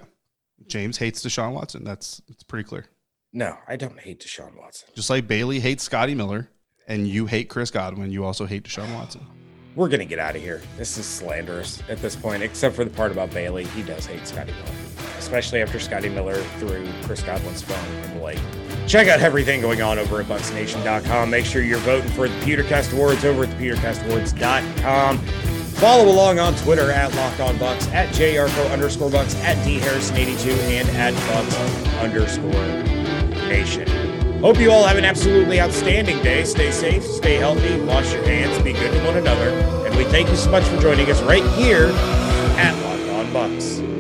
James 0.68 0.98
hates 0.98 1.24
Deshaun 1.24 1.54
Watson. 1.54 1.84
That's 1.84 2.22
it's 2.28 2.44
pretty 2.44 2.68
clear. 2.68 2.86
No, 3.34 3.58
I 3.68 3.76
don't 3.76 4.00
hate 4.00 4.20
Deshaun 4.22 4.58
Watson. 4.58 4.90
Just 4.96 5.10
like 5.10 5.28
Bailey 5.28 5.60
hates 5.60 5.84
Scotty 5.84 6.16
Miller 6.16 6.50
and 6.88 7.08
you 7.08 7.26
hate 7.26 7.50
Chris 7.50 7.70
Godwin, 7.70 8.12
you 8.12 8.24
also 8.24 8.46
hate 8.46 8.64
Deshaun 8.64 8.94
Watson. 8.94 9.26
We're 9.76 9.90
gonna 9.90 10.06
get 10.06 10.20
out 10.20 10.36
of 10.36 10.42
here. 10.42 10.62
This 10.78 10.98
is 10.98 11.06
slanderous 11.06 11.84
at 11.90 12.00
this 12.00 12.16
point, 12.16 12.42
except 12.42 12.76
for 12.76 12.84
the 12.84 12.90
part 12.90 13.12
about 13.12 13.32
Bailey. 13.32 13.66
He 13.66 13.84
does 13.84 14.06
hate 14.06 14.26
Scotty 14.26 14.52
Miller, 14.54 14.97
especially 15.28 15.62
after 15.62 15.78
Scotty 15.78 16.08
Miller 16.08 16.36
threw 16.58 16.88
Chris 17.04 17.22
Godwin's 17.22 17.62
phone 17.62 18.04
in 18.06 18.18
the 18.18 18.24
lake. 18.24 18.40
Check 18.88 19.10
out 19.10 19.20
everything 19.20 19.60
going 19.60 19.82
on 19.82 20.00
over 20.00 20.22
at 20.22 20.26
BucsNation.com. 20.28 21.30
Make 21.30 21.46
sure 21.46 21.62
you're 21.62 21.80
voting 21.80 22.10
for 22.12 22.30
the 22.30 22.36
Pewtercast 22.46 22.94
Awards 22.94 23.26
over 23.26 23.44
at 23.44 23.50
thepewtercastawards.com. 23.50 25.18
Follow 25.18 26.10
along 26.10 26.40
on 26.40 26.56
Twitter 26.56 26.90
at 26.92 27.14
Locked 27.14 27.42
On 27.42 27.56
Bucs, 27.56 27.92
at 27.92 28.08
JRCO 28.16 28.72
underscore 28.72 29.12
Bucks, 29.12 29.36
at 29.42 29.62
D 29.66 29.80
Harrison82, 29.80 30.58
and 30.70 30.88
at 30.92 31.14
Bucks 31.28 31.56
underscore 31.98 32.52
Nation. 33.50 33.86
Hope 34.40 34.58
you 34.60 34.72
all 34.72 34.86
have 34.86 34.98
an 34.98 35.04
absolutely 35.04 35.60
outstanding 35.60 36.24
day. 36.24 36.46
Stay 36.46 36.72
safe, 36.72 37.04
stay 37.04 37.36
healthy, 37.36 37.82
wash 37.82 38.14
your 38.14 38.24
hands, 38.24 38.58
be 38.64 38.72
good 38.72 38.94
to 38.94 39.06
one 39.06 39.18
another. 39.18 39.50
And 39.86 39.96
we 39.98 40.06
thank 40.06 40.30
you 40.30 40.38
so 40.38 40.50
much 40.50 40.64
for 40.64 40.80
joining 40.80 41.12
us 41.12 41.22
right 41.24 41.46
here 41.58 41.88
at 42.58 42.74
Locked 42.86 43.36
On 43.36 43.50
Bucs. 43.50 43.97